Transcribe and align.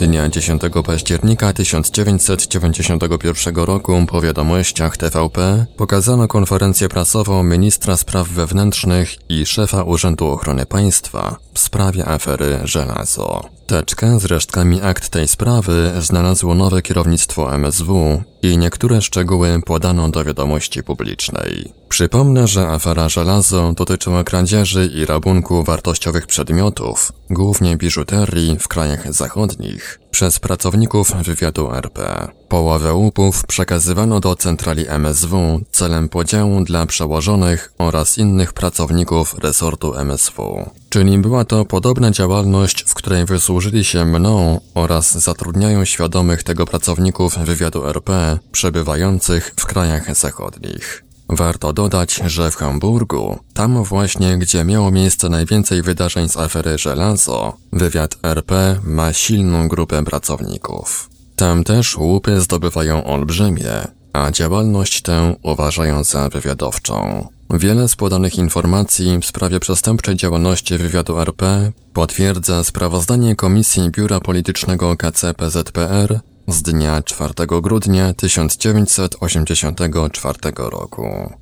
Dnia 0.00 0.28
10 0.28 0.62
października 0.84 1.52
1991 1.52 3.54
roku 3.54 4.06
po 4.08 4.20
wiadomościach 4.20 4.96
TVP 4.96 5.66
pokazano 5.76 6.28
konferencję 6.28 6.88
prasową 6.88 7.42
ministra 7.42 7.96
spraw 7.96 8.28
wewnętrznych 8.28 9.16
i 9.28 9.46
szefa 9.46 9.82
Urzędu 9.82 10.26
Ochrony 10.26 10.66
Państwa 10.66 11.36
w 11.54 11.58
sprawie 11.58 12.08
afery 12.08 12.58
Żelazo. 12.64 13.59
Teczkę 13.70 14.20
z 14.20 14.24
resztkami 14.24 14.80
akt 14.82 15.08
tej 15.08 15.28
sprawy 15.28 15.92
znalazło 16.00 16.54
nowe 16.54 16.82
kierownictwo 16.82 17.54
MSW 17.54 18.22
i 18.42 18.58
niektóre 18.58 19.02
szczegóły 19.02 19.60
podano 19.66 20.08
do 20.08 20.24
wiadomości 20.24 20.82
publicznej. 20.82 21.72
Przypomnę, 21.88 22.48
że 22.48 22.68
afera 22.68 23.08
żelazo 23.08 23.72
dotyczyła 23.72 24.24
kradzieży 24.24 24.90
i 24.94 25.06
rabunku 25.06 25.64
wartościowych 25.64 26.26
przedmiotów, 26.26 27.12
głównie 27.30 27.76
biżuterii 27.76 28.56
w 28.60 28.68
krajach 28.68 29.12
zachodnich, 29.12 30.00
przez 30.10 30.38
pracowników 30.38 31.12
wywiadu 31.22 31.74
RP. 31.74 32.28
Połowę 32.48 32.94
łupów 32.94 33.46
przekazywano 33.46 34.20
do 34.20 34.36
centrali 34.36 34.88
MSW 34.88 35.60
celem 35.70 36.08
podziału 36.08 36.64
dla 36.64 36.86
przełożonych 36.86 37.72
oraz 37.78 38.18
innych 38.18 38.52
pracowników 38.52 39.34
resortu 39.38 39.94
MSW. 39.94 40.70
Czyli 40.88 41.18
była 41.18 41.44
to 41.44 41.64
podobna 41.64 42.10
działalność, 42.10 42.84
w 42.86 42.94
której 42.94 43.24
wysłużyli 43.24 43.84
się 43.84 44.04
mną 44.04 44.60
oraz 44.74 45.18
zatrudniają 45.18 45.84
świadomych 45.84 46.42
tego 46.42 46.66
pracowników 46.66 47.38
wywiadu 47.38 47.86
RP 47.86 48.38
przebywających 48.52 49.54
w 49.56 49.66
krajach 49.66 50.16
zachodnich. 50.16 51.09
Warto 51.32 51.72
dodać, 51.72 52.20
że 52.26 52.50
w 52.50 52.56
Hamburgu, 52.56 53.38
tam 53.54 53.84
właśnie 53.84 54.38
gdzie 54.38 54.64
miało 54.64 54.90
miejsce 54.90 55.28
najwięcej 55.28 55.82
wydarzeń 55.82 56.28
z 56.28 56.36
afery 56.36 56.78
Żelazo, 56.78 57.56
wywiad 57.72 58.16
RP 58.22 58.80
ma 58.84 59.12
silną 59.12 59.68
grupę 59.68 60.04
pracowników. 60.04 61.10
Tam 61.36 61.64
też 61.64 61.96
łupy 61.96 62.40
zdobywają 62.40 63.04
olbrzymie, 63.04 63.70
a 64.12 64.30
działalność 64.30 65.02
tę 65.02 65.36
uważają 65.42 66.04
za 66.04 66.28
wywiadowczą. 66.28 67.28
Wiele 67.50 67.88
z 67.88 67.96
podanych 67.96 68.36
informacji 68.36 69.18
w 69.22 69.26
sprawie 69.26 69.60
przestępczej 69.60 70.16
działalności 70.16 70.78
wywiadu 70.78 71.20
RP 71.20 71.72
potwierdza 71.92 72.64
sprawozdanie 72.64 73.36
Komisji 73.36 73.90
Biura 73.90 74.20
Politycznego 74.20 74.96
KCPZPR 74.96 76.20
z 76.52 76.62
dnia 76.62 77.02
4 77.02 77.34
grudnia 77.62 78.14
1984 78.14 80.38
roku. 80.56 81.32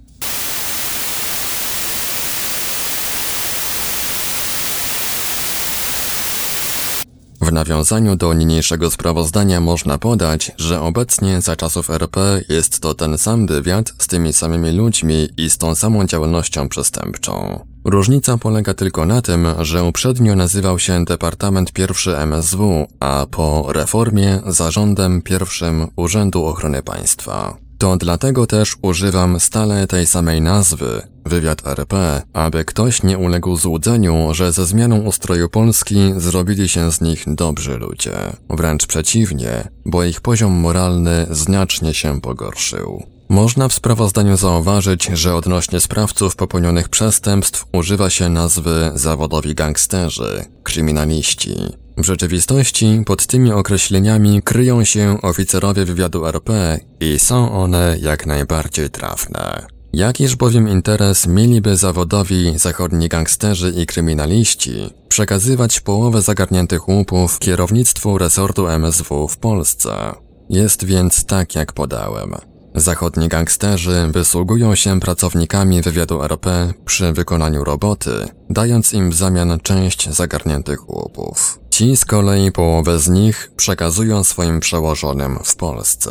W 7.49 7.53
nawiązaniu 7.53 8.17
do 8.17 8.35
niniejszego 8.35 8.91
sprawozdania 8.91 9.61
można 9.61 9.99
podać, 9.99 10.53
że 10.57 10.81
obecnie 10.81 11.41
za 11.41 11.57
czasów 11.57 11.91
RP 11.91 12.41
jest 12.49 12.81
to 12.81 12.95
ten 12.95 13.19
sam 13.19 13.47
wywiad 13.47 13.93
z 13.99 14.07
tymi 14.07 14.33
samymi 14.33 14.71
ludźmi 14.71 15.29
i 15.37 15.51
z 15.51 15.59
tą 15.59 15.75
samą 15.75 16.07
działalnością 16.07 16.69
przestępczą. 16.69 17.61
Różnica 17.85 18.39
polega 18.39 18.75
tylko 18.75 19.07
na 19.07 19.23
tym, 19.23 19.47
że 19.61 19.85
uprzednio 19.85 20.37
nazywał 20.37 20.79
się 20.79 21.05
Departament 21.05 21.73
I 21.79 22.11
MSW, 22.11 22.87
a 23.01 23.27
po 23.31 23.73
reformie 23.73 24.41
zarządem 24.47 25.23
pierwszym 25.23 25.87
Urzędu 25.97 26.45
Ochrony 26.45 26.83
Państwa. 26.83 27.68
To 27.79 27.97
dlatego 27.97 28.47
też 28.47 28.77
używam 28.83 29.41
stale 29.41 29.87
tej 29.87 30.07
samej 30.07 30.41
nazwy, 30.41 31.03
wywiad 31.25 31.67
RP, 31.67 32.23
aby 32.33 32.65
ktoś 32.65 33.03
nie 33.03 33.19
uległ 33.19 33.57
złudzeniu, 33.57 34.35
że 34.35 34.53
ze 34.53 34.67
zmianą 34.67 35.01
ustroju 35.01 35.49
Polski 35.49 36.13
zrobili 36.17 36.69
się 36.69 36.93
z 36.93 37.01
nich 37.01 37.25
dobrzy 37.27 37.77
ludzie. 37.77 38.17
Wręcz 38.51 38.87
przeciwnie, 38.87 39.69
bo 39.85 40.05
ich 40.05 40.21
poziom 40.21 40.53
moralny 40.53 41.27
znacznie 41.31 41.95
się 41.95 42.21
pogorszył. 42.21 43.03
Można 43.29 43.69
w 43.69 43.73
sprawozdaniu 43.73 44.37
zauważyć, 44.37 45.05
że 45.05 45.35
odnośnie 45.35 45.81
sprawców 45.81 46.37
popełnionych 46.37 46.89
przestępstw 46.89 47.67
używa 47.73 48.11
się 48.11 48.29
nazwy 48.29 48.91
zawodowi 48.95 49.55
gangsterzy, 49.55 50.45
kryminaliści. 50.63 51.57
W 51.99 52.05
rzeczywistości 52.05 53.03
pod 53.07 53.27
tymi 53.27 53.53
określeniami 53.53 54.43
kryją 54.43 54.85
się 54.85 55.23
oficerowie 55.23 55.85
wywiadu 55.85 56.27
RP 56.27 56.81
i 57.01 57.19
są 57.19 57.53
one 57.53 57.97
jak 58.01 58.27
najbardziej 58.27 58.91
trafne. 58.91 59.67
Jakiż 59.93 60.37
bowiem 60.37 60.69
interes 60.69 61.27
mieliby 61.27 61.77
zawodowi 61.77 62.59
zachodni 62.59 63.09
gangsterzy 63.09 63.73
i 63.77 63.87
kryminaliści 63.87 64.91
przekazywać 65.09 65.81
połowę 65.81 66.23
zagarniętych 66.23 66.89
łupów 66.89 67.39
kierownictwu 67.39 68.19
resortu 68.19 68.69
MSW 68.69 69.29
w 69.29 69.39
Polsce? 69.39 70.15
Jest 70.51 70.85
więc 70.85 71.25
tak 71.25 71.55
jak 71.55 71.73
podałem. 71.73 72.35
Zachodni 72.75 73.29
gangsterzy 73.29 74.09
wysługują 74.13 74.75
się 74.75 75.01
pracownikami 75.01 75.83
wywiadu 75.83 76.23
RP 76.23 76.73
przy 76.85 77.13
wykonaniu 77.13 77.65
roboty, 77.65 78.11
dając 78.51 78.93
im 78.93 79.11
w 79.11 79.15
zamian 79.15 79.61
część 79.63 80.11
zagarniętych 80.11 80.89
łupów. 80.91 81.59
Ci 81.79 81.97
z 81.97 82.05
kolei 82.05 82.53
połowę 82.53 82.99
z 82.99 83.09
nich 83.09 83.51
przekazują 83.57 84.25
swoim 84.25 84.61
przełożonym 84.61 85.39
w 85.45 85.57
Polsce. 85.57 86.11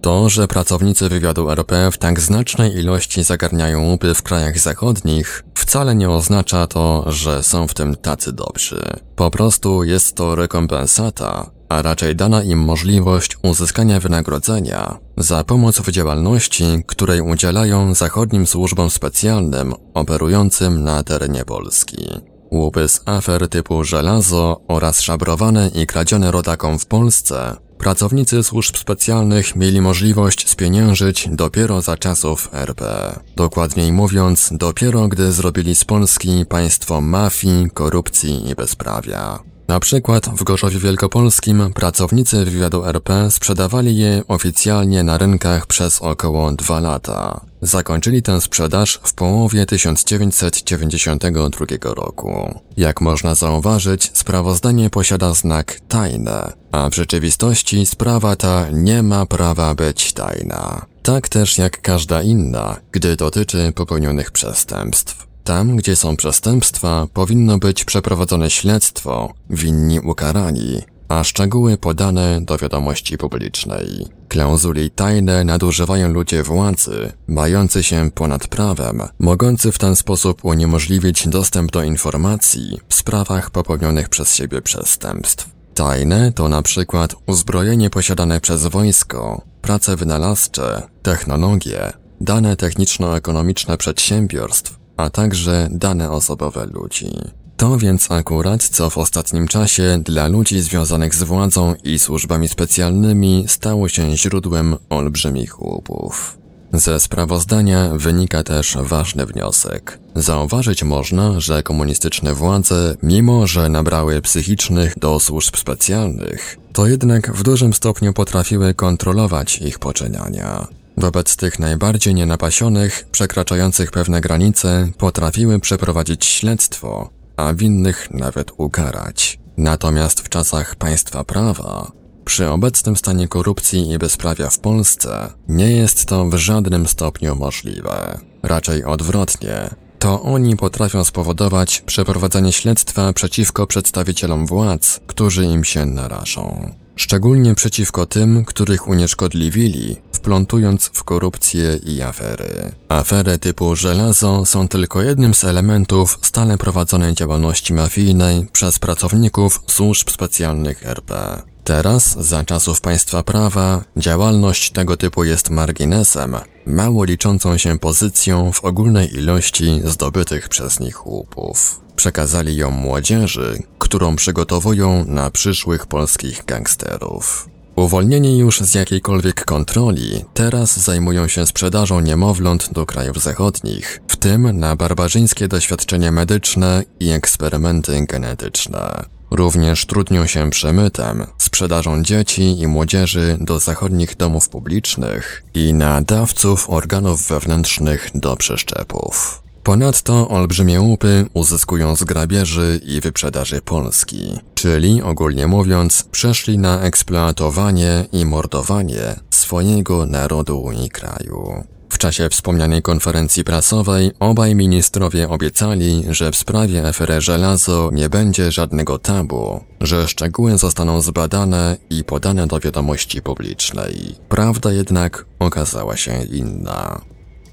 To, 0.00 0.28
że 0.28 0.48
pracownicy 0.48 1.08
wywiadu 1.08 1.50
RP 1.50 1.90
w 1.90 1.98
tak 1.98 2.20
znacznej 2.20 2.74
ilości 2.76 3.22
zagarniają 3.22 3.90
łupy 3.90 4.14
w 4.14 4.22
krajach 4.22 4.58
zachodnich, 4.58 5.44
wcale 5.54 5.94
nie 5.94 6.10
oznacza 6.10 6.66
to, 6.66 7.12
że 7.12 7.42
są 7.42 7.68
w 7.68 7.74
tym 7.74 7.96
tacy 7.96 8.32
dobrzy. 8.32 8.82
Po 9.16 9.30
prostu 9.30 9.84
jest 9.84 10.14
to 10.14 10.36
rekompensata, 10.36 11.50
a 11.68 11.82
raczej 11.82 12.16
dana 12.16 12.42
im 12.42 12.58
możliwość 12.58 13.36
uzyskania 13.42 14.00
wynagrodzenia 14.00 14.98
za 15.16 15.44
pomoc 15.44 15.80
w 15.80 15.90
działalności, 15.90 16.64
której 16.86 17.20
udzielają 17.20 17.94
zachodnim 17.94 18.46
służbom 18.46 18.90
specjalnym 18.90 19.74
operującym 19.94 20.84
na 20.84 21.02
terenie 21.02 21.44
Polski. 21.44 22.08
Łupy 22.50 22.88
z 22.88 23.00
afer 23.06 23.48
typu 23.48 23.84
żelazo 23.84 24.60
oraz 24.68 25.00
szabrowane 25.00 25.70
i 25.74 25.86
kradzione 25.86 26.30
rodakom 26.30 26.78
w 26.78 26.86
Polsce 26.86 27.56
Pracownicy 27.78 28.42
służb 28.42 28.76
specjalnych 28.76 29.56
mieli 29.56 29.80
możliwość 29.80 30.48
spieniężyć 30.48 31.28
dopiero 31.32 31.80
za 31.80 31.96
czasów 31.96 32.48
RP. 32.52 33.12
Dokładniej 33.36 33.92
mówiąc, 33.92 34.50
dopiero 34.52 35.08
gdy 35.08 35.32
zrobili 35.32 35.74
z 35.74 35.84
Polski 35.84 36.46
państwo 36.48 37.00
mafii, 37.00 37.70
korupcji 37.70 38.50
i 38.50 38.54
bezprawia. 38.54 39.38
Na 39.68 39.80
przykład 39.80 40.28
w 40.28 40.44
Gorzowie 40.44 40.78
Wielkopolskim 40.78 41.72
pracownicy 41.74 42.44
wywiadu 42.44 42.84
RP 42.84 43.30
sprzedawali 43.30 43.96
je 43.96 44.22
oficjalnie 44.28 45.02
na 45.02 45.18
rynkach 45.18 45.66
przez 45.66 46.02
około 46.02 46.52
dwa 46.52 46.80
lata. 46.80 47.40
Zakończyli 47.62 48.22
tę 48.22 48.40
sprzedaż 48.40 49.00
w 49.02 49.14
połowie 49.14 49.66
1992 49.66 51.94
roku. 51.94 52.60
Jak 52.76 53.00
można 53.00 53.34
zauważyć, 53.34 54.10
sprawozdanie 54.14 54.90
posiada 54.90 55.34
znak 55.34 55.80
tajne, 55.88 56.52
a 56.72 56.90
w 56.90 56.94
rzeczywistości 56.94 57.86
sprawa 57.86 58.36
ta 58.36 58.66
nie 58.72 59.02
ma 59.02 59.26
prawa 59.26 59.74
być 59.74 60.12
tajna. 60.12 60.86
Tak 61.02 61.28
też 61.28 61.58
jak 61.58 61.82
każda 61.82 62.22
inna, 62.22 62.76
gdy 62.92 63.16
dotyczy 63.16 63.72
popełnionych 63.74 64.30
przestępstw. 64.30 65.27
Tam, 65.48 65.76
gdzie 65.76 65.96
są 65.96 66.16
przestępstwa, 66.16 67.06
powinno 67.12 67.58
być 67.58 67.84
przeprowadzone 67.84 68.50
śledztwo, 68.50 69.34
winni 69.50 70.00
ukarani, 70.00 70.82
a 71.08 71.24
szczegóły 71.24 71.76
podane 71.76 72.40
do 72.40 72.58
wiadomości 72.58 73.18
publicznej. 73.18 74.06
Klauzuli 74.28 74.90
tajne 74.90 75.44
nadużywają 75.44 76.12
ludzie 76.12 76.42
władzy, 76.42 77.12
mający 77.28 77.82
się 77.82 78.10
ponad 78.14 78.48
prawem, 78.48 79.02
mogący 79.18 79.72
w 79.72 79.78
ten 79.78 79.96
sposób 79.96 80.44
uniemożliwić 80.44 81.28
dostęp 81.28 81.70
do 81.70 81.82
informacji 81.82 82.80
w 82.88 82.94
sprawach 82.94 83.50
popełnionych 83.50 84.08
przez 84.08 84.34
siebie 84.34 84.62
przestępstw. 84.62 85.50
Tajne 85.74 86.32
to 86.32 86.48
na 86.48 86.62
przykład 86.62 87.14
uzbrojenie 87.26 87.90
posiadane 87.90 88.40
przez 88.40 88.66
wojsko, 88.66 89.42
prace 89.62 89.96
wynalazcze, 89.96 90.82
technologie, 91.02 91.92
dane 92.20 92.56
techniczno-ekonomiczne 92.56 93.76
przedsiębiorstw, 93.76 94.78
a 94.98 95.10
także 95.10 95.68
dane 95.70 96.10
osobowe 96.10 96.66
ludzi. 96.66 97.10
To 97.56 97.78
więc 97.78 98.10
akurat, 98.10 98.62
co 98.62 98.90
w 98.90 98.98
ostatnim 98.98 99.48
czasie 99.48 99.98
dla 100.04 100.28
ludzi 100.28 100.60
związanych 100.60 101.14
z 101.14 101.22
władzą 101.22 101.74
i 101.84 101.98
służbami 101.98 102.48
specjalnymi 102.48 103.44
stało 103.48 103.88
się 103.88 104.16
źródłem 104.16 104.76
olbrzymich 104.90 105.62
łupów. 105.62 106.38
Ze 106.72 107.00
sprawozdania 107.00 107.90
wynika 107.94 108.42
też 108.42 108.76
ważny 108.80 109.26
wniosek. 109.26 109.98
Zauważyć 110.14 110.82
można, 110.82 111.40
że 111.40 111.62
komunistyczne 111.62 112.34
władze, 112.34 112.96
mimo 113.02 113.46
że 113.46 113.68
nabrały 113.68 114.22
psychicznych 114.22 114.98
do 114.98 115.20
służb 115.20 115.56
specjalnych, 115.56 116.56
to 116.72 116.86
jednak 116.86 117.32
w 117.32 117.42
dużym 117.42 117.74
stopniu 117.74 118.12
potrafiły 118.12 118.74
kontrolować 118.74 119.58
ich 119.58 119.78
poczyniania. 119.78 120.77
Wobec 120.98 121.36
tych 121.36 121.58
najbardziej 121.58 122.14
nienapasionych, 122.14 123.08
przekraczających 123.10 123.90
pewne 123.90 124.20
granice, 124.20 124.88
potrafiły 124.98 125.60
przeprowadzić 125.60 126.24
śledztwo, 126.24 127.10
a 127.36 127.54
winnych 127.54 128.10
nawet 128.10 128.52
ukarać. 128.56 129.38
Natomiast 129.56 130.20
w 130.20 130.28
czasach 130.28 130.76
państwa 130.76 131.24
prawa, 131.24 131.92
przy 132.24 132.48
obecnym 132.48 132.96
stanie 132.96 133.28
korupcji 133.28 133.90
i 133.90 133.98
bezprawia 133.98 134.50
w 134.50 134.58
Polsce, 134.58 135.32
nie 135.48 135.72
jest 135.72 136.06
to 136.06 136.24
w 136.24 136.34
żadnym 136.34 136.86
stopniu 136.86 137.36
możliwe. 137.36 138.18
Raczej 138.42 138.84
odwrotnie. 138.84 139.70
To 139.98 140.22
oni 140.22 140.56
potrafią 140.56 141.04
spowodować 141.04 141.80
przeprowadzenie 141.86 142.52
śledztwa 142.52 143.12
przeciwko 143.12 143.66
przedstawicielom 143.66 144.46
władz, 144.46 145.00
którzy 145.06 145.44
im 145.44 145.64
się 145.64 145.86
narażą. 145.86 146.74
Szczególnie 146.96 147.54
przeciwko 147.54 148.06
tym, 148.06 148.44
których 148.44 148.88
unieszkodliwili, 148.88 149.96
wplątując 150.18 150.90
w 150.94 151.04
korupcję 151.04 151.76
i 151.76 152.02
afery. 152.02 152.72
Afery 152.88 153.38
typu 153.38 153.76
żelazo 153.76 154.44
są 154.46 154.68
tylko 154.68 155.02
jednym 155.02 155.34
z 155.34 155.44
elementów 155.44 156.18
stale 156.22 156.58
prowadzonej 156.58 157.14
działalności 157.14 157.74
mafijnej 157.74 158.46
przez 158.52 158.78
pracowników 158.78 159.62
służb 159.66 160.10
specjalnych 160.10 160.86
RP. 160.86 161.42
Teraz, 161.64 162.18
za 162.26 162.44
czasów 162.44 162.80
państwa 162.80 163.22
prawa, 163.22 163.84
działalność 163.96 164.70
tego 164.70 164.96
typu 164.96 165.24
jest 165.24 165.50
marginesem, 165.50 166.36
mało 166.66 167.04
liczącą 167.04 167.58
się 167.58 167.78
pozycją 167.78 168.52
w 168.52 168.64
ogólnej 168.64 169.14
ilości 169.14 169.80
zdobytych 169.84 170.48
przez 170.48 170.80
nich 170.80 171.06
łupów. 171.06 171.80
Przekazali 171.96 172.56
ją 172.56 172.70
młodzieży, 172.70 173.62
którą 173.78 174.16
przygotowują 174.16 175.04
na 175.04 175.30
przyszłych 175.30 175.86
polskich 175.86 176.44
gangsterów. 176.44 177.48
Uwolnieni 177.78 178.38
już 178.38 178.60
z 178.60 178.74
jakiejkolwiek 178.74 179.44
kontroli, 179.44 180.24
teraz 180.34 180.80
zajmują 180.80 181.28
się 181.28 181.46
sprzedażą 181.46 182.00
niemowląt 182.00 182.72
do 182.72 182.86
krajów 182.86 183.22
zachodnich, 183.22 184.00
w 184.08 184.16
tym 184.16 184.58
na 184.58 184.76
barbarzyńskie 184.76 185.48
doświadczenia 185.48 186.12
medyczne 186.12 186.84
i 187.00 187.10
eksperymenty 187.10 188.06
genetyczne. 188.06 189.04
Również 189.30 189.86
trudnią 189.86 190.26
się 190.26 190.50
przemytem, 190.50 191.26
sprzedażą 191.38 192.02
dzieci 192.02 192.60
i 192.60 192.66
młodzieży 192.66 193.36
do 193.40 193.58
zachodnich 193.58 194.16
domów 194.16 194.48
publicznych 194.48 195.44
i 195.54 195.74
na 195.74 196.02
dawców 196.02 196.70
organów 196.70 197.28
wewnętrznych 197.28 198.10
do 198.14 198.36
przeszczepów. 198.36 199.42
Ponadto 199.68 200.28
olbrzymie 200.28 200.80
łupy 200.80 201.26
uzyskują 201.34 201.96
z 201.96 202.04
grabieży 202.04 202.80
i 202.84 203.00
wyprzedaży 203.00 203.60
Polski, 203.60 204.38
czyli 204.54 205.02
ogólnie 205.02 205.46
mówiąc 205.46 206.02
przeszli 206.10 206.58
na 206.58 206.80
eksploatowanie 206.80 208.04
i 208.12 208.24
mordowanie 208.24 209.16
swojego 209.30 210.06
narodu 210.06 210.70
i 210.84 210.88
kraju. 210.88 211.64
W 211.88 211.98
czasie 211.98 212.28
wspomnianej 212.28 212.82
konferencji 212.82 213.44
prasowej 213.44 214.10
obaj 214.20 214.54
ministrowie 214.54 215.28
obiecali, 215.28 216.04
że 216.10 216.30
w 216.30 216.36
sprawie 216.36 216.88
afery 216.88 217.20
żelazo 217.20 217.90
nie 217.92 218.08
będzie 218.08 218.52
żadnego 218.52 218.98
tabu, 218.98 219.64
że 219.80 220.08
szczegóły 220.08 220.58
zostaną 220.58 221.00
zbadane 221.00 221.76
i 221.90 222.04
podane 222.04 222.46
do 222.46 222.60
wiadomości 222.60 223.22
publicznej. 223.22 224.14
Prawda 224.28 224.72
jednak 224.72 225.24
okazała 225.38 225.96
się 225.96 226.24
inna. 226.24 227.00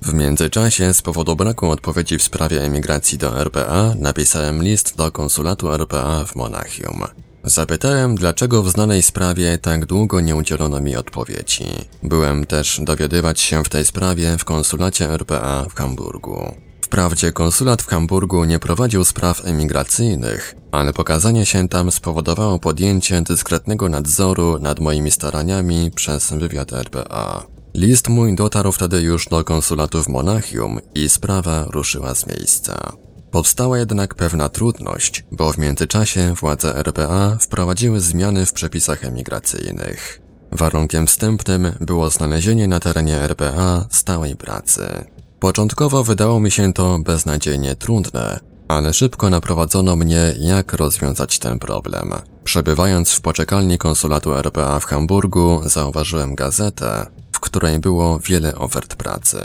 W 0.06 0.13
międzyczasie, 0.13 0.94
z 0.94 1.02
powodu 1.02 1.36
braku 1.36 1.72
odpowiedzi 1.72 2.18
w 2.18 2.24
sprawie 2.24 2.63
emigracji 2.63 3.18
do 3.18 3.42
RPA, 3.42 3.94
napisałem 4.00 4.63
list 4.63 4.98
do 4.98 5.12
konsulatu 5.12 5.74
RPA 5.74 6.25
w 6.25 6.36
Monachium. 6.36 7.04
Zapytałem, 7.44 8.16
dlaczego 8.16 8.63
w 8.63 8.69
znanej 8.69 9.04
sprawie 9.04 9.57
tak 9.57 9.86
długo 9.86 10.22
nie 10.22 10.36
udzielono 10.36 10.81
mi 10.81 10.96
odpowiedzi. 10.96 11.66
Byłem 12.04 12.46
też 12.46 12.81
dowiadywać 12.84 13.40
się 13.40 13.63
w 13.63 13.69
tej 13.69 13.86
sprawie 13.86 14.38
w 14.38 14.46
konsulacie 14.46 15.10
RPA 15.10 15.66
w 15.69 15.74
Hamburgu. 15.74 16.56
Wprawdzie 16.81 17.31
konsulat 17.31 17.81
w 17.81 17.88
Hamburgu 17.88 18.46
nie 18.46 18.60
prowadził 18.60 19.06
spraw 19.06 19.46
emigracyjnych, 19.46 20.56
ale 20.72 20.94
pokazanie 20.94 21.46
się 21.46 21.68
tam 21.68 21.92
spowodowało 21.92 22.60
podjęcie 22.60 23.22
dyskretnego 23.22 23.90
nadzoru 23.90 24.60
nad 24.60 24.80
moimi 24.80 25.12
staraniami 25.12 25.92
przez 25.96 26.34
wywiad 26.34 26.74
RPA. 26.74 27.55
List 27.75 28.10
mój 28.10 28.36
dotarł 28.36 28.72
wtedy 28.72 29.01
już 29.01 29.27
do 29.27 29.44
konsulatu 29.44 30.04
w 30.04 30.07
Monachium 30.07 30.80
i 30.95 31.10
sprawa 31.10 31.66
ruszyła 31.66 32.16
z 32.16 32.27
miejsca. 32.27 32.92
Powstała 33.31 33.77
jednak 33.77 34.16
pewna 34.16 34.50
trudność, 34.50 35.24
bo 35.31 35.51
w 35.51 35.57
międzyczasie 35.57 36.33
władze 36.33 36.75
RPA 36.75 37.38
wprowadziły 37.42 38.00
zmiany 38.00 38.45
w 38.45 38.54
przepisach 38.54 39.06
emigracyjnych. 39.06 40.22
Warunkiem 40.51 41.07
wstępnym 41.07 41.72
było 41.81 42.10
znalezienie 42.10 42.68
na 42.68 42.80
terenie 42.80 43.18
RPA 43.18 43.86
stałej 43.89 44.36
pracy. 44.36 45.06
Początkowo 45.39 46.04
wydało 46.04 46.39
mi 46.39 46.51
się 46.51 46.74
to 46.74 47.00
beznadziejnie 47.00 47.75
trudne, 47.75 48.39
ale 48.68 48.94
szybko 48.94 49.30
naprowadzono 49.30 49.95
mnie, 49.95 50.36
jak 50.39 50.74
rozwiązać 50.74 51.39
ten 51.39 51.60
problem. 51.60 52.13
Przebywając 52.44 53.12
w 53.12 53.21
poczekalni 53.21 53.78
konsulatu 53.78 54.33
RPA 54.33 54.80
w 54.80 54.86
Hamburgu, 54.86 55.62
zauważyłem 55.66 56.36
gazetę, 56.36 57.07
w 57.36 57.40
której 57.40 57.80
było 57.80 58.20
wiele 58.20 58.56
ofert 58.56 58.96
pracy. 58.96 59.40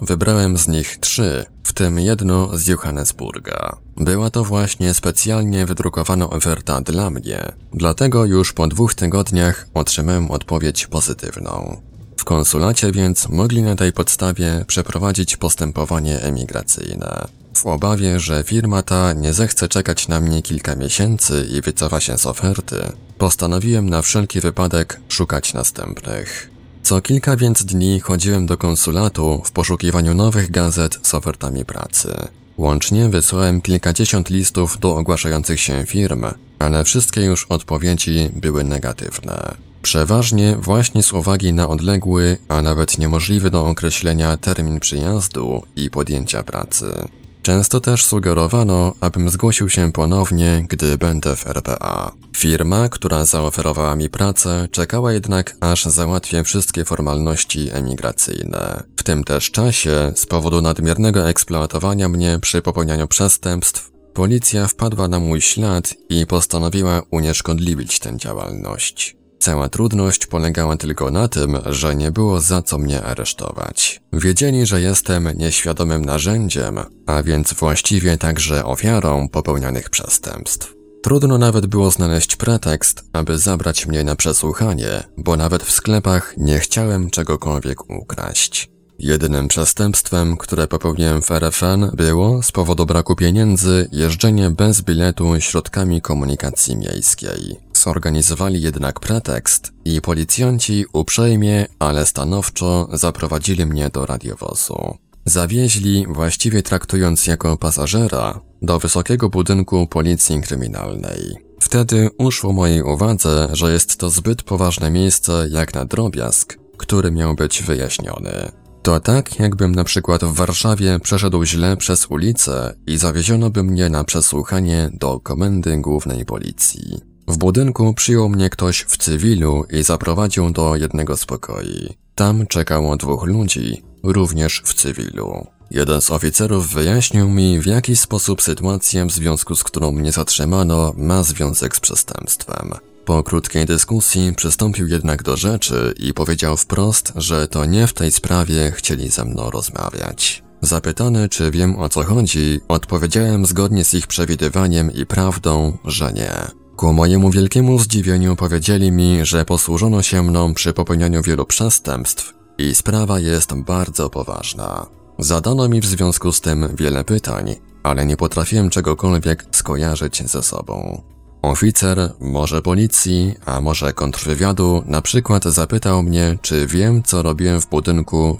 Wybrałem 0.00 0.56
z 0.56 0.68
nich 0.68 0.98
trzy, 0.98 1.44
w 1.64 1.72
tym 1.72 1.98
jedno 1.98 2.58
z 2.58 2.66
Johannesburga. 2.66 3.76
Była 3.96 4.30
to 4.30 4.44
właśnie 4.44 4.94
specjalnie 4.94 5.66
wydrukowana 5.66 6.30
oferta 6.30 6.80
dla 6.80 7.10
mnie, 7.10 7.52
dlatego 7.72 8.24
już 8.24 8.52
po 8.52 8.66
dwóch 8.66 8.94
tygodniach 8.94 9.66
otrzymałem 9.74 10.30
odpowiedź 10.30 10.86
pozytywną. 10.86 11.80
W 12.16 12.24
konsulacie 12.24 12.92
więc 12.92 13.28
mogli 13.28 13.62
na 13.62 13.76
tej 13.76 13.92
podstawie 13.92 14.64
przeprowadzić 14.66 15.36
postępowanie 15.36 16.20
emigracyjne. 16.20 17.28
W 17.54 17.66
obawie, 17.66 18.20
że 18.20 18.44
firma 18.44 18.82
ta 18.82 19.12
nie 19.12 19.32
zechce 19.32 19.68
czekać 19.68 20.08
na 20.08 20.20
mnie 20.20 20.42
kilka 20.42 20.76
miesięcy 20.76 21.48
i 21.50 21.60
wycofa 21.60 22.00
się 22.00 22.18
z 22.18 22.26
oferty, 22.26 22.92
postanowiłem 23.18 23.90
na 23.90 24.02
wszelki 24.02 24.40
wypadek 24.40 25.00
szukać 25.08 25.54
następnych. 25.54 26.50
Co 26.82 27.00
kilka 27.00 27.36
więc 27.36 27.64
dni 27.64 28.00
chodziłem 28.00 28.46
do 28.46 28.56
konsulatu 28.56 29.42
w 29.44 29.52
poszukiwaniu 29.52 30.14
nowych 30.14 30.50
gazet 30.50 30.98
z 31.02 31.14
ofertami 31.14 31.64
pracy. 31.64 32.14
Łącznie 32.56 33.08
wysłałem 33.08 33.60
kilkadziesiąt 33.60 34.30
listów 34.30 34.78
do 34.78 34.96
ogłaszających 34.96 35.60
się 35.60 35.86
firm, 35.86 36.24
ale 36.58 36.84
wszystkie 36.84 37.20
już 37.20 37.46
odpowiedzi 37.48 38.30
były 38.32 38.64
negatywne. 38.64 39.54
Przeważnie 39.82 40.56
właśnie 40.56 41.02
z 41.02 41.12
uwagi 41.12 41.52
na 41.52 41.68
odległy, 41.68 42.38
a 42.48 42.62
nawet 42.62 42.98
niemożliwy 42.98 43.50
do 43.50 43.66
określenia 43.66 44.36
termin 44.36 44.80
przyjazdu 44.80 45.62
i 45.76 45.90
podjęcia 45.90 46.42
pracy. 46.42 47.08
Często 47.50 47.80
też 47.80 48.04
sugerowano, 48.04 48.94
abym 49.00 49.30
zgłosił 49.30 49.68
się 49.68 49.92
ponownie, 49.92 50.66
gdy 50.68 50.98
będę 50.98 51.36
w 51.36 51.46
RPA. 51.46 52.12
Firma, 52.36 52.88
która 52.88 53.24
zaoferowała 53.24 53.96
mi 53.96 54.08
pracę, 54.10 54.68
czekała 54.70 55.12
jednak, 55.12 55.56
aż 55.60 55.84
załatwię 55.84 56.44
wszystkie 56.44 56.84
formalności 56.84 57.68
emigracyjne. 57.72 58.82
W 58.96 59.02
tym 59.02 59.24
też 59.24 59.50
czasie, 59.50 60.12
z 60.16 60.26
powodu 60.26 60.62
nadmiernego 60.62 61.28
eksploatowania 61.28 62.08
mnie 62.08 62.38
przy 62.42 62.62
popełnianiu 62.62 63.08
przestępstw, 63.08 63.90
policja 64.14 64.68
wpadła 64.68 65.08
na 65.08 65.18
mój 65.18 65.40
ślad 65.40 65.94
i 66.08 66.26
postanowiła 66.26 67.02
unieszkodliwić 67.10 67.98
tę 67.98 68.16
działalność. 68.16 69.19
Cała 69.40 69.68
trudność 69.68 70.26
polegała 70.26 70.76
tylko 70.76 71.10
na 71.10 71.28
tym, 71.28 71.58
że 71.66 71.96
nie 71.96 72.12
było 72.12 72.40
za 72.40 72.62
co 72.62 72.78
mnie 72.78 73.02
aresztować. 73.02 74.00
Wiedzieli, 74.12 74.66
że 74.66 74.80
jestem 74.80 75.28
nieświadomym 75.36 76.04
narzędziem, 76.04 76.78
a 77.06 77.22
więc 77.22 77.54
właściwie 77.54 78.18
także 78.18 78.64
ofiarą 78.64 79.28
popełnianych 79.28 79.90
przestępstw. 79.90 80.74
Trudno 81.02 81.38
nawet 81.38 81.66
było 81.66 81.90
znaleźć 81.90 82.36
pretekst, 82.36 83.04
aby 83.12 83.38
zabrać 83.38 83.86
mnie 83.86 84.04
na 84.04 84.16
przesłuchanie, 84.16 85.02
bo 85.16 85.36
nawet 85.36 85.62
w 85.62 85.70
sklepach 85.70 86.34
nie 86.36 86.58
chciałem 86.58 87.10
czegokolwiek 87.10 87.90
ukraść. 87.90 88.70
Jedynym 88.98 89.48
przestępstwem, 89.48 90.36
które 90.36 90.68
popełniłem 90.68 91.22
w 91.22 91.30
RFN 91.30 91.90
było, 91.94 92.42
z 92.42 92.52
powodu 92.52 92.86
braku 92.86 93.16
pieniędzy, 93.16 93.88
jeżdżenie 93.92 94.50
bez 94.50 94.82
biletu 94.82 95.40
środkami 95.40 96.00
komunikacji 96.00 96.76
miejskiej. 96.76 97.56
Zorganizowali 97.84 98.62
jednak 98.62 99.00
pretekst 99.00 99.72
i 99.84 100.00
policjanci 100.00 100.84
uprzejmie, 100.92 101.66
ale 101.78 102.06
stanowczo 102.06 102.88
zaprowadzili 102.92 103.66
mnie 103.66 103.88
do 103.88 104.06
radiowozu. 104.06 104.98
Zawieźli, 105.24 106.06
właściwie 106.08 106.62
traktując 106.62 107.26
jako 107.26 107.56
pasażera, 107.56 108.40
do 108.62 108.78
wysokiego 108.78 109.28
budynku 109.28 109.86
policji 109.86 110.40
kryminalnej. 110.40 111.36
Wtedy 111.60 112.10
uszło 112.18 112.52
mojej 112.52 112.82
uwadze, 112.82 113.48
że 113.52 113.72
jest 113.72 113.96
to 113.96 114.10
zbyt 114.10 114.42
poważne 114.42 114.90
miejsce 114.90 115.46
jak 115.50 115.74
na 115.74 115.84
drobiazg, 115.84 116.58
który 116.76 117.10
miał 117.10 117.34
być 117.34 117.62
wyjaśniony. 117.62 118.52
To 118.82 119.00
tak, 119.00 119.38
jakbym 119.38 119.74
na 119.74 119.84
przykład 119.84 120.24
w 120.24 120.34
Warszawie 120.34 120.98
przeszedł 121.02 121.44
źle 121.44 121.76
przez 121.76 122.06
ulicę 122.06 122.74
i 122.86 122.98
zawieziono 122.98 123.50
by 123.50 123.62
mnie 123.62 123.88
na 123.88 124.04
przesłuchanie 124.04 124.90
do 124.92 125.20
komendy 125.20 125.76
głównej 125.78 126.24
policji. 126.24 127.09
W 127.30 127.38
budynku 127.38 127.94
przyjął 127.94 128.28
mnie 128.28 128.50
ktoś 128.50 128.84
w 128.88 128.96
cywilu 128.96 129.64
i 129.72 129.82
zaprowadził 129.82 130.50
do 130.50 130.76
jednego 130.76 131.16
z 131.16 131.26
pokoi. 131.26 131.96
Tam 132.14 132.46
czekało 132.46 132.96
dwóch 132.96 133.26
ludzi, 133.26 133.82
również 134.02 134.62
w 134.64 134.74
cywilu. 134.74 135.46
Jeden 135.70 136.00
z 136.00 136.10
oficerów 136.10 136.68
wyjaśnił 136.68 137.28
mi, 137.28 137.60
w 137.60 137.66
jaki 137.66 137.96
sposób 137.96 138.42
sytuacja, 138.42 139.06
w 139.06 139.10
związku 139.10 139.56
z 139.56 139.64
którą 139.64 139.92
mnie 139.92 140.12
zatrzymano, 140.12 140.92
ma 140.96 141.22
związek 141.22 141.76
z 141.76 141.80
przestępstwem. 141.80 142.72
Po 143.04 143.22
krótkiej 143.22 143.66
dyskusji 143.66 144.32
przystąpił 144.36 144.88
jednak 144.88 145.22
do 145.22 145.36
rzeczy 145.36 145.94
i 145.96 146.14
powiedział 146.14 146.56
wprost, 146.56 147.12
że 147.16 147.48
to 147.48 147.64
nie 147.64 147.86
w 147.86 147.92
tej 147.92 148.10
sprawie 148.10 148.72
chcieli 148.72 149.08
ze 149.08 149.24
mną 149.24 149.50
rozmawiać. 149.50 150.42
Zapytany, 150.60 151.28
czy 151.28 151.50
wiem 151.50 151.78
o 151.78 151.88
co 151.88 152.02
chodzi, 152.02 152.60
odpowiedziałem 152.68 153.46
zgodnie 153.46 153.84
z 153.84 153.94
ich 153.94 154.06
przewidywaniem 154.06 154.92
i 154.92 155.06
prawdą, 155.06 155.78
że 155.84 156.12
nie. 156.12 156.59
Ku 156.80 156.92
mojemu 156.92 157.30
wielkiemu 157.30 157.78
zdziwieniu 157.78 158.36
powiedzieli 158.36 158.92
mi, 158.92 159.26
że 159.26 159.44
posłużono 159.44 160.02
się 160.02 160.22
mną 160.22 160.54
przy 160.54 160.72
popełnianiu 160.72 161.22
wielu 161.22 161.46
przestępstw 161.46 162.34
i 162.58 162.74
sprawa 162.74 163.18
jest 163.18 163.54
bardzo 163.54 164.10
poważna. 164.10 164.86
Zadano 165.18 165.68
mi 165.68 165.80
w 165.80 165.86
związku 165.86 166.32
z 166.32 166.40
tym 166.40 166.68
wiele 166.76 167.04
pytań, 167.04 167.54
ale 167.82 168.06
nie 168.06 168.16
potrafiłem 168.16 168.70
czegokolwiek 168.70 169.44
skojarzyć 169.52 170.30
ze 170.30 170.42
sobą. 170.42 171.02
Oficer, 171.42 172.12
może 172.20 172.62
policji, 172.62 173.34
a 173.46 173.60
może 173.60 173.92
kontrwywiadu, 173.92 174.82
na 174.86 175.02
przykład 175.02 175.44
zapytał 175.44 176.02
mnie, 176.02 176.38
czy 176.42 176.66
wiem, 176.66 177.02
co 177.02 177.22
robiłem 177.22 177.60
w 177.60 177.68
budynku. 177.68 178.38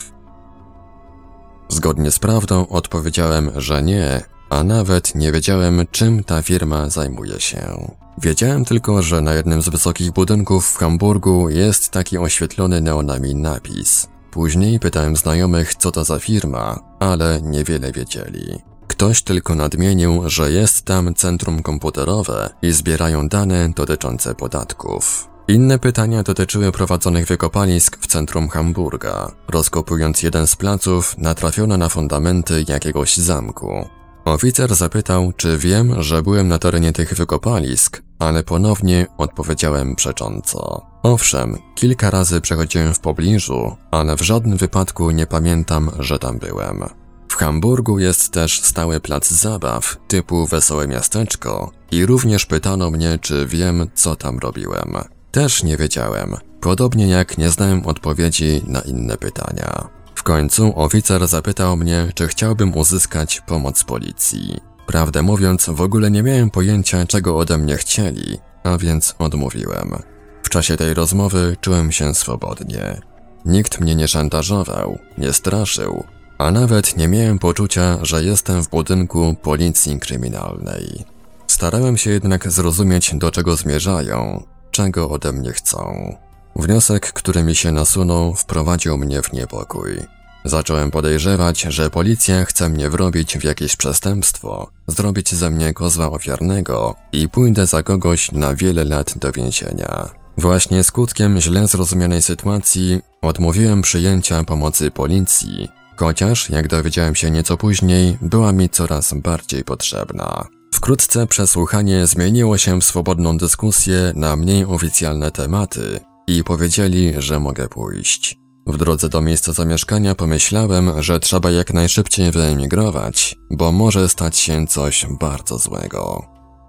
Zgodnie 1.69 2.11
z 2.11 2.19
prawdą 2.19 2.69
odpowiedziałem, 2.69 3.51
że 3.57 3.83
nie, 3.83 4.23
a 4.51 4.65
nawet 4.65 5.15
nie 5.15 5.33
wiedziałem, 5.33 5.87
czym 5.91 6.25
ta 6.25 6.43
firma 6.43 6.89
zajmuje 6.89 7.41
się. 7.41 7.91
Wiedziałem 8.23 8.65
tylko, 8.65 9.03
że 9.03 9.21
na 9.21 9.35
jednym 9.35 9.62
z 9.62 9.69
wysokich 9.69 10.12
budynków 10.12 10.67
w 10.67 10.77
Hamburgu 10.77 11.49
jest 11.49 11.91
taki 11.91 12.19
oświetlony 12.19 12.81
neonami 12.81 13.35
napis. 13.35 14.09
Później 14.31 14.81
pytałem 14.81 15.17
znajomych, 15.17 15.75
co 15.75 15.93
to 15.93 16.05
za 16.05 16.19
firma, 16.19 16.81
ale 16.99 17.43
niewiele 17.43 17.93
wiedzieli. 17.93 18.59
Ktoś 18.89 19.23
tylko 19.23 19.55
nadmienił, 19.55 20.23
że 20.27 20.53
jest 20.53 20.85
tam 20.85 21.15
centrum 21.15 21.62
komputerowe 21.62 22.50
i 22.62 22.73
zbierają 22.73 23.29
dane 23.29 23.69
dotyczące 23.77 24.35
podatków. 24.35 25.29
Inne 25.49 25.79
pytania 25.79 26.23
dotyczyły 26.23 26.73
prowadzonych 26.73 27.27
wykopalisk 27.27 27.99
w 28.00 28.07
centrum 28.07 28.49
Hamburga. 28.49 29.33
Rozkopując 29.49 30.23
jeden 30.23 30.47
z 30.47 30.57
placów, 30.57 31.19
natrafiono 31.19 31.77
na 31.77 31.89
fundamenty 31.89 32.65
jakiegoś 32.69 33.17
zamku. 33.17 33.89
Oficer 34.31 34.75
zapytał, 34.75 35.33
czy 35.37 35.59
wiem, 35.59 36.03
że 36.03 36.23
byłem 36.23 36.49
na 36.49 36.59
terenie 36.59 36.93
tych 36.93 37.15
wykopalisk, 37.15 38.03
ale 38.19 38.43
ponownie 38.43 39.07
odpowiedziałem 39.19 39.97
przecząco. 39.97 40.87
Owszem, 41.03 41.59
kilka 41.75 42.11
razy 42.11 42.41
przechodziłem 42.41 42.95
w 42.95 43.01
pobliżu, 43.01 43.77
ale 43.91 44.17
w 44.17 44.21
żadnym 44.21 44.59
wypadku 44.59 45.11
nie 45.11 45.27
pamiętam, 45.27 45.91
że 45.99 46.19
tam 46.19 46.39
byłem. 46.39 46.85
W 47.29 47.35
Hamburgu 47.35 47.99
jest 47.99 48.33
też 48.33 48.61
stały 48.61 49.01
plac 49.01 49.31
zabaw, 49.31 49.97
typu 50.09 50.47
Wesołe 50.47 50.89
Miasteczko 50.89 51.71
i 51.91 52.07
również 52.07 52.47
pytano 52.47 52.91
mnie, 52.91 53.19
czy 53.19 53.47
wiem, 53.47 53.91
co 53.95 54.17
tam 54.17 54.39
robiłem. 54.39 54.95
Też 55.31 55.63
nie 55.63 55.77
wiedziałem, 55.77 56.37
podobnie 56.61 57.09
jak 57.09 57.39
nie 57.39 57.51
znałem 57.51 57.87
odpowiedzi 57.87 58.63
na 58.67 58.81
inne 58.81 59.17
pytania. 59.17 60.00
W 60.21 60.23
końcu 60.23 60.73
oficer 60.77 61.29
zapytał 61.29 61.77
mnie, 61.77 62.12
czy 62.15 62.29
chciałbym 62.29 62.77
uzyskać 62.77 63.41
pomoc 63.41 63.85
policji. 63.85 64.61
Prawdę 64.87 65.23
mówiąc, 65.23 65.71
w 65.71 65.81
ogóle 65.81 66.11
nie 66.11 66.23
miałem 66.23 66.50
pojęcia, 66.50 67.07
czego 67.07 67.39
ode 67.39 67.59
mnie 67.59 67.77
chcieli, 67.77 68.39
a 68.65 68.79
więc 68.79 69.15
odmówiłem. 69.19 70.03
W 70.43 70.49
czasie 70.49 70.77
tej 70.77 70.95
rozmowy 70.95 71.57
czułem 71.61 71.93
się 71.93 72.15
swobodnie. 72.15 73.00
Nikt 73.45 73.81
mnie 73.81 73.95
nie 73.95 74.09
szantażował, 74.09 74.99
nie 75.19 75.33
straszył, 75.33 76.05
a 76.39 76.50
nawet 76.50 76.97
nie 76.97 77.09
miałem 77.09 77.39
poczucia, 77.39 77.99
że 78.03 78.25
jestem 78.25 78.62
w 78.62 78.69
budynku 78.69 79.35
policji 79.43 80.00
kryminalnej. 80.00 81.05
Starałem 81.47 81.97
się 81.97 82.11
jednak 82.11 82.53
zrozumieć, 82.53 83.15
do 83.15 83.31
czego 83.31 83.57
zmierzają, 83.57 84.43
czego 84.71 85.11
ode 85.11 85.33
mnie 85.33 85.53
chcą. 85.53 86.17
Wniosek, 86.61 87.12
który 87.12 87.43
mi 87.43 87.57
się 87.57 87.73
nasunął, 87.73 88.35
wprowadził 88.35 88.99
mnie 88.99 89.23
w 89.23 89.33
niepokój. 89.33 90.00
Zacząłem 90.45 90.90
podejrzewać, 90.90 91.61
że 91.61 91.90
policja 91.90 92.45
chce 92.45 92.69
mnie 92.69 92.90
wrobić 92.90 93.38
w 93.38 93.45
jakieś 93.45 93.76
przestępstwo, 93.76 94.71
zrobić 94.87 95.35
ze 95.35 95.50
mnie 95.50 95.75
kozła 95.75 96.11
ofiarnego 96.11 96.95
i 97.12 97.29
pójdę 97.29 97.67
za 97.67 97.83
kogoś 97.83 98.33
na 98.33 98.55
wiele 98.55 98.85
lat 98.85 99.19
do 99.19 99.33
więzienia. 99.33 100.09
Właśnie 100.37 100.85
skutkiem 100.85 101.40
źle 101.40 101.69
zrozumianej 101.69 102.23
sytuacji 102.23 103.00
odmówiłem 103.23 103.83
przyjęcia 103.83 104.45
pomocy 104.45 104.90
policji, 104.90 105.69
chociaż, 105.97 106.50
jak 106.50 106.69
dowiedziałem 106.69 107.14
się 107.14 107.31
nieco 107.31 107.57
później, 107.57 108.19
była 108.23 108.52
mi 108.52 108.69
coraz 108.69 109.14
bardziej 109.14 109.64
potrzebna. 109.64 110.47
Wkrótce 110.75 111.26
przesłuchanie 111.26 112.07
zmieniło 112.07 112.59
się 112.59 112.81
w 112.81 112.85
swobodną 112.85 113.38
dyskusję 113.38 114.12
na 114.14 114.37
mniej 114.37 114.64
oficjalne 114.64 115.31
tematy 115.31 116.00
i 116.27 116.45
powiedzieli, 116.45 117.15
że 117.19 117.41
mogę 117.41 117.69
pójść. 117.69 118.39
W 118.67 118.77
drodze 118.77 119.09
do 119.09 119.21
miejsca 119.21 119.53
zamieszkania 119.53 120.15
pomyślałem, 120.15 121.03
że 121.03 121.21
trzeba 121.21 121.50
jak 121.50 121.75
najszybciej 121.75 122.31
wyemigrować, 122.31 123.37
bo 123.50 123.73
może 123.73 124.09
stać 124.09 124.37
się 124.37 124.67
coś 124.67 125.07
bardzo 125.21 125.59
złego. 125.59 126.25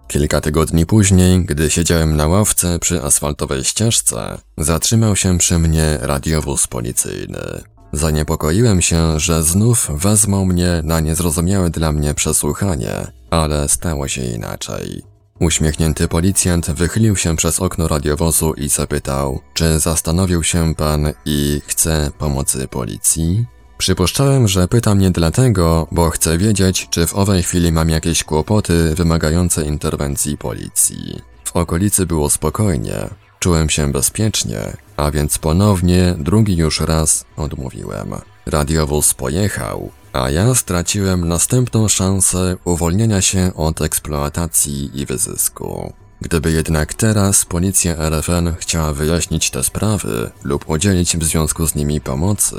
Kilka 0.08 0.42
tygodni 0.42 0.86
później, 0.86 1.46
gdy 1.46 1.72
siedziałem 1.72 2.16
na 2.16 2.28
ławce 2.28 2.80
przy 2.80 3.04
asfaltowej 3.04 3.64
ścieżce, 3.64 4.38
zatrzymał 4.58 5.16
się 5.16 5.38
przy 5.38 5.60
mnie 5.60 5.98
radiowóz 6.02 6.68
policyjny. 6.68 7.62
Zaniepokoiłem 7.94 8.82
się, 8.82 9.20
że 9.20 9.44
znów 9.44 9.92
wezmą 9.94 10.46
mnie 10.46 10.82
na 10.84 11.00
niezrozumiałe 11.00 11.70
dla 11.70 11.92
mnie 11.92 12.14
przesłuchanie, 12.14 13.12
ale 13.30 13.70
stało 13.70 14.08
się 14.08 14.22
inaczej. 14.24 15.11
Uśmiechnięty 15.42 16.08
policjant 16.08 16.72
wychylił 16.72 17.16
się 17.16 17.36
przez 17.36 17.60
okno 17.60 17.88
radiowozu 17.88 18.54
i 18.54 18.70
zapytał, 18.70 19.42
czy 19.54 19.80
zastanowił 19.80 20.44
się 20.44 20.76
pan 20.76 21.14
i 21.26 21.62
chce 21.68 22.12
pomocy 22.18 22.68
policji? 22.68 23.46
Przypuszczałem, 23.78 24.48
że 24.48 24.68
pyta 24.68 24.96
mnie 24.96 25.12
dlatego, 25.12 25.88
bo 25.92 26.10
chcę 26.10 26.38
wiedzieć, 26.38 26.88
czy 26.90 27.08
w 27.08 27.16
owej 27.16 27.44
chwili 27.44 27.72
mam 27.72 27.90
jakieś 27.90 28.24
kłopoty 28.24 28.96
wymagające 28.96 29.66
interwencji 29.66 30.38
policji. 30.38 31.22
W 31.44 31.56
okolicy 31.56 32.06
było 32.06 32.30
spokojnie, 32.30 33.10
czułem 33.40 33.70
się 33.70 33.92
bezpiecznie, 33.92 34.78
a 34.98 35.12
więc 35.12 35.38
ponownie, 35.38 36.16
drugi 36.18 36.58
już 36.58 36.80
raz 36.80 37.26
odmówiłem. 37.38 38.14
Radiowóz 38.46 39.14
pojechał, 39.14 39.92
a 40.14 40.30
ja 40.30 40.56
straciłem 40.56 41.28
następną 41.28 41.88
szansę 41.88 42.58
uwolnienia 42.66 43.22
się 43.22 43.52
od 43.56 43.82
eksploatacji 43.82 45.00
i 45.00 45.06
wyzysku. 45.06 45.94
Gdyby 46.22 46.52
jednak 46.52 46.94
teraz 46.94 47.46
policja 47.46 47.96
RFN 47.98 48.54
chciała 48.60 48.94
wyjaśnić 48.94 49.50
te 49.50 49.64
sprawy 49.64 50.32
lub 50.44 50.70
udzielić 50.70 51.18
w 51.18 51.24
związku 51.24 51.68
z 51.68 51.76
nimi 51.76 52.02
pomocy, 52.02 52.56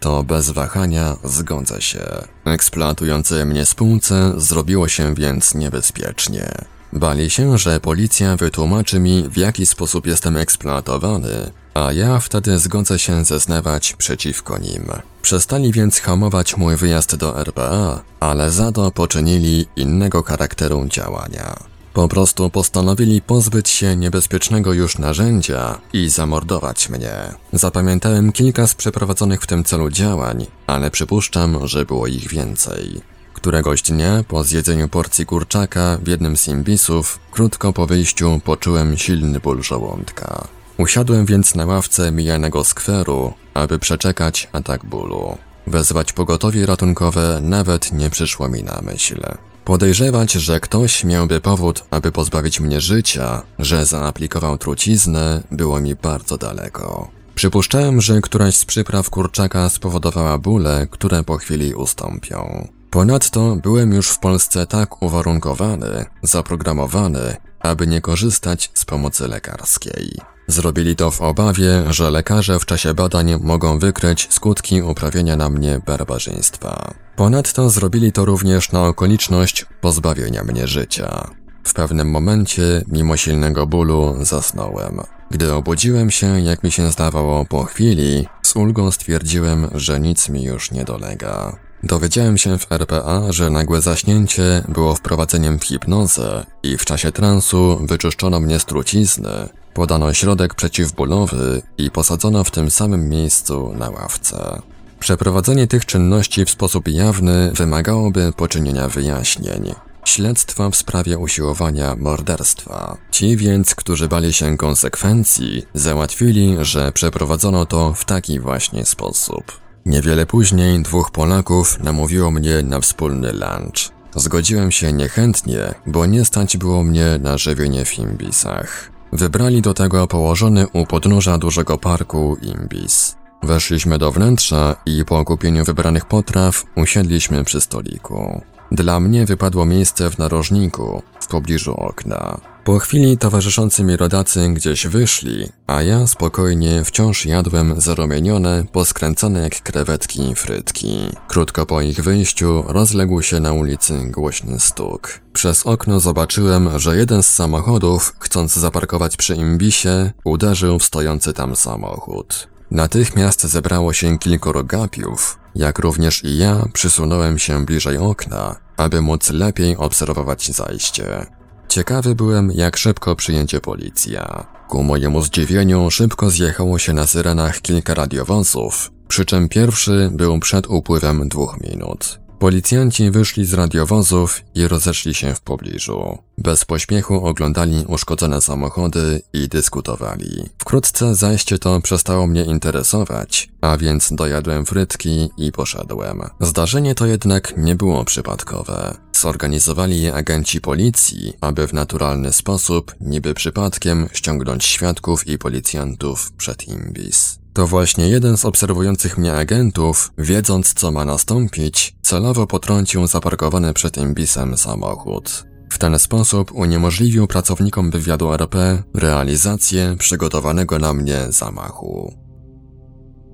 to 0.00 0.22
bez 0.22 0.50
wahania 0.50 1.16
zgodzę 1.24 1.82
się. 1.82 2.04
Eksploatujące 2.44 3.44
mnie 3.44 3.66
spółce 3.66 4.32
zrobiło 4.36 4.88
się 4.88 5.14
więc 5.14 5.54
niebezpiecznie. 5.54 6.50
Bali 6.92 7.30
się, 7.30 7.58
że 7.58 7.80
policja 7.80 8.36
wytłumaczy 8.36 9.00
mi, 9.00 9.28
w 9.28 9.36
jaki 9.36 9.66
sposób 9.66 10.06
jestem 10.06 10.36
eksploatowany, 10.36 11.50
a 11.74 11.92
ja 11.92 12.20
wtedy 12.20 12.58
zgodzę 12.58 12.98
się 12.98 13.24
zeznawać 13.24 13.92
przeciwko 13.92 14.58
nim. 14.58 14.86
Przestali 15.22 15.72
więc 15.72 16.00
hamować 16.00 16.56
mój 16.56 16.76
wyjazd 16.76 17.16
do 17.16 17.40
RPA, 17.40 18.02
ale 18.20 18.50
za 18.50 18.72
to 18.72 18.90
poczynili 18.90 19.66
innego 19.76 20.22
charakteru 20.22 20.86
działania. 20.88 21.56
Po 21.92 22.08
prostu 22.08 22.50
postanowili 22.50 23.22
pozbyć 23.22 23.68
się 23.68 23.96
niebezpiecznego 23.96 24.72
już 24.72 24.98
narzędzia 24.98 25.80
i 25.92 26.08
zamordować 26.08 26.88
mnie. 26.88 27.14
Zapamiętałem 27.52 28.32
kilka 28.32 28.66
z 28.66 28.74
przeprowadzonych 28.74 29.42
w 29.42 29.46
tym 29.46 29.64
celu 29.64 29.90
działań, 29.90 30.46
ale 30.66 30.90
przypuszczam, 30.90 31.66
że 31.66 31.84
było 31.84 32.06
ich 32.06 32.28
więcej. 32.28 33.00
Któregoś 33.34 33.82
dnia, 33.82 34.24
po 34.28 34.44
zjedzeniu 34.44 34.88
porcji 34.88 35.26
kurczaka 35.26 35.98
w 36.02 36.08
jednym 36.08 36.36
z 36.36 36.48
imbisów, 36.48 37.18
krótko 37.30 37.72
po 37.72 37.86
wyjściu 37.86 38.40
poczułem 38.44 38.98
silny 38.98 39.40
ból 39.40 39.62
żołądka. 39.62 40.48
Usiadłem 40.78 41.26
więc 41.26 41.54
na 41.54 41.66
ławce 41.66 42.12
mijanego 42.12 42.64
skweru, 42.64 43.32
aby 43.54 43.78
przeczekać 43.78 44.48
atak 44.52 44.84
bólu. 44.84 45.38
Wezwać 45.66 46.12
pogotowie 46.12 46.66
ratunkowe 46.66 47.40
nawet 47.42 47.92
nie 47.92 48.10
przyszło 48.10 48.48
mi 48.48 48.62
na 48.62 48.80
myśl. 48.82 49.20
Podejrzewać, 49.64 50.32
że 50.32 50.60
ktoś 50.60 51.04
miałby 51.04 51.40
powód, 51.40 51.84
aby 51.90 52.12
pozbawić 52.12 52.60
mnie 52.60 52.80
życia, 52.80 53.42
że 53.58 53.86
zaaplikował 53.86 54.58
truciznę, 54.58 55.42
było 55.50 55.80
mi 55.80 55.94
bardzo 55.94 56.38
daleko. 56.38 57.08
Przypuszczałem, 57.34 58.00
że 58.00 58.20
któraś 58.20 58.56
z 58.56 58.64
przypraw 58.64 59.10
kurczaka 59.10 59.68
spowodowała 59.68 60.38
bóle, 60.38 60.86
które 60.90 61.22
po 61.22 61.36
chwili 61.36 61.74
ustąpią. 61.74 62.68
Ponadto 62.90 63.56
byłem 63.56 63.92
już 63.92 64.08
w 64.08 64.18
Polsce 64.18 64.66
tak 64.66 65.02
uwarunkowany, 65.02 66.06
zaprogramowany, 66.22 67.36
aby 67.60 67.86
nie 67.86 68.00
korzystać 68.00 68.70
z 68.74 68.84
pomocy 68.84 69.28
lekarskiej. 69.28 70.33
Zrobili 70.46 70.96
to 70.96 71.10
w 71.10 71.20
obawie, 71.20 71.82
że 71.90 72.10
lekarze 72.10 72.58
w 72.58 72.66
czasie 72.66 72.94
badań 72.94 73.40
mogą 73.40 73.78
wykryć 73.78 74.28
skutki 74.30 74.82
uprawienia 74.82 75.36
na 75.36 75.48
mnie 75.48 75.80
barbarzyństwa. 75.86 76.94
Ponadto 77.16 77.70
zrobili 77.70 78.12
to 78.12 78.24
również 78.24 78.72
na 78.72 78.86
okoliczność 78.86 79.66
pozbawienia 79.80 80.44
mnie 80.44 80.66
życia. 80.66 81.30
W 81.64 81.74
pewnym 81.74 82.10
momencie, 82.10 82.84
mimo 82.88 83.16
silnego 83.16 83.66
bólu, 83.66 84.16
zasnąłem. 84.20 85.00
Gdy 85.30 85.52
obudziłem 85.52 86.10
się, 86.10 86.40
jak 86.40 86.62
mi 86.62 86.72
się 86.72 86.90
zdawało 86.90 87.44
po 87.44 87.64
chwili, 87.64 88.26
z 88.42 88.56
ulgą 88.56 88.90
stwierdziłem, 88.90 89.68
że 89.74 90.00
nic 90.00 90.28
mi 90.28 90.42
już 90.42 90.70
nie 90.70 90.84
dolega. 90.84 91.56
Dowiedziałem 91.86 92.38
się 92.38 92.58
w 92.58 92.72
RPA, 92.72 93.32
że 93.32 93.50
nagłe 93.50 93.80
zaśnięcie 93.80 94.64
było 94.68 94.94
wprowadzeniem 94.94 95.58
w 95.58 95.64
hipnozę 95.64 96.46
i 96.62 96.78
w 96.78 96.84
czasie 96.84 97.12
transu 97.12 97.78
wyczyszczono 97.82 98.40
mnie 98.40 98.60
z 98.60 98.64
trucizny, 98.64 99.48
podano 99.74 100.14
środek 100.14 100.54
przeciwbólowy 100.54 101.62
i 101.78 101.90
posadzono 101.90 102.44
w 102.44 102.50
tym 102.50 102.70
samym 102.70 103.08
miejscu 103.08 103.72
na 103.78 103.90
ławce. 103.90 104.62
Przeprowadzenie 105.00 105.66
tych 105.66 105.86
czynności 105.86 106.44
w 106.44 106.50
sposób 106.50 106.88
jawny 106.88 107.52
wymagałoby 107.54 108.32
poczynienia 108.36 108.88
wyjaśnień. 108.88 109.74
Śledztwa 110.04 110.70
w 110.70 110.76
sprawie 110.76 111.18
usiłowania 111.18 111.96
morderstwa. 111.96 112.96
Ci 113.10 113.36
więc, 113.36 113.74
którzy 113.74 114.08
bali 114.08 114.32
się 114.32 114.56
konsekwencji, 114.56 115.62
załatwili, 115.74 116.56
że 116.60 116.92
przeprowadzono 116.92 117.66
to 117.66 117.94
w 117.94 118.04
taki 118.04 118.40
właśnie 118.40 118.84
sposób. 118.84 119.63
Niewiele 119.86 120.26
później 120.26 120.82
dwóch 120.82 121.10
Polaków 121.10 121.80
namówiło 121.80 122.30
mnie 122.30 122.62
na 122.62 122.80
wspólny 122.80 123.32
lunch. 123.32 123.92
Zgodziłem 124.16 124.72
się 124.72 124.92
niechętnie, 124.92 125.74
bo 125.86 126.06
nie 126.06 126.24
stać 126.24 126.56
było 126.56 126.84
mnie 126.84 127.18
na 127.22 127.38
żywienie 127.38 127.84
w 127.84 127.98
imbisach. 127.98 128.90
Wybrali 129.12 129.62
do 129.62 129.74
tego 129.74 130.06
położony 130.06 130.66
u 130.68 130.86
podnóża 130.86 131.38
dużego 131.38 131.78
parku 131.78 132.36
imbis. 132.42 133.16
Weszliśmy 133.42 133.98
do 133.98 134.12
wnętrza 134.12 134.76
i 134.86 135.04
po 135.04 135.24
kupieniu 135.24 135.64
wybranych 135.64 136.04
potraw 136.04 136.64
usiedliśmy 136.76 137.44
przy 137.44 137.60
stoliku. 137.60 138.42
Dla 138.74 139.00
mnie 139.00 139.26
wypadło 139.26 139.66
miejsce 139.66 140.10
w 140.10 140.18
narożniku, 140.18 141.02
w 141.20 141.26
pobliżu 141.26 141.74
okna. 141.74 142.40
Po 142.64 142.78
chwili 142.78 143.18
towarzyszący 143.18 143.84
mi 143.84 143.96
rodacy 143.96 144.48
gdzieś 144.48 144.86
wyszli, 144.86 145.48
a 145.66 145.82
ja 145.82 146.06
spokojnie 146.06 146.84
wciąż 146.84 147.26
jadłem 147.26 147.80
zarumienione, 147.80 148.64
poskręcone 148.72 149.40
jak 149.40 149.62
krewetki 149.62 150.34
frytki. 150.34 150.98
Krótko 151.28 151.66
po 151.66 151.80
ich 151.80 152.00
wyjściu 152.00 152.64
rozległ 152.66 153.22
się 153.22 153.40
na 153.40 153.52
ulicy 153.52 154.10
głośny 154.10 154.60
stuk. 154.60 155.20
Przez 155.32 155.66
okno 155.66 156.00
zobaczyłem, 156.00 156.78
że 156.78 156.96
jeden 156.96 157.22
z 157.22 157.28
samochodów, 157.28 158.14
chcąc 158.18 158.54
zaparkować 158.54 159.16
przy 159.16 159.34
imbisie, 159.34 160.12
uderzył 160.24 160.78
w 160.78 160.84
stojący 160.84 161.32
tam 161.32 161.56
samochód. 161.56 162.48
Natychmiast 162.70 163.44
zebrało 163.44 163.92
się 163.92 164.18
kilkoro 164.18 164.64
gapiów, 164.64 165.38
jak 165.54 165.78
również 165.78 166.24
i 166.24 166.38
ja 166.38 166.64
przysunąłem 166.72 167.38
się 167.38 167.64
bliżej 167.64 167.98
okna, 167.98 168.63
aby 168.76 169.00
móc 169.00 169.30
lepiej 169.30 169.76
obserwować 169.76 170.50
zajście. 170.50 171.26
Ciekawy 171.68 172.14
byłem, 172.14 172.50
jak 172.54 172.76
szybko 172.76 173.16
przyjęcie 173.16 173.60
policja. 173.60 174.46
Ku 174.68 174.82
mojemu 174.82 175.22
zdziwieniu 175.22 175.90
szybko 175.90 176.30
zjechało 176.30 176.78
się 176.78 176.92
na 176.92 177.06
syrenach 177.06 177.60
kilka 177.60 177.94
radiowozów, 177.94 178.90
przy 179.08 179.24
czym 179.24 179.48
pierwszy 179.48 180.10
był 180.12 180.40
przed 180.40 180.66
upływem 180.66 181.28
dwóch 181.28 181.56
minut. 181.60 182.23
Policjanci 182.38 183.10
wyszli 183.10 183.44
z 183.46 183.54
radiowozów 183.54 184.40
i 184.54 184.68
rozeszli 184.68 185.14
się 185.14 185.34
w 185.34 185.40
pobliżu. 185.40 186.18
Bez 186.38 186.64
pośpiechu 186.64 187.26
oglądali 187.26 187.84
uszkodzone 187.88 188.40
samochody 188.40 189.22
i 189.32 189.48
dyskutowali. 189.48 190.48
Wkrótce 190.58 191.14
zajście 191.14 191.58
to 191.58 191.80
przestało 191.80 192.26
mnie 192.26 192.44
interesować, 192.44 193.48
a 193.60 193.76
więc 193.76 194.12
dojadłem 194.12 194.66
frytki 194.66 195.30
i 195.36 195.52
poszedłem. 195.52 196.22
Zdarzenie 196.40 196.94
to 196.94 197.06
jednak 197.06 197.54
nie 197.56 197.74
było 197.74 198.04
przypadkowe. 198.04 198.94
Zorganizowali 199.12 200.02
je 200.02 200.14
agenci 200.14 200.60
policji, 200.60 201.32
aby 201.40 201.66
w 201.66 201.72
naturalny 201.72 202.32
sposób, 202.32 202.94
niby 203.00 203.34
przypadkiem, 203.34 204.08
ściągnąć 204.12 204.64
świadków 204.64 205.26
i 205.26 205.38
policjantów 205.38 206.32
przed 206.32 206.68
imbis. 206.68 207.43
To 207.54 207.66
właśnie 207.66 208.08
jeden 208.08 208.36
z 208.36 208.44
obserwujących 208.44 209.18
mnie 209.18 209.34
agentów, 209.36 210.12
wiedząc 210.18 210.74
co 210.74 210.92
ma 210.92 211.04
nastąpić, 211.04 211.96
celowo 212.02 212.46
potrącił 212.46 213.06
zaparkowany 213.06 213.74
przed 213.74 213.96
imbisem 213.96 214.56
samochód. 214.56 215.44
W 215.70 215.78
ten 215.78 215.98
sposób 215.98 216.52
uniemożliwił 216.52 217.26
pracownikom 217.26 217.90
wywiadu 217.90 218.32
RP 218.32 218.82
realizację 218.94 219.96
przygotowanego 219.98 220.78
na 220.78 220.94
mnie 220.94 221.26
zamachu. 221.28 222.23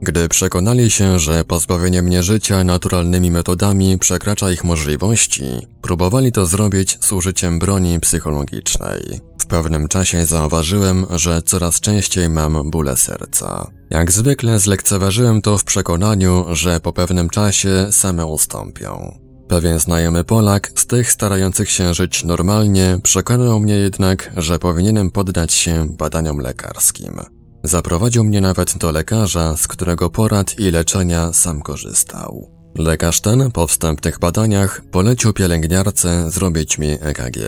Gdy 0.03 0.29
przekonali 0.29 0.91
się, 0.91 1.19
że 1.19 1.45
pozbawienie 1.45 2.03
mnie 2.03 2.23
życia 2.23 2.65
naturalnymi 2.65 3.31
metodami 3.31 3.99
przekracza 3.99 4.51
ich 4.51 4.65
możliwości, 4.65 5.45
próbowali 5.83 6.33
to 6.33 6.47
zrobić 6.47 6.99
z 7.01 7.13
użyciem 7.13 7.59
broni 7.59 8.01
psychologicznej. 8.01 9.21
W 9.39 9.47
pewnym 9.47 9.89
czasie 9.89 10.27
zauważyłem, 10.27 11.07
że 11.11 11.43
coraz 11.43 11.81
częściej 11.81 12.29
mam 12.29 12.71
bóle 12.71 12.97
serca. 12.97 13.71
Jak 13.91 14.13
zwykle 14.13 14.59
zlekceważyłem 14.59 15.43
to 15.43 15.59
w 15.59 15.65
przekonaniu, 15.65 16.45
że 16.53 16.81
po 16.81 16.93
pewnym 16.93 17.31
czasie 17.31 17.87
same 17.91 18.27
ustąpią. 18.27 19.19
Pewien 19.49 19.79
znajomy 19.79 20.25
Polak 20.25 20.73
z 20.75 20.87
tych 20.87 21.13
starających 21.13 21.71
się 21.71 21.95
żyć 21.95 22.25
normalnie 22.25 22.99
przekonał 23.03 23.61
mnie 23.61 23.75
jednak, 23.75 24.33
że 24.37 24.59
powinienem 24.59 25.11
poddać 25.11 25.53
się 25.53 25.87
badaniom 25.99 26.39
lekarskim. 26.39 27.21
Zaprowadził 27.63 28.25
mnie 28.25 28.41
nawet 28.41 28.79
do 28.79 28.93
lekarza, 28.93 29.57
z 29.57 29.69
którego 29.69 30.11
porad 30.11 30.59
i 30.59 30.71
leczenia 30.71 31.33
sam 31.33 31.63
korzystał. 31.63 32.51
Lekarz 32.79 33.21
ten 33.21 33.51
po 33.51 33.67
wstępnych 33.67 34.19
badaniach 34.19 34.83
polecił 34.91 35.33
pielęgniarce 35.33 36.31
zrobić 36.31 36.79
mi 36.79 36.89
EKG. 36.91 37.39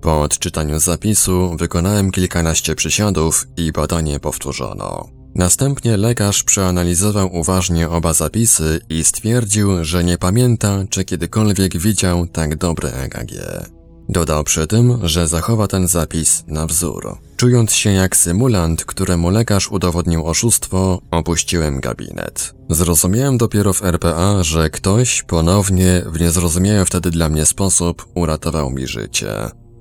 Po 0.00 0.20
odczytaniu 0.20 0.80
zapisu 0.80 1.56
wykonałem 1.56 2.10
kilkanaście 2.10 2.74
przysiadów 2.74 3.46
i 3.56 3.72
badanie 3.72 4.20
powtórzono. 4.20 5.08
Następnie 5.34 5.96
lekarz 5.96 6.42
przeanalizował 6.42 7.34
uważnie 7.34 7.88
oba 7.88 8.12
zapisy 8.12 8.80
i 8.88 9.04
stwierdził, 9.04 9.84
że 9.84 10.04
nie 10.04 10.18
pamięta, 10.18 10.84
czy 10.90 11.04
kiedykolwiek 11.04 11.76
widział 11.76 12.26
tak 12.26 12.56
dobre 12.56 12.92
EKG. 12.92 13.32
Dodał 14.08 14.44
przy 14.44 14.66
tym, 14.66 14.98
że 15.02 15.28
zachowa 15.28 15.66
ten 15.66 15.88
zapis 15.88 16.44
na 16.46 16.66
wzór. 16.66 17.18
Czując 17.40 17.72
się 17.72 17.92
jak 17.92 18.16
symulant, 18.16 18.84
któremu 18.84 19.30
lekarz 19.30 19.68
udowodnił 19.68 20.26
oszustwo, 20.26 21.00
opuściłem 21.10 21.80
gabinet. 21.80 22.54
Zrozumiałem 22.70 23.38
dopiero 23.38 23.72
w 23.72 23.84
RPA, 23.84 24.42
że 24.42 24.70
ktoś 24.70 25.22
ponownie, 25.22 26.02
w 26.06 26.20
niezrozumiały 26.20 26.84
wtedy 26.84 27.10
dla 27.10 27.28
mnie 27.28 27.46
sposób, 27.46 28.06
uratował 28.14 28.70
mi 28.70 28.86
życie. 28.86 29.32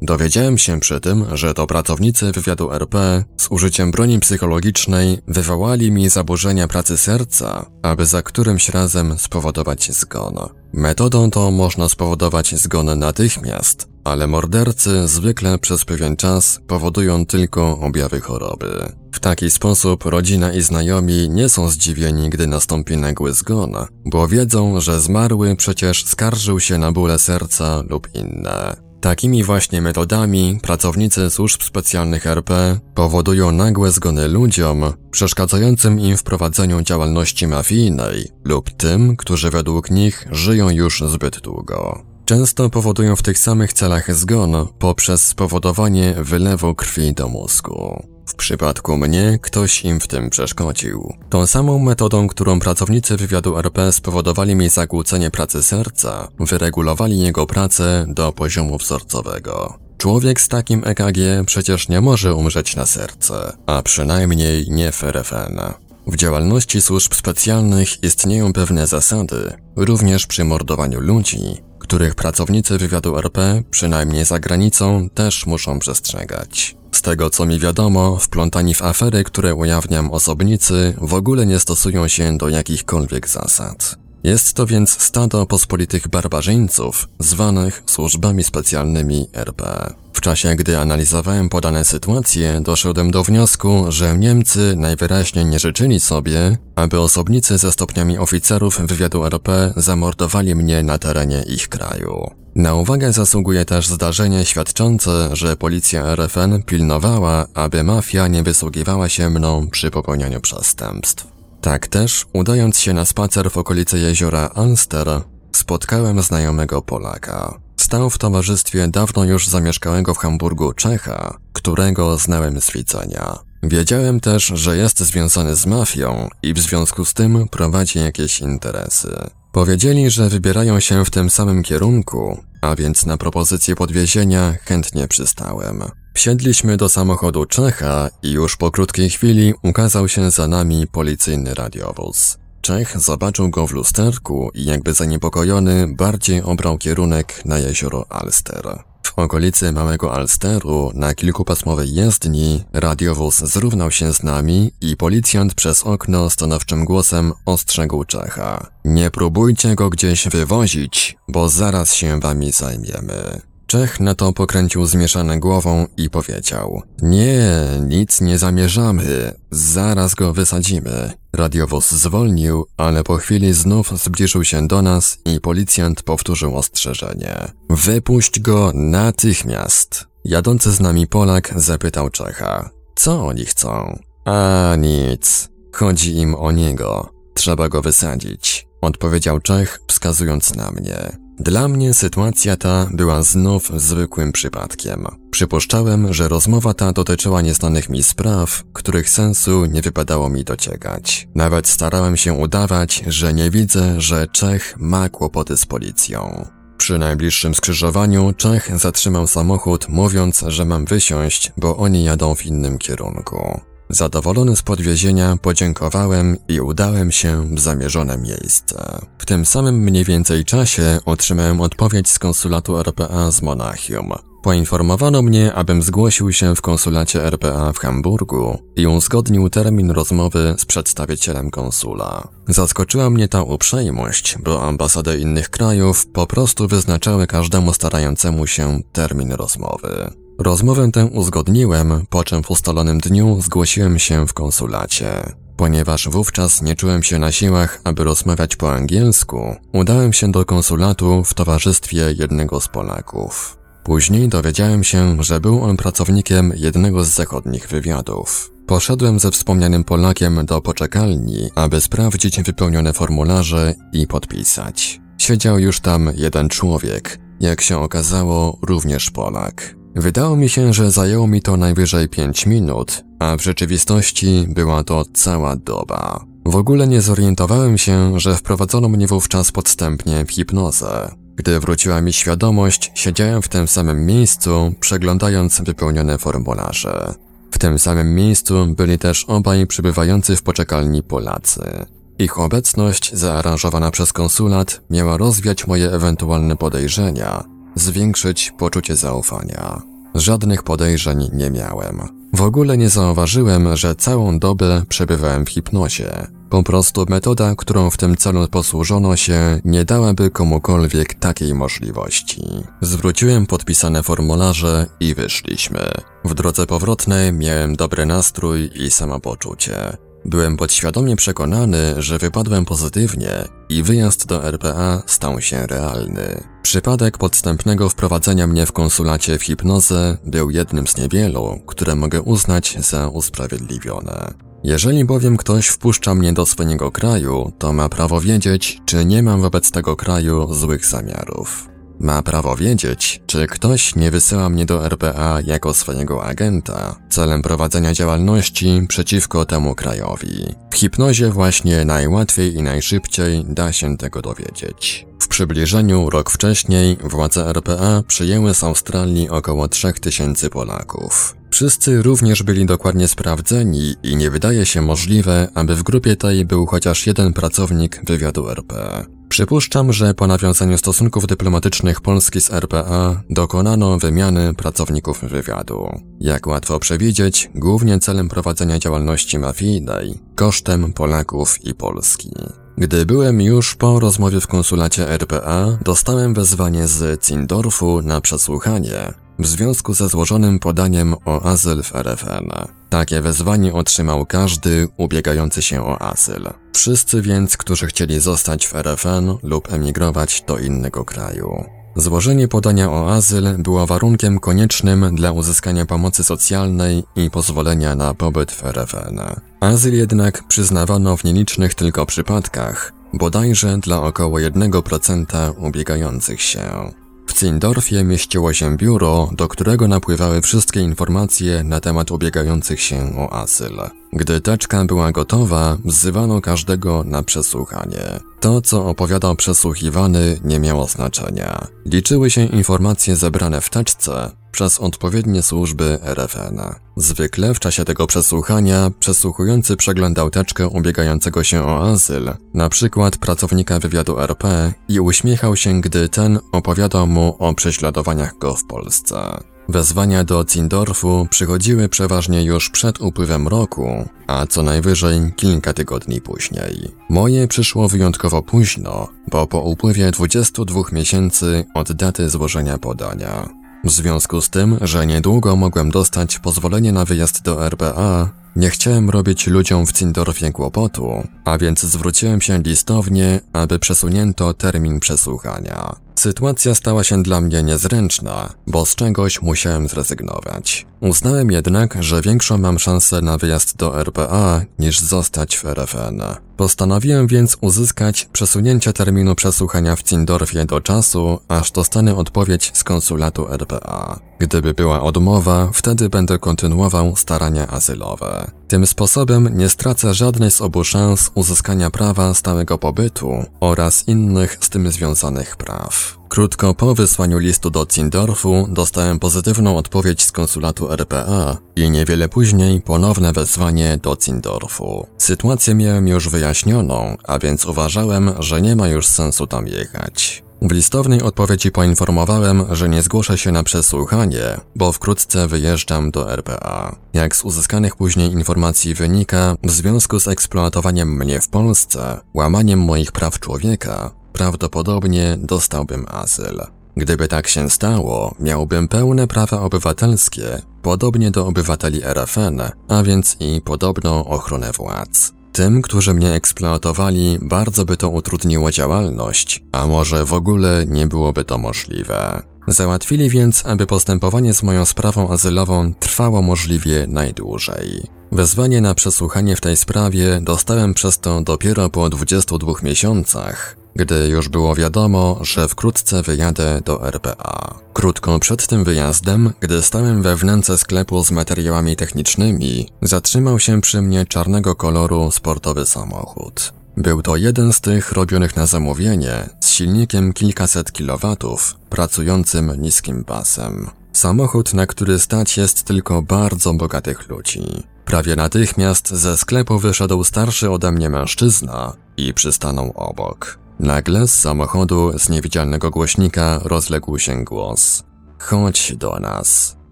Dowiedziałem 0.02 0.58
się 0.58 0.80
przy 0.80 1.00
tym, 1.00 1.26
że 1.38 1.54
to 1.54 1.68
pracownicy 1.68 2.32
wywiadu 2.32 2.72
RP 2.72 3.24
z 3.38 3.48
użyciem 3.52 3.92
broni 3.92 4.20
psychologicznej 4.20 5.18
wywołali 5.28 5.92
mi 5.92 6.10
zaburzenia 6.10 6.68
pracy 6.68 6.98
serca, 6.98 7.66
aby 7.84 8.06
za 8.06 8.22
którymś 8.22 8.70
razem 8.70 9.18
spowodować 9.18 9.92
zgon. 9.92 10.36
Metodą 10.74 11.32
tą 11.32 11.52
można 11.52 11.90
spowodować 11.90 12.56
zgon 12.56 13.00
natychmiast, 13.00 13.88
ale 14.10 14.28
mordercy 14.28 15.08
zwykle 15.08 15.58
przez 15.58 15.86
pewien 15.86 16.18
czas 16.18 16.60
powodują 16.68 17.26
tylko 17.26 17.80
objawy 17.80 18.20
choroby. 18.22 18.92
W 19.14 19.20
taki 19.20 19.52
sposób 19.52 20.06
rodzina 20.06 20.54
i 20.54 20.62
znajomi 20.62 21.30
nie 21.30 21.50
są 21.50 21.70
zdziwieni, 21.70 22.30
gdy 22.30 22.48
nastąpi 22.48 22.98
nagły 22.98 23.34
zgon, 23.34 23.74
bo 24.06 24.28
wiedzą, 24.28 24.82
że 24.82 25.02
zmarły 25.02 25.56
przecież 25.56 26.06
skarżył 26.06 26.60
się 26.60 26.78
na 26.78 26.92
bóle 26.92 27.20
serca 27.20 27.84
lub 27.90 28.08
inne. 28.16 28.90
Takimi 29.02 29.44
właśnie 29.44 29.82
metodami 29.82 30.60
pracownicy 30.62 31.30
służb 31.30 31.64
specjalnych 31.64 32.28
RP 32.28 32.80
powodują 32.96 33.52
nagłe 33.52 33.92
zgony 33.92 34.28
ludziom, 34.28 34.94
przeszkadzającym 35.12 36.00
im 36.00 36.18
w 36.18 36.24
prowadzeniu 36.24 36.82
działalności 36.82 37.48
mafijnej 37.48 38.28
lub 38.44 38.70
tym, 38.70 39.18
którzy 39.18 39.50
według 39.50 39.92
nich 39.92 40.28
żyją 40.32 40.70
już 40.70 41.04
zbyt 41.08 41.40
długo. 41.42 42.09
Często 42.30 42.70
powodują 42.70 43.16
w 43.16 43.22
tych 43.22 43.40
samych 43.40 43.74
celach 43.74 44.16
zgon 44.16 44.68
poprzez 44.80 45.28
spowodowanie 45.28 46.16
wylewu 46.18 46.76
krwi 46.76 47.14
do 47.14 47.28
mózgu. 47.28 48.04
W 48.28 48.36
przypadku 48.36 48.98
mnie 48.98 49.40
ktoś 49.42 49.86
im 49.86 50.00
w 50.00 50.08
tym 50.08 50.30
przeszkodził. 50.30 51.14
Tą 51.30 51.48
samą 51.48 51.80
metodą, 51.80 52.28
którą 52.28 52.60
pracownicy 52.60 53.18
wywiadu 53.18 53.58
RP 53.58 53.92
spowodowali 53.92 54.56
mi 54.56 54.70
zakłócenie 54.70 55.32
pracy 55.32 55.64
serca, 55.64 56.28
wyregulowali 56.40 57.20
jego 57.20 57.46
pracę 57.46 58.06
do 58.08 58.32
poziomu 58.32 58.78
wzorcowego. 58.78 59.80
Człowiek 59.98 60.42
z 60.42 60.48
takim 60.48 60.84
EKG 60.86 61.46
przecież 61.46 61.90
nie 61.90 62.02
może 62.02 62.36
umrzeć 62.36 62.76
na 62.76 62.86
serce, 62.86 63.58
a 63.66 63.82
przynajmniej 63.82 64.70
nie 64.70 64.92
w 64.92 65.04
RFN. 65.04 65.60
W 66.08 66.16
działalności 66.16 66.82
służb 66.82 67.14
specjalnych 67.14 68.04
istnieją 68.04 68.54
pewne 68.54 68.88
zasady, 68.88 69.54
również 69.76 70.28
przy 70.28 70.44
mordowaniu 70.44 71.00
ludzi, 71.00 71.69
których 71.90 72.16
pracownicy 72.16 72.78
wywiadu 72.78 73.18
RP, 73.18 73.64
przynajmniej 73.72 74.26
za 74.26 74.40
granicą, 74.40 75.10
też 75.10 75.46
muszą 75.46 75.80
przestrzegać. 75.80 76.76
Z 76.92 77.02
tego 77.02 77.30
co 77.30 77.46
mi 77.46 77.60
wiadomo, 77.60 78.18
wplątani 78.18 78.76
w 78.76 78.82
afery, 78.82 79.24
które 79.24 79.56
ujawniam 79.56 80.12
osobnicy, 80.12 80.94
w 81.02 81.14
ogóle 81.14 81.46
nie 81.46 81.60
stosują 81.60 82.08
się 82.08 82.38
do 82.38 82.50
jakichkolwiek 82.50 83.28
zasad. 83.28 83.98
Jest 84.24 84.54
to 84.54 84.66
więc 84.66 85.02
stado 85.02 85.46
pospolitych 85.46 86.08
barbarzyńców, 86.08 87.08
zwanych 87.20 87.84
służbami 87.86 88.44
specjalnymi 88.44 89.28
RP. 89.34 89.94
W 90.14 90.22
czasie, 90.22 90.56
gdy 90.56 90.80
analizowałem 90.80 91.50
podane 91.50 91.86
sytuacje, 91.86 92.62
doszedłem 92.62 93.12
do 93.12 93.24
wniosku, 93.24 93.86
że 93.90 94.18
Niemcy 94.18 94.76
najwyraźniej 94.78 95.46
nie 95.46 95.60
życzyli 95.60 96.00
sobie, 96.00 96.58
aby 96.76 97.00
osobnicy 97.00 97.58
ze 97.58 97.72
stopniami 97.72 98.18
oficerów 98.18 98.82
wywiadu 98.82 99.26
RP 99.26 99.74
zamordowali 99.76 100.56
mnie 100.56 100.84
na 100.84 100.98
terenie 100.98 101.44
ich 101.48 101.70
kraju. 101.70 102.32
Na 102.56 102.76
uwagę 102.76 103.14
zasługuje 103.14 103.66
też 103.66 103.88
zdarzenie 103.88 104.46
świadczące, 104.46 105.30
że 105.34 105.58
policja 105.58 106.16
RFN 106.16 106.64
pilnowała, 106.64 107.46
aby 107.54 107.84
mafia 107.84 108.28
nie 108.28 108.44
wysługiwała 108.44 109.10
się 109.10 109.30
mną 109.30 109.68
przy 109.68 109.92
popełnianiu 109.92 110.42
przestępstw. 110.42 111.39
Tak 111.62 111.88
też, 111.88 112.26
udając 112.34 112.80
się 112.80 112.94
na 112.94 113.06
spacer 113.06 113.52
w 113.52 113.58
okolicy 113.58 114.00
jeziora 114.00 114.50
Alster, 114.56 115.08
spotkałem 115.52 116.22
znajomego 116.22 116.82
Polaka. 116.82 117.60
Stał 117.78 118.10
w 118.10 118.18
towarzystwie 118.18 118.88
dawno 118.88 119.24
już 119.24 119.48
zamieszkałego 119.48 120.14
w 120.14 120.18
Hamburgu 120.18 120.74
Czecha, 120.74 121.38
którego 121.54 122.18
znałem 122.18 122.62
z 122.62 122.72
widzenia. 122.72 123.40
Wiedziałem 123.64 124.20
też, 124.20 124.46
że 124.46 124.78
jest 124.78 125.00
związany 125.00 125.56
z 125.56 125.66
mafią 125.66 126.30
i 126.44 126.54
w 126.54 126.60
związku 126.60 127.06
z 127.06 127.14
tym 127.14 127.48
prowadzi 127.48 128.00
jakieś 128.00 128.40
interesy. 128.40 129.30
Powiedzieli, 129.52 130.10
że 130.10 130.30
wybierają 130.30 130.80
się 130.80 131.06
w 131.06 131.10
tym 131.10 131.30
samym 131.30 131.64
kierunku, 131.64 132.44
a 132.62 132.76
więc 132.76 133.06
na 133.06 133.18
propozycję 133.18 133.76
podwiezienia 133.76 134.56
chętnie 134.64 135.08
przystałem. 135.08 135.84
Wsiedliśmy 136.14 136.78
do 136.78 136.90
samochodu 136.90 137.46
Czecha 137.46 138.10
i 138.24 138.32
już 138.32 138.56
po 138.58 138.72
krótkiej 138.72 139.10
chwili 139.10 139.54
ukazał 139.64 140.08
się 140.08 140.32
za 140.32 140.48
nami 140.48 140.88
policyjny 140.88 141.54
radiowóz. 141.54 142.38
Czech 142.62 143.00
zobaczył 143.00 143.50
go 143.50 143.68
w 143.68 143.72
lusterku 143.72 144.52
i 144.54 144.66
jakby 144.66 144.94
zaniepokojony 144.94 145.96
bardziej 145.96 146.42
obrał 146.42 146.78
kierunek 146.78 147.46
na 147.46 147.58
jezioro 147.58 148.06
Alster. 148.10 148.84
W 149.04 149.20
okolicy 149.20 149.72
Małego 149.72 150.14
Alsteru, 150.14 150.92
na 150.96 151.14
kilkupasmowej 151.14 151.94
jezdni, 151.94 152.64
radiowóz 152.74 153.38
zrównał 153.38 153.92
się 153.92 154.14
z 154.14 154.24
nami 154.24 154.72
i 154.82 154.98
policjant 154.98 155.54
przez 155.54 155.84
okno 155.84 156.30
stanowczym 156.30 156.86
głosem 156.86 157.34
ostrzegł 157.46 158.04
Czecha. 158.04 158.68
Nie 158.86 159.12
próbujcie 159.12 159.76
go 159.76 159.90
gdzieś 159.90 160.28
wywozić, 160.28 161.18
bo 161.28 161.50
zaraz 161.50 161.94
się 161.94 162.20
wami 162.20 162.52
zajmiemy. 162.52 163.42
Czech 163.70 164.00
na 164.00 164.16
to 164.16 164.34
pokręcił 164.34 164.86
zmieszane 164.86 165.40
głową 165.40 165.88
i 165.98 166.10
powiedział 166.10 166.82
Nie, 167.02 167.48
nic 167.88 168.22
nie 168.22 168.38
zamierzamy, 168.38 169.34
zaraz 169.52 170.16
go 170.16 170.34
wysadzimy. 170.34 171.12
Radiowóz 171.34 171.92
zwolnił, 171.92 172.66
ale 172.78 173.04
po 173.04 173.18
chwili 173.18 173.54
znów 173.54 174.04
zbliżył 174.04 174.44
się 174.44 174.68
do 174.68 174.82
nas 174.82 175.18
i 175.26 175.40
policjant 175.42 176.04
powtórzył 176.04 176.58
ostrzeżenie. 176.58 177.52
Wypuść 177.70 178.40
go 178.40 178.72
natychmiast. 178.76 180.08
Jadący 180.26 180.72
z 180.72 180.80
nami 180.80 181.08
Polak 181.08 181.54
zapytał 181.56 182.10
Czecha. 182.10 182.70
Co 182.96 183.28
oni 183.28 183.46
chcą? 183.46 184.00
A 184.26 184.76
nic. 184.78 185.50
Chodzi 185.74 186.18
im 186.18 186.36
o 186.36 186.52
niego. 186.52 187.10
Trzeba 187.34 187.70
go 187.70 187.82
wysadzić. 187.82 188.68
Odpowiedział 188.82 189.40
Czech, 189.40 189.80
wskazując 189.88 190.56
na 190.56 190.72
mnie. 190.72 191.29
Dla 191.40 191.68
mnie 191.68 191.94
sytuacja 191.94 192.58
ta 192.58 192.88
była 192.92 193.24
znów 193.24 193.72
zwykłym 193.76 194.32
przypadkiem. 194.32 195.06
Przypuszczałem, 195.32 196.14
że 196.14 196.28
rozmowa 196.28 196.74
ta 196.74 196.94
dotyczyła 196.94 197.42
nieznanych 197.42 197.90
mi 197.90 198.04
spraw, 198.04 198.64
których 198.74 199.10
sensu 199.10 199.66
nie 199.66 199.82
wypadało 199.82 200.30
mi 200.30 200.44
dociekać. 200.44 201.28
Nawet 201.36 201.68
starałem 201.68 202.18
się 202.18 202.34
udawać, 202.34 203.04
że 203.08 203.34
nie 203.34 203.50
widzę, 203.50 204.02
że 204.02 204.28
Czech 204.28 204.76
ma 204.80 205.10
kłopoty 205.10 205.58
z 205.58 205.66
policją. 205.66 206.46
Przy 206.78 206.98
najbliższym 206.98 207.56
skrzyżowaniu 207.56 208.34
Czech 208.34 208.80
zatrzymał 208.80 209.28
samochód, 209.28 209.90
mówiąc, 209.90 210.44
że 210.48 210.66
mam 210.66 210.86
wysiąść, 210.86 211.52
bo 211.58 211.78
oni 211.78 212.04
jadą 212.04 212.36
w 212.36 212.46
innym 212.46 212.78
kierunku. 212.78 213.62
Zadowolony 213.92 214.56
z 214.56 214.62
podwiezienia 214.62 215.38
podziękowałem 215.42 216.38
i 216.48 216.62
udałem 216.62 217.12
się 217.12 217.56
w 217.56 217.60
zamierzone 217.60 218.18
miejsce. 218.18 219.00
W 219.18 219.26
tym 219.26 219.46
samym 219.46 219.76
mniej 219.76 220.06
więcej 220.06 220.46
czasie 220.46 221.00
otrzymałem 221.06 221.62
odpowiedź 221.62 222.10
z 222.10 222.20
konsulatu 222.20 222.78
RPA 222.78 223.32
z 223.32 223.42
Monachium. 223.42 224.14
Poinformowano 224.44 225.22
mnie, 225.22 225.54
abym 225.54 225.82
zgłosił 225.82 226.32
się 226.32 226.56
w 226.56 226.62
konsulacie 226.62 227.26
RPA 227.26 227.74
w 227.74 227.78
Hamburgu 227.78 228.60
i 228.76 228.88
uzgodnił 228.88 229.50
termin 229.50 229.92
rozmowy 229.92 230.56
z 230.58 230.66
przedstawicielem 230.66 231.52
konsula. 231.52 232.28
Zaskoczyła 232.48 233.10
mnie 233.10 233.28
ta 233.28 233.44
uprzejmość, 233.44 234.38
bo 234.44 234.64
ambasady 234.68 235.20
innych 235.20 235.50
krajów 235.50 236.08
po 236.08 236.28
prostu 236.28 236.68
wyznaczały 236.68 237.28
każdemu 237.28 237.74
starającemu 237.74 238.48
się 238.48 238.80
termin 238.94 239.32
rozmowy. 239.32 240.12
Rozmowę 240.40 240.92
tę 240.92 241.06
uzgodniłem, 241.06 242.06
po 242.10 242.24
czym 242.24 242.44
w 242.44 242.52
ustalonym 242.52 243.00
dniu 243.00 243.42
zgłosiłem 243.42 244.00
się 244.00 244.28
w 244.28 244.34
konsulacie. 244.34 245.34
Ponieważ 245.58 246.10
wówczas 246.10 246.62
nie 246.62 246.76
czułem 246.76 247.04
się 247.04 247.20
na 247.20 247.32
siłach, 247.32 247.82
aby 247.84 248.04
rozmawiać 248.04 248.56
po 248.56 248.74
angielsku, 248.74 249.56
udałem 249.74 250.14
się 250.14 250.32
do 250.32 250.46
konsulatu 250.46 251.24
w 251.24 251.34
towarzystwie 251.34 252.14
jednego 252.18 252.62
z 252.62 252.68
Polaków. 252.68 253.58
Później 253.84 254.30
dowiedziałem 254.30 254.84
się, 254.84 255.24
że 255.24 255.40
był 255.40 255.64
on 255.64 255.78
pracownikiem 255.78 256.54
jednego 256.56 257.04
z 257.04 257.10
zachodnich 257.10 257.68
wywiadów. 257.68 258.52
Poszedłem 258.68 259.20
ze 259.20 259.32
wspomnianym 259.32 259.84
Polakiem 259.84 260.46
do 260.46 260.62
poczekalni, 260.62 261.50
aby 261.56 261.82
sprawdzić 261.82 262.44
wypełnione 262.44 262.94
formularze 262.94 263.76
i 263.94 264.08
podpisać. 264.08 265.02
Siedział 265.18 265.60
już 265.60 265.80
tam 265.80 266.12
jeden 266.16 266.50
człowiek, 266.50 267.20
jak 267.40 267.62
się 267.62 267.78
okazało, 267.78 268.58
również 268.62 269.12
Polak. 269.12 269.79
Wydało 270.00 270.36
mi 270.36 270.50
się, 270.50 270.74
że 270.74 270.92
zajęło 270.92 271.28
mi 271.28 271.42
to 271.42 271.58
najwyżej 271.58 272.10
5 272.10 272.46
minut, 272.46 273.04
a 273.20 273.38
w 273.38 273.42
rzeczywistości 273.42 274.46
była 274.50 274.84
to 274.84 275.06
cała 275.14 275.56
doba. 275.56 276.26
W 276.46 276.56
ogóle 276.56 276.88
nie 276.88 277.02
zorientowałem 277.02 277.78
się, 277.78 278.20
że 278.20 278.36
wprowadzono 278.36 278.90
mnie 278.90 279.08
wówczas 279.08 279.52
podstępnie 279.52 280.26
w 280.26 280.32
hipnozę. 280.32 281.12
Gdy 281.36 281.60
wróciła 281.60 282.02
mi 282.02 282.14
świadomość, 282.14 282.92
siedziałem 282.96 283.42
w 283.42 283.48
tym 283.48 283.68
samym 283.68 284.06
miejscu, 284.06 284.74
przeglądając 284.80 285.62
wypełnione 285.62 286.18
formularze. 286.18 287.14
W 287.52 287.58
tym 287.58 287.80
samym 287.80 288.16
miejscu 288.16 288.66
byli 288.66 289.00
też 289.00 289.26
obaj 289.28 289.68
przybywający 289.68 290.36
w 290.36 290.44
poczekalni 290.44 291.04
Polacy. 291.04 291.86
Ich 292.20 292.40
obecność, 292.40 293.14
zaaranżowana 293.14 293.92
przez 293.92 294.14
konsulat, 294.14 294.82
miała 294.90 295.18
rozwiać 295.18 295.68
moje 295.68 295.92
ewentualne 295.92 296.56
podejrzenia, 296.56 297.44
zwiększyć 297.76 298.54
poczucie 298.58 298.96
zaufania. 298.96 299.89
Żadnych 300.16 300.64
podejrzeń 300.64 301.30
nie 301.34 301.52
miałem. 301.52 302.20
W 302.34 302.42
ogóle 302.42 302.78
nie 302.78 302.90
zauważyłem, 302.90 303.78
że 303.78 303.96
całą 303.96 304.40
dobę 304.40 304.84
przebywałem 304.90 305.46
w 305.46 305.50
hipnozie. 305.50 306.28
Po 306.50 306.64
prostu 306.64 307.06
metoda, 307.10 307.56
którą 307.56 307.90
w 307.90 307.98
tym 307.98 308.18
celu 308.18 308.48
posłużono 308.48 309.16
się, 309.16 309.62
nie 309.66 309.86
dałaby 309.86 310.30
komukolwiek 310.30 311.14
takiej 311.14 311.54
możliwości. 311.54 312.44
Zwróciłem 312.82 313.46
podpisane 313.46 314.04
formularze 314.04 314.86
i 315.00 315.16
wyszliśmy. 315.16 315.92
W 316.26 316.34
drodze 316.34 316.66
powrotnej 316.66 317.34
miałem 317.34 317.76
dobry 317.76 318.06
nastrój 318.06 318.70
i 318.76 318.92
samopoczucie. 318.92 319.98
Byłem 320.26 320.58
podświadomie 320.58 321.16
przekonany, 321.16 321.96
że 321.98 322.18
wypadłem 322.18 322.66
pozytywnie 322.66 323.32
i 323.70 323.84
wyjazd 323.84 324.28
do 324.28 324.48
RPA 324.48 325.04
stał 325.06 325.42
się 325.42 325.68
realny. 325.68 326.44
Przypadek 326.62 327.18
podstępnego 327.18 327.90
wprowadzenia 327.90 328.48
mnie 328.48 328.66
w 328.66 328.72
konsulacie 328.72 329.38
w 329.38 329.44
hipnozę 329.44 330.18
był 330.26 330.50
jednym 330.50 330.88
z 330.88 330.98
niewielu, 330.98 331.60
które 331.66 331.96
mogę 331.96 332.22
uznać 332.22 332.78
za 332.80 333.08
usprawiedliwione. 333.08 334.34
Jeżeli 334.64 335.06
bowiem 335.06 335.38
ktoś 335.38 335.68
wpuszcza 335.68 336.16
mnie 336.16 336.34
do 336.34 336.46
swojego 336.46 336.92
kraju, 336.92 337.52
to 337.60 337.74
ma 337.74 337.90
prawo 337.90 338.22
wiedzieć, 338.22 338.82
czy 338.86 339.06
nie 339.06 339.24
mam 339.24 339.42
wobec 339.42 339.72
tego 339.72 339.96
kraju 339.96 340.54
złych 340.54 340.86
zamiarów. 340.86 341.70
Ma 342.00 342.24
prawo 342.24 342.56
wiedzieć, 342.56 343.22
czy 343.26 343.48
ktoś 343.48 343.96
nie 343.96 344.12
wysyła 344.12 344.50
mnie 344.50 344.66
do 344.66 344.86
RPA 344.86 345.42
jako 345.42 345.74
swojego 345.74 346.26
agenta 346.26 346.96
celem 347.10 347.42
prowadzenia 347.42 347.94
działalności 347.94 348.86
przeciwko 348.88 349.46
temu 349.46 349.76
krajowi. 349.76 350.56
W 350.72 350.76
hipnozie 350.76 351.30
właśnie 351.30 351.86
najłatwiej 351.86 352.56
i 352.56 352.62
najszybciej 352.62 353.46
da 353.48 353.72
się 353.74 353.98
tego 353.98 354.22
dowiedzieć. 354.22 355.06
W 355.20 355.28
przybliżeniu 355.28 356.10
rok 356.10 356.30
wcześniej 356.30 356.98
władze 357.04 357.46
RPA 357.50 358.04
przyjęły 358.08 358.54
z 358.54 358.64
Australii 358.64 359.30
około 359.30 359.68
3000 359.68 360.50
Polaków. 360.50 361.36
Wszyscy 361.52 362.02
również 362.02 362.44
byli 362.44 362.66
dokładnie 362.66 363.08
sprawdzeni 363.08 363.96
i 364.04 364.16
nie 364.16 364.30
wydaje 364.30 364.66
się 364.66 364.82
możliwe, 364.82 365.48
aby 365.56 365.76
w 365.76 365.84
grupie 365.84 366.16
tej 366.16 366.46
był 366.46 366.66
chociaż 366.66 367.08
jeden 367.08 367.34
pracownik 367.34 368.02
wywiadu 368.06 368.50
RP. 368.50 369.06
Przypuszczam, 369.30 369.94
że 369.94 370.14
po 370.14 370.28
nawiązaniu 370.28 370.78
stosunków 370.78 371.28
dyplomatycznych 371.28 372.02
Polski 372.02 372.42
z 372.42 372.54
RPA 372.54 373.22
dokonano 373.30 373.98
wymiany 373.98 374.54
pracowników 374.54 375.22
wywiadu. 375.22 376.00
Jak 376.20 376.48
łatwo 376.48 376.80
przewidzieć, 376.80 377.50
głównie 377.56 378.00
celem 378.00 378.30
prowadzenia 378.30 378.80
działalności 378.80 379.40
mafijnej, 379.40 380.20
kosztem 380.36 380.94
Polaków 380.94 381.66
i 381.66 381.74
Polski. 381.74 382.32
Gdy 382.78 383.06
byłem 383.06 383.42
już 383.42 383.76
po 383.76 384.00
rozmowie 384.00 384.42
w 384.42 384.48
konsulacie 384.48 385.10
RPA, 385.10 385.78
dostałem 385.82 386.34
wezwanie 386.34 386.88
z 386.88 387.24
Cindorfu 387.24 388.02
na 388.02 388.22
przesłuchanie 388.22 389.14
w 389.40 389.48
związku 389.48 389.94
ze 389.94 390.10
złożonym 390.10 390.60
podaniem 390.60 391.16
o 391.26 391.42
azyl 391.42 391.84
w 391.84 391.96
RFN. 391.96 392.50
Takie 392.90 393.22
wezwanie 393.22 393.74
otrzymał 393.74 394.26
każdy 394.26 394.88
ubiegający 394.98 395.62
się 395.62 395.84
o 395.84 396.02
azyl. 396.02 396.50
Wszyscy 396.74 397.22
więc, 397.22 397.58
którzy 397.58 397.88
chcieli 397.88 398.20
zostać 398.20 398.68
w 398.68 398.76
RFN 398.76 399.38
lub 399.44 399.74
emigrować 399.74 400.44
do 400.48 400.58
innego 400.58 401.06
kraju. 401.06 401.66
Złożenie 401.96 402.48
podania 402.48 402.92
o 402.92 403.14
azyl 403.14 403.58
było 403.58 403.88
warunkiem 403.88 404.40
koniecznym 404.40 405.16
dla 405.16 405.32
uzyskania 405.32 405.86
pomocy 405.86 406.24
socjalnej 406.24 407.04
i 407.16 407.30
pozwolenia 407.30 407.96
na 407.96 408.14
pobyt 408.14 408.52
w 408.52 408.64
RFN. 408.64 409.20
Azyl 409.60 409.94
jednak 409.94 410.48
przyznawano 410.48 411.18
w 411.18 411.24
nielicznych 411.24 411.76
tylko 411.76 412.06
przypadkach, 412.06 412.94
bodajże 413.14 413.78
dla 413.78 414.02
około 414.02 414.38
1% 414.40 415.54
ubiegających 415.58 416.42
się. 416.42 416.92
W 417.30 417.34
Cindorfie 417.34 418.04
mieściło 418.04 418.54
się 418.54 418.78
biuro, 418.78 419.30
do 419.32 419.48
którego 419.48 419.88
napływały 419.88 420.42
wszystkie 420.42 420.82
informacje 420.82 421.64
na 421.64 421.80
temat 421.80 422.12
ubiegających 422.12 422.82
się 422.82 423.18
o 423.18 423.34
azyl. 423.34 423.78
Gdy 424.14 424.42
teczka 424.42 424.86
była 424.86 425.12
gotowa, 425.12 425.78
wzywano 425.86 426.42
każdego 426.42 427.04
na 427.04 427.24
przesłuchanie. 427.24 428.20
To, 428.40 428.62
co 428.62 428.86
opowiadał 428.86 429.36
przesłuchiwany, 429.36 430.40
nie 430.44 430.60
miało 430.60 430.88
znaczenia. 430.88 431.68
Liczyły 431.86 432.30
się 432.30 432.46
informacje 432.46 433.16
zebrane 433.16 433.62
w 433.62 433.70
teczce 433.70 434.32
przez 434.52 434.80
odpowiednie 434.80 435.42
służby 435.42 436.00
RFN. 436.04 436.60
Zwykle 436.96 437.54
w 437.54 437.60
czasie 437.60 437.86
tego 437.86 438.08
przesłuchania 438.08 438.92
przesłuchujący 439.00 439.78
przeglądał 439.78 440.30
teczkę 440.30 440.68
ubiegającego 440.68 441.44
się 441.44 441.64
o 441.64 441.92
azyl, 441.92 442.34
na 442.54 442.70
przykład 442.70 443.18
pracownika 443.18 443.80
wywiadu 443.80 444.20
RP 444.20 444.74
i 444.88 445.00
uśmiechał 445.00 445.56
się, 445.56 445.82
gdy 445.82 446.10
ten 446.10 446.40
opowiadał 446.52 447.08
mu 447.08 447.36
o 447.40 447.54
prześladowaniach 447.54 448.38
go 448.38 448.56
w 448.56 448.66
Polsce. 448.66 449.40
Wezwania 449.70 450.24
do 450.24 450.46
Cindorfu 450.46 451.28
przychodziły 451.30 451.90
przeważnie 451.90 452.44
już 452.44 452.70
przed 452.70 453.02
upływem 453.02 453.48
roku, 453.48 454.10
a 454.28 454.46
co 454.48 454.64
najwyżej 454.64 455.34
kilka 455.36 455.74
tygodni 455.74 456.22
później. 456.22 456.92
Moje 457.10 457.48
przyszło 457.48 457.88
wyjątkowo 457.88 458.44
późno, 458.44 459.08
bo 459.28 459.48
po 459.48 459.62
upływie 459.62 460.12
22 460.12 460.82
miesięcy 460.92 461.66
od 461.74 461.92
daty 461.92 462.30
złożenia 462.30 462.78
podania. 462.78 463.59
W 463.84 463.92
związku 463.92 464.42
z 464.42 464.50
tym, 464.50 464.78
że 464.82 465.06
niedługo 465.06 465.56
mogłem 465.56 465.92
dostać 465.92 466.40
pozwolenie 466.40 466.92
na 466.92 467.06
wyjazd 467.06 467.42
do 467.44 467.66
RPA, 467.66 468.30
nie 468.56 468.70
chciałem 468.70 469.10
robić 469.10 469.48
ludziom 469.48 469.86
w 469.86 469.94
Cindorfie 469.94 470.52
kłopotu, 470.52 471.28
a 471.46 471.58
więc 471.58 471.82
zwróciłem 471.82 472.42
się 472.42 472.60
listownie, 472.60 473.40
aby 473.54 473.80
przesunięto 473.80 474.54
termin 474.54 475.00
przesłuchania. 475.00 475.96
Sytuacja 476.20 476.76
stała 476.76 477.04
się 477.04 477.24
dla 477.24 477.42
mnie 477.42 477.64
niezręczna, 477.64 478.54
bo 478.68 478.86
z 478.86 478.96
czegoś 478.96 479.42
musiałem 479.42 479.88
zrezygnować. 479.88 480.86
Uznałem 481.02 481.52
jednak, 481.52 482.04
że 482.04 482.22
większą 482.22 482.58
mam 482.58 482.80
szansę 482.80 483.22
na 483.22 483.38
wyjazd 483.38 483.78
do 483.78 484.00
RPA 484.02 484.62
niż 484.80 485.00
zostać 485.00 485.58
w 485.58 485.66
RFN. 485.66 486.22
Postanowiłem 486.58 487.28
więc 487.28 487.58
uzyskać 487.62 488.30
przesunięcie 488.34 488.94
terminu 488.94 489.36
przesłuchania 489.36 489.96
w 489.96 490.04
Cindorfie 490.04 490.66
do 490.66 490.82
czasu, 490.82 491.40
aż 491.48 491.72
dostanę 491.72 492.16
odpowiedź 492.16 492.72
z 492.74 492.84
konsulatu 492.84 493.54
RPA. 493.54 494.20
Gdyby 494.40 494.74
była 494.74 495.02
odmowa, 495.02 495.70
wtedy 495.74 496.10
będę 496.10 496.40
kontynuował 496.40 497.16
starania 497.16 497.68
azylowe. 497.68 498.52
Tym 498.68 498.88
sposobem 498.88 499.58
nie 499.58 499.70
stracę 499.70 500.14
żadnej 500.14 500.52
z 500.52 500.62
obu 500.62 500.84
szans 500.84 501.32
uzyskania 501.36 501.90
prawa 501.90 502.34
stałego 502.34 502.78
pobytu 502.78 503.46
oraz 503.60 504.08
innych 504.08 504.58
z 504.62 504.70
tym 504.70 504.92
związanych 504.92 505.58
praw. 505.58 506.09
Krótko 506.30 506.74
po 506.74 506.96
wysłaniu 506.96 507.38
listu 507.38 507.70
do 507.70 507.86
Cindorfu 507.86 508.68
dostałem 508.70 509.20
pozytywną 509.20 509.78
odpowiedź 509.78 510.24
z 510.24 510.32
konsulatu 510.32 510.92
RPA 510.92 511.58
i 511.76 511.90
niewiele 511.90 512.30
później 512.30 512.82
ponowne 512.82 513.34
wezwanie 513.34 514.00
do 514.04 514.16
Cindorfu. 514.16 515.08
Sytuację 515.18 515.76
miałem 515.76 516.08
już 516.08 516.30
wyjaśnioną, 516.30 517.18
a 517.24 517.40
więc 517.40 517.66
uważałem, 517.66 518.32
że 518.40 518.62
nie 518.62 518.76
ma 518.76 518.88
już 518.88 519.08
sensu 519.08 519.48
tam 519.48 519.68
jechać. 519.68 520.44
W 520.62 520.72
listownej 520.72 521.22
odpowiedzi 521.22 521.72
poinformowałem, 521.72 522.66
że 522.72 522.90
nie 522.90 523.02
zgłoszę 523.02 523.38
się 523.38 523.52
na 523.52 523.64
przesłuchanie, 523.64 524.60
bo 524.76 524.92
wkrótce 524.92 525.48
wyjeżdżam 525.48 526.12
do 526.12 526.34
RPA. 526.34 526.96
Jak 527.14 527.36
z 527.36 527.44
uzyskanych 527.44 527.96
później 527.96 528.32
informacji 528.32 528.94
wynika, 528.94 529.56
w 529.64 529.72
związku 529.72 530.20
z 530.20 530.28
eksploatowaniem 530.28 531.18
mnie 531.18 531.42
w 531.42 531.50
Polsce, 531.50 532.20
łamaniem 532.34 532.80
moich 532.80 533.12
praw 533.12 533.40
człowieka, 533.40 534.12
prawdopodobnie 534.34 535.38
dostałbym 535.40 536.06
azyl. 536.08 536.62
Gdyby 536.98 537.28
tak 537.28 537.48
się 537.48 537.70
stało, 537.70 538.36
miałbym 538.40 538.88
pełne 538.88 539.28
prawa 539.28 539.62
obywatelskie, 539.62 540.62
podobnie 540.82 541.32
do 541.32 541.48
obywateli 541.48 542.04
RFN, 542.04 542.62
a 542.88 543.04
więc 543.04 543.38
i 543.40 543.62
podobną 543.62 544.26
ochronę 544.26 544.72
władz. 544.72 545.34
Tym, 545.52 545.82
którzy 545.82 546.14
mnie 546.14 546.34
eksploatowali, 546.34 547.40
bardzo 547.42 547.86
by 547.86 547.98
to 547.98 548.10
utrudniło 548.10 548.72
działalność, 548.72 549.64
a 549.72 549.88
może 549.88 550.26
w 550.26 550.34
ogóle 550.34 550.86
nie 550.88 551.08
byłoby 551.08 551.46
to 551.46 551.58
możliwe. 551.58 552.42
Załatwili 552.68 553.30
więc, 553.30 553.66
aby 553.66 553.88
postępowanie 553.88 554.54
z 554.54 554.64
moją 554.64 554.86
sprawą 554.86 555.30
azylową 555.30 555.94
trwało 555.94 556.42
możliwie 556.42 557.08
najdłużej. 557.08 558.04
Wezwanie 558.32 558.82
na 558.82 558.96
przesłuchanie 558.96 559.56
w 559.56 559.62
tej 559.62 559.78
sprawie 559.78 560.40
dostałem 560.42 560.94
przez 560.94 561.20
to 561.20 561.42
dopiero 561.42 561.90
po 561.90 562.10
22 562.10 562.74
miesiącach, 562.84 563.78
gdy 563.96 564.28
już 564.28 564.50
było 564.50 564.76
wiadomo, 564.76 565.40
że 565.42 565.68
wkrótce 565.68 566.24
wyjadę 566.24 566.82
do 566.86 567.08
RPA. 567.08 567.80
Krótko 567.94 568.40
przed 568.40 568.68
tym 568.68 568.84
wyjazdem, 568.84 569.54
gdy 569.60 569.82
stałem 569.82 570.22
we 570.22 570.36
wnęce 570.36 570.78
sklepu 570.78 571.24
z 571.24 571.32
materiałami 571.32 571.96
technicznymi, 571.96 572.90
zatrzymał 573.02 573.60
się 573.60 573.82
przy 573.82 574.02
mnie 574.02 574.26
czarnego 574.26 574.76
koloru 574.76 575.32
sportowy 575.32 575.86
samochód. 575.86 576.79
Był 577.00 577.22
to 577.22 577.36
jeden 577.36 577.74
z 577.74 577.82
tych 577.82 578.12
robionych 578.12 578.56
na 578.56 578.66
zamówienie, 578.66 579.50
z 579.60 579.70
silnikiem 579.70 580.34
kilkaset 580.34 580.92
kilowatów, 580.92 581.76
pracującym 581.90 582.82
niskim 582.82 583.24
basem. 583.24 583.90
Samochód, 584.14 584.74
na 584.74 584.88
który 584.88 585.20
stać 585.20 585.58
jest 585.58 585.84
tylko 585.84 586.22
bardzo 586.22 586.74
bogatych 586.74 587.30
ludzi. 587.30 587.64
Prawie 588.06 588.36
natychmiast 588.36 589.10
ze 589.10 589.38
sklepu 589.38 589.80
wyszedł 589.80 590.24
starszy 590.24 590.72
ode 590.72 590.92
mnie 590.92 591.10
mężczyzna 591.10 591.94
i 592.18 592.34
przystanął 592.34 592.92
obok. 592.96 593.60
Nagle 593.80 594.28
z 594.28 594.40
samochodu 594.40 595.20
z 595.20 595.30
niewidzialnego 595.30 595.90
głośnika 595.90 596.60
rozległ 596.64 597.18
się 597.18 597.44
głos. 597.44 598.04
Chodź 598.40 598.96
do 598.98 599.20
nas, 599.20 599.78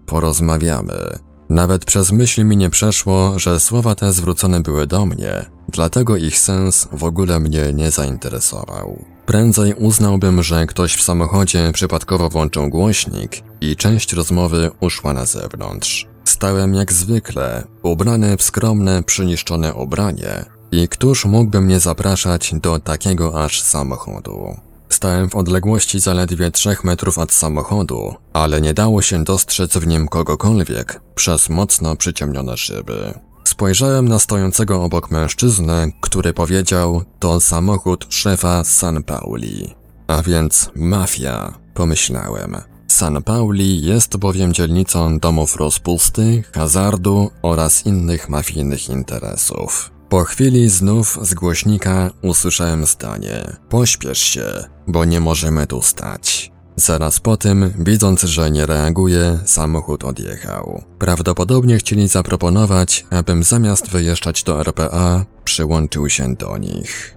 porozmawiamy. 0.06 1.27
Nawet 1.48 1.84
przez 1.84 2.12
myśl 2.12 2.44
mi 2.44 2.56
nie 2.56 2.70
przeszło, 2.70 3.38
że 3.38 3.60
słowa 3.60 3.94
te 3.94 4.12
zwrócone 4.12 4.60
były 4.60 4.86
do 4.86 5.06
mnie, 5.06 5.44
dlatego 5.68 6.16
ich 6.16 6.38
sens 6.38 6.88
w 6.92 7.04
ogóle 7.04 7.40
mnie 7.40 7.72
nie 7.72 7.90
zainteresował. 7.90 9.04
Prędzej 9.26 9.74
uznałbym, 9.74 10.42
że 10.42 10.66
ktoś 10.66 10.96
w 10.96 11.02
samochodzie 11.02 11.70
przypadkowo 11.74 12.28
włączył 12.28 12.68
głośnik 12.68 13.42
i 13.60 13.76
część 13.76 14.12
rozmowy 14.12 14.70
uszła 14.80 15.12
na 15.12 15.26
zewnątrz. 15.26 16.06
Stałem 16.24 16.74
jak 16.74 16.92
zwykle, 16.92 17.64
ubrany 17.82 18.36
w 18.36 18.42
skromne, 18.42 19.02
przyniszczone 19.02 19.74
ubranie. 19.74 20.44
I 20.72 20.88
któż 20.88 21.24
mógłby 21.24 21.60
mnie 21.60 21.80
zapraszać 21.80 22.54
do 22.62 22.78
takiego 22.78 23.44
aż 23.44 23.62
samochodu? 23.62 24.67
Stałem 24.98 25.30
w 25.30 25.36
odległości 25.36 26.00
zaledwie 26.00 26.50
trzech 26.50 26.84
metrów 26.84 27.18
od 27.18 27.32
samochodu, 27.32 28.14
ale 28.32 28.60
nie 28.60 28.74
dało 28.74 29.02
się 29.02 29.24
dostrzec 29.24 29.76
w 29.76 29.86
nim 29.86 30.08
kogokolwiek 30.08 31.00
przez 31.14 31.48
mocno 31.48 31.96
przyciemnione 31.96 32.56
szyby. 32.56 33.18
Spojrzałem 33.44 34.08
na 34.08 34.18
stojącego 34.18 34.84
obok 34.84 35.10
mężczyznę, 35.10 35.88
który 36.00 36.32
powiedział, 36.32 37.02
to 37.18 37.40
samochód 37.40 38.06
szefa 38.08 38.64
San 38.64 39.02
Pauli. 39.02 39.74
A 40.06 40.22
więc 40.22 40.70
mafia, 40.76 41.58
pomyślałem. 41.74 42.56
San 42.88 43.22
Pauli 43.22 43.82
jest 43.82 44.16
bowiem 44.16 44.52
dzielnicą 44.52 45.18
domów 45.18 45.56
rozpusty, 45.56 46.42
hazardu 46.54 47.30
oraz 47.42 47.86
innych 47.86 48.28
mafijnych 48.28 48.88
interesów. 48.88 49.97
Po 50.08 50.24
chwili 50.24 50.68
znów 50.68 51.18
z 51.22 51.34
głośnika 51.34 52.10
usłyszałem 52.22 52.86
zdanie: 52.86 53.56
Pośpiesz 53.68 54.18
się, 54.18 54.44
bo 54.86 55.04
nie 55.04 55.20
możemy 55.20 55.66
tu 55.66 55.82
stać. 55.82 56.52
Zaraz 56.76 57.20
po 57.20 57.36
tym, 57.36 57.72
widząc, 57.78 58.22
że 58.22 58.50
nie 58.50 58.66
reaguje, 58.66 59.38
samochód 59.44 60.04
odjechał. 60.04 60.82
Prawdopodobnie 60.98 61.78
chcieli 61.78 62.08
zaproponować, 62.08 63.06
abym 63.10 63.42
zamiast 63.42 63.90
wyjeżdżać 63.90 64.42
do 64.42 64.60
RPA, 64.60 65.24
przyłączył 65.44 66.08
się 66.08 66.34
do 66.34 66.58
nich. 66.58 67.16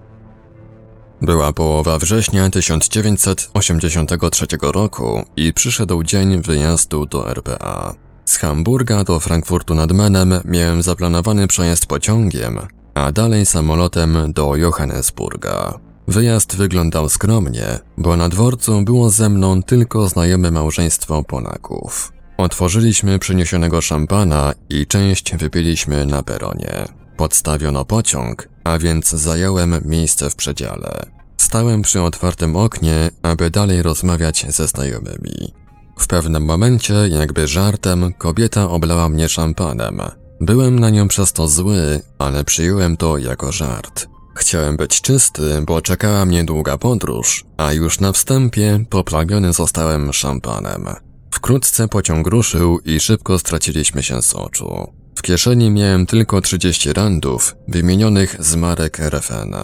Była 1.22 1.52
połowa 1.52 1.98
września 1.98 2.50
1983 2.50 4.46
roku 4.62 5.24
i 5.36 5.52
przyszedł 5.52 6.02
dzień 6.02 6.42
wyjazdu 6.42 7.06
do 7.06 7.30
RPA. 7.30 7.94
Z 8.24 8.36
Hamburga 8.36 9.04
do 9.04 9.20
Frankfurtu 9.20 9.74
nad 9.74 9.92
Menem 9.92 10.34
miałem 10.44 10.82
zaplanowany 10.82 11.46
przejazd 11.46 11.86
pociągiem, 11.86 12.60
a 12.94 13.12
dalej 13.12 13.46
samolotem 13.46 14.32
do 14.32 14.56
Johannesburga. 14.56 15.78
Wyjazd 16.08 16.56
wyglądał 16.56 17.08
skromnie, 17.08 17.78
bo 17.98 18.16
na 18.16 18.28
dworcu 18.28 18.82
było 18.82 19.10
ze 19.10 19.28
mną 19.28 19.62
tylko 19.62 20.08
znajome 20.08 20.50
małżeństwo 20.50 21.22
Polaków. 21.22 22.12
Otworzyliśmy 22.36 23.18
przyniesionego 23.18 23.80
szampana 23.80 24.54
i 24.68 24.86
część 24.86 25.36
wypiliśmy 25.36 26.06
na 26.06 26.22
peronie. 26.22 26.84
Podstawiono 27.16 27.84
pociąg, 27.84 28.48
a 28.64 28.78
więc 28.78 29.10
zająłem 29.10 29.80
miejsce 29.84 30.30
w 30.30 30.36
przedziale. 30.36 31.06
Stałem 31.36 31.82
przy 31.82 32.02
otwartym 32.02 32.56
oknie, 32.56 33.10
aby 33.22 33.50
dalej 33.50 33.82
rozmawiać 33.82 34.46
ze 34.48 34.68
znajomymi. 34.68 35.52
W 35.98 36.06
pewnym 36.06 36.44
momencie, 36.44 36.94
jakby 36.94 37.48
żartem, 37.48 38.12
kobieta 38.18 38.70
oblała 38.70 39.08
mnie 39.08 39.28
szampanem. 39.28 40.00
Byłem 40.42 40.78
na 40.78 40.90
nią 40.90 41.08
przez 41.08 41.32
to 41.32 41.48
zły, 41.48 42.00
ale 42.18 42.44
przyjąłem 42.44 42.96
to 42.96 43.18
jako 43.18 43.52
żart. 43.52 44.06
Chciałem 44.34 44.76
być 44.76 45.00
czysty, 45.00 45.62
bo 45.66 45.82
czekała 45.82 46.24
mnie 46.24 46.44
długa 46.44 46.78
podróż, 46.78 47.44
a 47.56 47.72
już 47.72 48.00
na 48.00 48.12
wstępie 48.12 48.84
poplawiony 48.90 49.52
zostałem 49.52 50.12
szampanem. 50.12 50.86
Wkrótce 51.30 51.88
pociąg 51.88 52.26
ruszył 52.26 52.78
i 52.78 53.00
szybko 53.00 53.38
straciliśmy 53.38 54.02
się 54.02 54.22
z 54.22 54.34
oczu. 54.34 54.92
W 55.16 55.22
kieszeni 55.22 55.70
miałem 55.70 56.06
tylko 56.06 56.40
30 56.40 56.92
randów, 56.92 57.54
wymienionych 57.68 58.36
z 58.38 58.56
marek 58.56 59.00
RFN. 59.00 59.54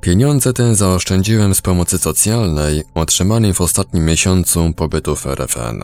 Pieniądze 0.00 0.52
te 0.52 0.74
zaoszczędziłem 0.74 1.54
z 1.54 1.60
pomocy 1.60 1.98
socjalnej 1.98 2.82
otrzymanej 2.94 3.54
w 3.54 3.60
ostatnim 3.60 4.04
miesiącu 4.04 4.72
pobytu 4.72 5.16
w 5.16 5.26
RFN. 5.26 5.82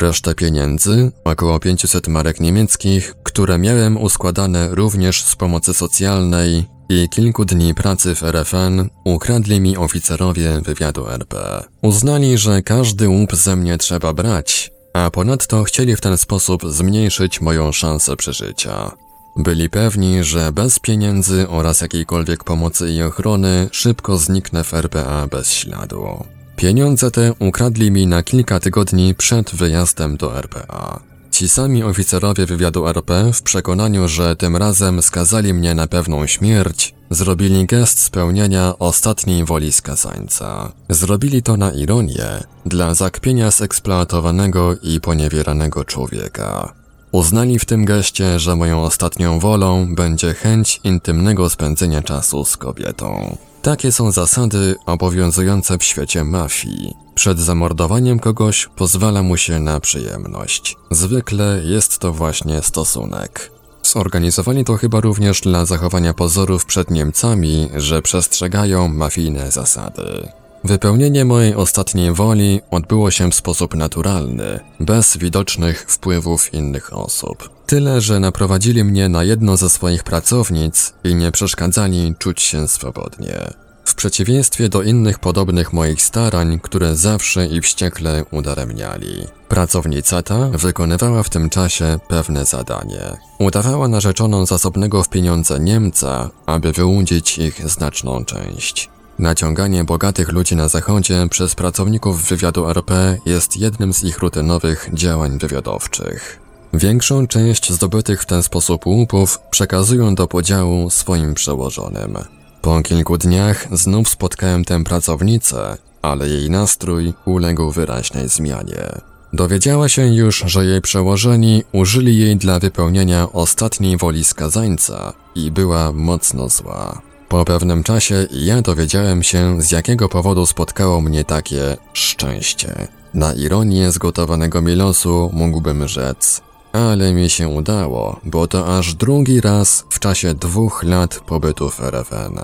Resztę 0.00 0.34
pieniędzy, 0.34 1.12
około 1.24 1.60
500 1.60 2.08
marek 2.08 2.40
niemieckich, 2.40 3.14
które 3.22 3.58
miałem 3.58 3.96
uskładane 3.96 4.74
również 4.74 5.22
z 5.24 5.36
pomocy 5.36 5.74
socjalnej 5.74 6.64
i 6.88 7.08
kilku 7.08 7.44
dni 7.44 7.74
pracy 7.74 8.14
w 8.14 8.22
RFN, 8.22 8.88
ukradli 9.04 9.60
mi 9.60 9.76
oficerowie 9.76 10.60
wywiadu 10.60 11.08
RP. 11.08 11.64
Uznali, 11.82 12.38
że 12.38 12.62
każdy 12.62 13.08
łup 13.08 13.36
ze 13.36 13.56
mnie 13.56 13.78
trzeba 13.78 14.12
brać, 14.12 14.70
a 14.94 15.10
ponadto 15.10 15.64
chcieli 15.64 15.96
w 15.96 16.00
ten 16.00 16.18
sposób 16.18 16.62
zmniejszyć 16.70 17.40
moją 17.40 17.72
szansę 17.72 18.16
przeżycia. 18.16 18.90
Byli 19.36 19.70
pewni, 19.70 20.24
że 20.24 20.52
bez 20.52 20.78
pieniędzy 20.78 21.48
oraz 21.48 21.80
jakiejkolwiek 21.80 22.44
pomocy 22.44 22.90
i 22.90 23.02
ochrony 23.02 23.68
szybko 23.72 24.16
zniknę 24.16 24.64
w 24.64 24.74
RPA 24.74 25.26
bez 25.26 25.52
śladu. 25.52 26.35
Pieniądze 26.56 27.10
te 27.10 27.32
ukradli 27.38 27.90
mi 27.90 28.06
na 28.06 28.22
kilka 28.22 28.60
tygodni 28.60 29.14
przed 29.14 29.54
wyjazdem 29.54 30.16
do 30.16 30.38
RPA. 30.38 31.00
Ci 31.30 31.48
sami 31.48 31.82
oficerowie 31.82 32.46
wywiadu 32.46 32.88
RP 32.88 33.32
w 33.32 33.42
przekonaniu, 33.42 34.08
że 34.08 34.36
tym 34.36 34.56
razem 34.56 35.02
skazali 35.02 35.54
mnie 35.54 35.74
na 35.74 35.86
pewną 35.86 36.26
śmierć, 36.26 36.94
zrobili 37.10 37.66
gest 37.66 37.98
spełnienia 37.98 38.74
ostatniej 38.78 39.44
woli 39.44 39.72
skazańca. 39.72 40.72
Zrobili 40.88 41.42
to 41.42 41.56
na 41.56 41.72
ironię, 41.72 42.28
dla 42.66 42.94
zakpienia 42.94 43.50
zeksploatowanego 43.50 44.76
i 44.82 45.00
poniewieranego 45.00 45.84
człowieka. 45.84 46.74
Uznali 47.12 47.58
w 47.58 47.64
tym 47.64 47.84
geście, 47.84 48.38
że 48.38 48.56
moją 48.56 48.82
ostatnią 48.82 49.38
wolą 49.38 49.94
będzie 49.94 50.34
chęć 50.34 50.80
intymnego 50.84 51.50
spędzenia 51.50 52.02
czasu 52.02 52.44
z 52.44 52.56
kobietą. 52.56 53.36
Takie 53.62 53.92
są 53.92 54.12
zasady 54.12 54.74
obowiązujące 54.86 55.78
w 55.78 55.84
świecie 55.84 56.24
mafii. 56.24 56.94
Przed 57.14 57.38
zamordowaniem 57.38 58.18
kogoś 58.18 58.68
pozwala 58.76 59.22
mu 59.22 59.36
się 59.36 59.60
na 59.60 59.80
przyjemność. 59.80 60.76
Zwykle 60.90 61.60
jest 61.64 61.98
to 61.98 62.12
właśnie 62.12 62.62
stosunek. 62.62 63.50
Zorganizowali 63.82 64.64
to 64.64 64.76
chyba 64.76 65.00
również 65.00 65.40
dla 65.40 65.64
zachowania 65.64 66.14
pozorów 66.14 66.64
przed 66.64 66.90
Niemcami, 66.90 67.68
że 67.76 68.02
przestrzegają 68.02 68.88
mafijne 68.88 69.50
zasady. 69.50 70.28
Wypełnienie 70.66 71.24
mojej 71.24 71.54
ostatniej 71.54 72.12
woli 72.12 72.60
odbyło 72.70 73.10
się 73.10 73.30
w 73.30 73.34
sposób 73.34 73.74
naturalny, 73.74 74.60
bez 74.80 75.16
widocznych 75.16 75.86
wpływów 75.88 76.54
innych 76.54 76.96
osób. 76.96 77.50
Tyle, 77.66 78.00
że 78.00 78.20
naprowadzili 78.20 78.84
mnie 78.84 79.08
na 79.08 79.24
jedno 79.24 79.56
ze 79.56 79.70
swoich 79.70 80.04
pracownic 80.04 80.94
i 81.04 81.14
nie 81.14 81.32
przeszkadzali 81.32 82.14
czuć 82.18 82.42
się 82.42 82.68
swobodnie. 82.68 83.50
W 83.84 83.94
przeciwieństwie 83.94 84.68
do 84.68 84.82
innych 84.82 85.18
podobnych 85.18 85.72
moich 85.72 86.02
starań, 86.02 86.60
które 86.62 86.96
zawsze 86.96 87.46
i 87.46 87.60
wściekle 87.60 88.24
udaremniali. 88.30 89.26
Pracownica 89.48 90.22
ta 90.22 90.48
wykonywała 90.48 91.22
w 91.22 91.30
tym 91.30 91.50
czasie 91.50 91.98
pewne 92.08 92.44
zadanie. 92.44 93.16
Udawała 93.38 93.88
narzeczoną 93.88 94.46
zasobnego 94.46 95.02
w 95.02 95.08
pieniądze 95.08 95.60
Niemca, 95.60 96.30
aby 96.46 96.72
wyłudzić 96.72 97.38
ich 97.38 97.70
znaczną 97.70 98.24
część. 98.24 98.95
Naciąganie 99.18 99.84
bogatych 99.84 100.32
ludzi 100.32 100.56
na 100.56 100.68
zachodzie 100.68 101.26
przez 101.30 101.54
pracowników 101.54 102.28
wywiadu 102.28 102.70
RP 102.70 103.18
jest 103.26 103.56
jednym 103.56 103.92
z 103.92 104.04
ich 104.04 104.18
rutynowych 104.18 104.90
działań 104.94 105.38
wywiadowczych. 105.38 106.40
Większą 106.74 107.26
część 107.26 107.72
zdobytych 107.72 108.22
w 108.22 108.26
ten 108.26 108.42
sposób 108.42 108.86
łupów 108.86 109.38
przekazują 109.50 110.14
do 110.14 110.26
podziału 110.26 110.90
swoim 110.90 111.34
przełożonym. 111.34 112.18
Po 112.62 112.82
kilku 112.82 113.18
dniach 113.18 113.66
znów 113.72 114.08
spotkałem 114.08 114.64
tę 114.64 114.84
pracownicę, 114.84 115.76
ale 116.02 116.28
jej 116.28 116.50
nastrój 116.50 117.14
uległ 117.24 117.70
wyraźnej 117.70 118.28
zmianie. 118.28 119.00
Dowiedziała 119.32 119.88
się 119.88 120.14
już, 120.14 120.44
że 120.46 120.64
jej 120.64 120.80
przełożeni 120.80 121.62
użyli 121.72 122.18
jej 122.18 122.36
dla 122.36 122.58
wypełnienia 122.58 123.32
ostatniej 123.32 123.96
woli 123.96 124.24
skazańca 124.24 125.12
i 125.34 125.50
była 125.50 125.92
mocno 125.92 126.48
zła. 126.48 127.02
Po 127.28 127.44
pewnym 127.44 127.82
czasie 127.82 128.26
ja 128.30 128.62
dowiedziałem 128.62 129.22
się, 129.22 129.62
z 129.62 129.70
jakiego 129.70 130.08
powodu 130.08 130.46
spotkało 130.46 131.00
mnie 131.00 131.24
takie 131.24 131.76
szczęście. 131.92 132.88
Na 133.14 133.34
ironię 133.34 133.92
zgotowanego 133.92 134.62
mi 134.62 134.74
losu 134.74 135.30
mógłbym 135.32 135.88
rzec, 135.88 136.40
ale 136.72 137.12
mi 137.12 137.30
się 137.30 137.48
udało, 137.48 138.20
bo 138.24 138.46
to 138.46 138.78
aż 138.78 138.94
drugi 138.94 139.40
raz 139.40 139.84
w 139.90 140.00
czasie 140.00 140.34
dwóch 140.34 140.82
lat 140.82 141.20
pobytu 141.20 141.70
w 141.70 141.80
RFN. 141.80 142.38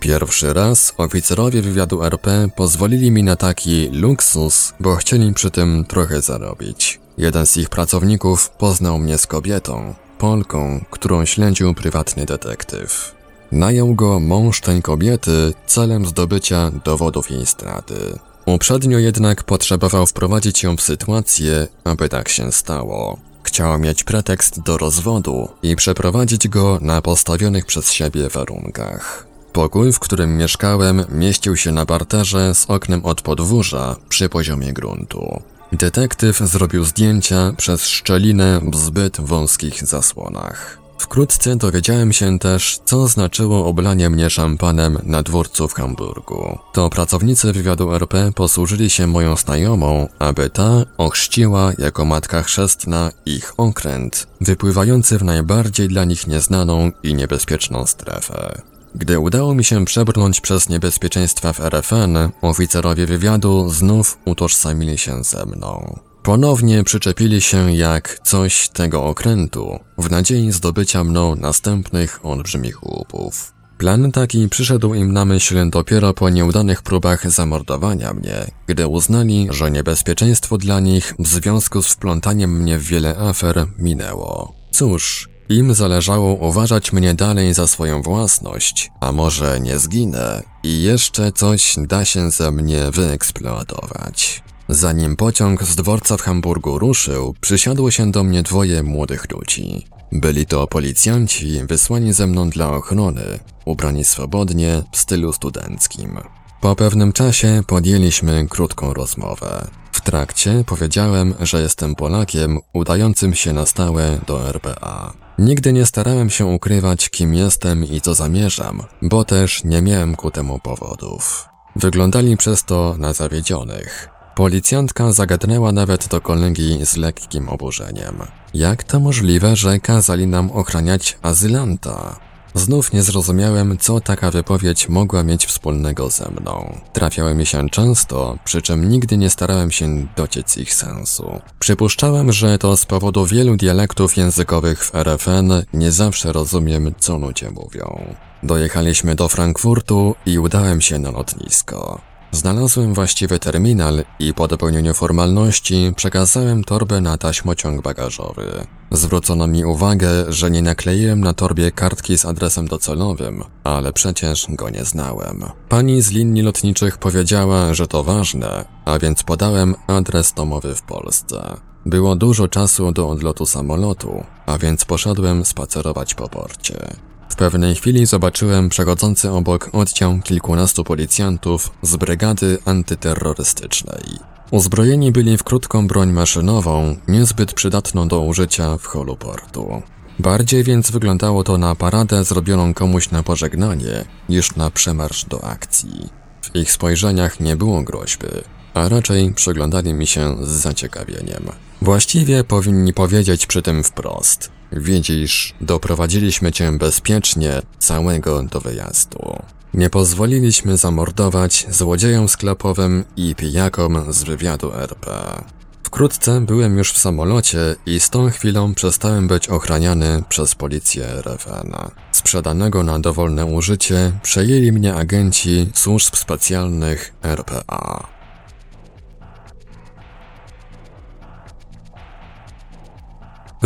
Pierwszy 0.00 0.52
raz 0.52 0.94
oficerowie 0.96 1.62
wywiadu 1.62 2.02
RP 2.04 2.48
pozwolili 2.56 3.10
mi 3.10 3.22
na 3.22 3.36
taki 3.36 3.88
luksus, 3.88 4.72
bo 4.80 4.96
chcieli 4.96 5.34
przy 5.34 5.50
tym 5.50 5.84
trochę 5.84 6.22
zarobić. 6.22 7.00
Jeden 7.18 7.46
z 7.46 7.56
ich 7.56 7.68
pracowników 7.68 8.50
poznał 8.50 8.98
mnie 8.98 9.18
z 9.18 9.26
kobietą, 9.26 9.94
Polką, 10.18 10.84
którą 10.90 11.24
śledził 11.24 11.74
prywatny 11.74 12.26
detektyw. 12.26 13.15
Najął 13.52 13.94
go 13.94 14.20
mąż 14.20 14.60
tej 14.60 14.82
kobiety 14.82 15.52
celem 15.66 16.06
zdobycia 16.06 16.70
dowodów 16.84 17.30
jej 17.30 17.46
straty. 17.46 18.18
Uprzednio 18.46 18.98
jednak 18.98 19.44
potrzebował 19.44 20.06
wprowadzić 20.06 20.62
ją 20.62 20.76
w 20.76 20.82
sytuację, 20.82 21.68
aby 21.84 22.08
tak 22.08 22.28
się 22.28 22.52
stało. 22.52 23.18
Chciał 23.42 23.78
mieć 23.78 24.04
pretekst 24.04 24.60
do 24.60 24.78
rozwodu 24.78 25.48
i 25.62 25.76
przeprowadzić 25.76 26.48
go 26.48 26.78
na 26.82 27.02
postawionych 27.02 27.66
przez 27.66 27.92
siebie 27.92 28.28
warunkach. 28.28 29.26
Pokój, 29.52 29.92
w 29.92 29.98
którym 29.98 30.36
mieszkałem, 30.36 31.04
mieścił 31.08 31.56
się 31.56 31.72
na 31.72 31.86
parterze 31.86 32.54
z 32.54 32.64
oknem 32.70 33.04
od 33.04 33.22
podwórza 33.22 33.96
przy 34.08 34.28
poziomie 34.28 34.72
gruntu. 34.72 35.42
Detektyw 35.72 36.38
zrobił 36.38 36.84
zdjęcia 36.84 37.52
przez 37.56 37.86
szczelinę 37.86 38.60
w 38.72 38.76
zbyt 38.76 39.20
wąskich 39.20 39.86
zasłonach. 39.86 40.85
Wkrótce 40.98 41.56
dowiedziałem 41.56 42.12
się 42.12 42.38
też, 42.38 42.78
co 42.84 43.08
znaczyło 43.08 43.66
oblanie 43.66 44.10
mnie 44.10 44.30
szampanem 44.30 44.98
na 45.02 45.22
dworcu 45.22 45.68
w 45.68 45.74
Hamburgu. 45.74 46.58
To 46.72 46.90
pracownicy 46.90 47.52
wywiadu 47.52 47.94
RP 47.94 48.32
posłużyli 48.34 48.90
się 48.90 49.06
moją 49.06 49.36
znajomą, 49.36 50.08
aby 50.18 50.50
ta 50.50 50.84
ochrzciła 50.98 51.72
jako 51.78 52.04
matka 52.04 52.42
chrzestna 52.42 53.10
ich 53.26 53.52
okręt, 53.56 54.26
wypływający 54.40 55.18
w 55.18 55.24
najbardziej 55.24 55.88
dla 55.88 56.04
nich 56.04 56.26
nieznaną 56.26 56.90
i 57.02 57.14
niebezpieczną 57.14 57.86
strefę. 57.86 58.62
Gdy 58.94 59.18
udało 59.18 59.54
mi 59.54 59.64
się 59.64 59.84
przebrnąć 59.84 60.40
przez 60.40 60.68
niebezpieczeństwa 60.68 61.52
w 61.52 61.60
RFN, 61.60 62.16
oficerowie 62.42 63.06
wywiadu 63.06 63.68
znów 63.68 64.18
utożsamili 64.24 64.98
się 64.98 65.24
ze 65.24 65.46
mną. 65.46 65.98
Ponownie 66.26 66.84
przyczepili 66.84 67.40
się 67.40 67.72
jak 67.72 68.20
coś 68.24 68.68
tego 68.68 69.04
okrętu, 69.04 69.78
w 69.98 70.10
nadziei 70.10 70.52
zdobycia 70.52 71.04
mną 71.04 71.36
następnych 71.36 72.26
olbrzymich 72.26 72.86
łupów. 72.86 73.52
Plan 73.78 74.12
taki 74.12 74.48
przyszedł 74.48 74.94
im 74.94 75.12
na 75.12 75.24
myśl 75.24 75.70
dopiero 75.70 76.14
po 76.14 76.30
nieudanych 76.30 76.82
próbach 76.82 77.30
zamordowania 77.30 78.12
mnie, 78.14 78.50
gdy 78.66 78.86
uznali, 78.86 79.48
że 79.50 79.70
niebezpieczeństwo 79.70 80.58
dla 80.58 80.80
nich 80.80 81.14
w 81.18 81.26
związku 81.26 81.82
z 81.82 81.88
wplątaniem 81.88 82.62
mnie 82.62 82.78
w 82.78 82.82
wiele 82.82 83.18
afer 83.18 83.66
minęło. 83.78 84.54
Cóż, 84.70 85.28
im 85.48 85.74
zależało 85.74 86.34
uważać 86.34 86.92
mnie 86.92 87.14
dalej 87.14 87.54
za 87.54 87.66
swoją 87.66 88.02
własność, 88.02 88.90
a 89.00 89.12
może 89.12 89.60
nie 89.60 89.78
zginę 89.78 90.42
i 90.62 90.82
jeszcze 90.82 91.32
coś 91.32 91.74
da 91.78 92.04
się 92.04 92.30
ze 92.30 92.52
mnie 92.52 92.90
wyeksploatować. 92.90 94.45
Zanim 94.68 95.16
pociąg 95.16 95.62
z 95.62 95.76
dworca 95.76 96.16
w 96.16 96.22
Hamburgu 96.22 96.78
ruszył, 96.78 97.34
przysiadło 97.40 97.90
się 97.90 98.10
do 98.10 98.24
mnie 98.24 98.42
dwoje 98.42 98.82
młodych 98.82 99.30
ludzi. 99.30 99.86
Byli 100.12 100.46
to 100.46 100.66
policjanci 100.66 101.60
wysłani 101.64 102.12
ze 102.12 102.26
mną 102.26 102.50
dla 102.50 102.70
ochrony, 102.70 103.38
ubrani 103.64 104.04
swobodnie 104.04 104.82
w 104.92 104.98
stylu 104.98 105.32
studenckim. 105.32 106.18
Po 106.60 106.76
pewnym 106.76 107.12
czasie 107.12 107.62
podjęliśmy 107.66 108.46
krótką 108.48 108.94
rozmowę. 108.94 109.66
W 109.92 110.00
trakcie 110.00 110.64
powiedziałem, 110.66 111.34
że 111.40 111.62
jestem 111.62 111.94
Polakiem 111.94 112.58
udającym 112.72 113.34
się 113.34 113.52
na 113.52 113.66
stałe 113.66 114.18
do 114.26 114.48
RPA. 114.48 115.12
Nigdy 115.38 115.72
nie 115.72 115.86
starałem 115.86 116.30
się 116.30 116.46
ukrywać, 116.46 117.10
kim 117.10 117.34
jestem 117.34 117.84
i 117.84 118.00
co 118.00 118.14
zamierzam, 118.14 118.82
bo 119.02 119.24
też 119.24 119.64
nie 119.64 119.82
miałem 119.82 120.16
ku 120.16 120.30
temu 120.30 120.58
powodów. 120.58 121.48
Wyglądali 121.76 122.36
przez 122.36 122.64
to 122.64 122.94
na 122.98 123.12
zawiedzionych. 123.12 124.15
Policjantka 124.36 125.12
zagadnęła 125.12 125.72
nawet 125.72 126.08
do 126.08 126.20
kolegi 126.20 126.86
z 126.86 126.96
lekkim 126.96 127.48
oburzeniem. 127.48 128.16
Jak 128.54 128.84
to 128.84 129.00
możliwe, 129.00 129.56
że 129.56 129.80
kazali 129.80 130.26
nam 130.26 130.50
ochraniać 130.50 131.18
azylanta? 131.22 132.16
Znów 132.54 132.92
nie 132.92 133.02
zrozumiałem, 133.02 133.78
co 133.78 134.00
taka 134.00 134.30
wypowiedź 134.30 134.88
mogła 134.88 135.22
mieć 135.22 135.46
wspólnego 135.46 136.10
ze 136.10 136.28
mną. 136.30 136.80
Trafiały 136.92 137.34
mi 137.34 137.46
się 137.46 137.70
często, 137.70 138.38
przy 138.44 138.62
czym 138.62 138.88
nigdy 138.88 139.16
nie 139.16 139.30
starałem 139.30 139.70
się 139.70 140.06
dociec 140.16 140.56
ich 140.56 140.74
sensu. 140.74 141.40
Przypuszczałem, 141.58 142.32
że 142.32 142.58
to 142.58 142.76
z 142.76 142.86
powodu 142.86 143.26
wielu 143.26 143.56
dialektów 143.56 144.16
językowych 144.16 144.84
w 144.84 144.94
RFN 144.94 145.52
nie 145.74 145.92
zawsze 145.92 146.32
rozumiem, 146.32 146.94
co 146.98 147.18
ludzie 147.18 147.50
mówią. 147.50 148.14
Dojechaliśmy 148.42 149.14
do 149.14 149.28
Frankfurtu 149.28 150.14
i 150.26 150.38
udałem 150.38 150.80
się 150.80 150.98
na 150.98 151.10
lotnisko. 151.10 152.00
Znalazłem 152.32 152.94
właściwy 152.94 153.38
terminal 153.38 154.04
i 154.18 154.34
po 154.34 154.48
dopełnieniu 154.48 154.94
formalności 154.94 155.92
przekazałem 155.96 156.64
torbę 156.64 157.00
na 157.00 157.18
taśmociąg 157.18 157.82
bagażowy. 157.82 158.66
Zwrócono 158.90 159.46
mi 159.46 159.64
uwagę, 159.64 160.32
że 160.32 160.50
nie 160.50 160.62
nakleiłem 160.62 161.20
na 161.20 161.34
torbie 161.34 161.72
kartki 161.72 162.18
z 162.18 162.24
adresem 162.24 162.68
docelowym, 162.68 163.44
ale 163.64 163.92
przecież 163.92 164.46
go 164.48 164.70
nie 164.70 164.84
znałem. 164.84 165.44
Pani 165.68 166.02
z 166.02 166.10
linii 166.10 166.42
lotniczych 166.42 166.98
powiedziała, 166.98 167.74
że 167.74 167.86
to 167.86 168.04
ważne, 168.04 168.64
a 168.84 168.98
więc 168.98 169.22
podałem 169.22 169.74
adres 169.86 170.32
domowy 170.32 170.74
w 170.74 170.82
Polsce. 170.82 171.56
Było 171.86 172.16
dużo 172.16 172.48
czasu 172.48 172.92
do 172.92 173.08
odlotu 173.08 173.46
samolotu, 173.46 174.24
a 174.46 174.58
więc 174.58 174.84
poszedłem 174.84 175.44
spacerować 175.44 176.14
po 176.14 176.28
porcie. 176.28 176.96
W 177.28 177.36
pewnej 177.36 177.74
chwili 177.74 178.06
zobaczyłem 178.06 178.68
przechodzący 178.68 179.30
obok 179.30 179.70
oddział 179.72 180.18
kilkunastu 180.24 180.84
policjantów 180.84 181.70
z 181.82 181.96
brygady 181.96 182.58
antyterrorystycznej. 182.64 184.02
Uzbrojeni 184.50 185.12
byli 185.12 185.36
w 185.36 185.44
krótką 185.44 185.86
broń 185.86 186.12
maszynową, 186.12 186.96
niezbyt 187.08 187.52
przydatną 187.52 188.08
do 188.08 188.20
użycia 188.20 188.78
w 188.78 188.86
holu 188.86 189.16
portu. 189.16 189.82
Bardziej 190.18 190.64
więc 190.64 190.90
wyglądało 190.90 191.44
to 191.44 191.58
na 191.58 191.74
paradę 191.74 192.24
zrobioną 192.24 192.74
komuś 192.74 193.10
na 193.10 193.22
pożegnanie, 193.22 194.04
niż 194.28 194.56
na 194.56 194.70
przemarsz 194.70 195.24
do 195.24 195.44
akcji. 195.44 196.08
W 196.42 196.56
ich 196.56 196.72
spojrzeniach 196.72 197.40
nie 197.40 197.56
było 197.56 197.82
groźby, 197.82 198.26
a 198.74 198.88
raczej 198.88 199.32
przyglądali 199.34 199.94
mi 199.94 200.06
się 200.06 200.36
z 200.42 200.48
zaciekawieniem. 200.48 201.50
Właściwie 201.82 202.44
powinni 202.44 202.92
powiedzieć 202.92 203.46
przy 203.46 203.62
tym 203.62 203.84
wprost. 203.84 204.55
Widzisz, 204.76 205.54
doprowadziliśmy 205.60 206.52
cię 206.52 206.72
bezpiecznie 206.72 207.62
całego 207.78 208.42
do 208.42 208.60
wyjazdu. 208.60 209.38
Nie 209.74 209.90
pozwoliliśmy 209.90 210.76
zamordować 210.76 211.66
złodziejom 211.70 212.28
sklepowym 212.28 213.04
i 213.16 213.34
pijakom 213.34 214.12
z 214.12 214.22
wywiadu 214.22 214.72
RP. 214.74 215.42
Wkrótce 215.82 216.40
byłem 216.40 216.78
już 216.78 216.92
w 216.92 216.98
samolocie 216.98 217.76
i 217.86 218.00
z 218.00 218.10
tą 218.10 218.30
chwilą 218.30 218.74
przestałem 218.74 219.28
być 219.28 219.48
ochraniany 219.48 220.22
przez 220.28 220.54
policję 220.54 221.06
RFN. 221.06 221.72
Sprzedanego 222.12 222.82
na 222.82 222.98
dowolne 222.98 223.46
użycie 223.46 224.12
przejęli 224.22 224.72
mnie 224.72 224.94
agenci 224.94 225.70
służb 225.74 226.16
specjalnych 226.16 227.14
RPA. 227.22 228.15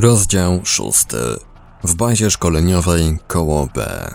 Rozdział 0.01 0.61
szósty. 0.65 1.17
W 1.85 1.95
bazie 1.95 2.31
szkoleniowej 2.31 3.19
koło 3.27 3.69
B. 3.75 4.09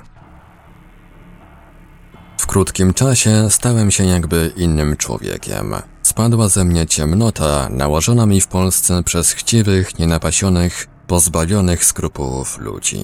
W 2.38 2.48
krótkim 2.48 2.94
czasie 2.94 3.48
stałem 3.50 3.92
się 3.92 4.06
jakby 4.06 4.54
innym 4.58 4.98
człowiekiem. 4.98 5.76
Spadła 6.04 6.50
ze 6.50 6.66
mnie 6.66 6.88
ciemnota 6.88 7.70
nałożona 7.70 8.26
mi 8.26 8.42
w 8.42 8.48
Polsce 8.48 9.04
przez 9.04 9.32
chciwych, 9.32 10.00
nienapasionych, 10.00 10.88
pozbawionych 11.08 11.86
skrupułów 11.86 12.58
ludzi. 12.58 13.02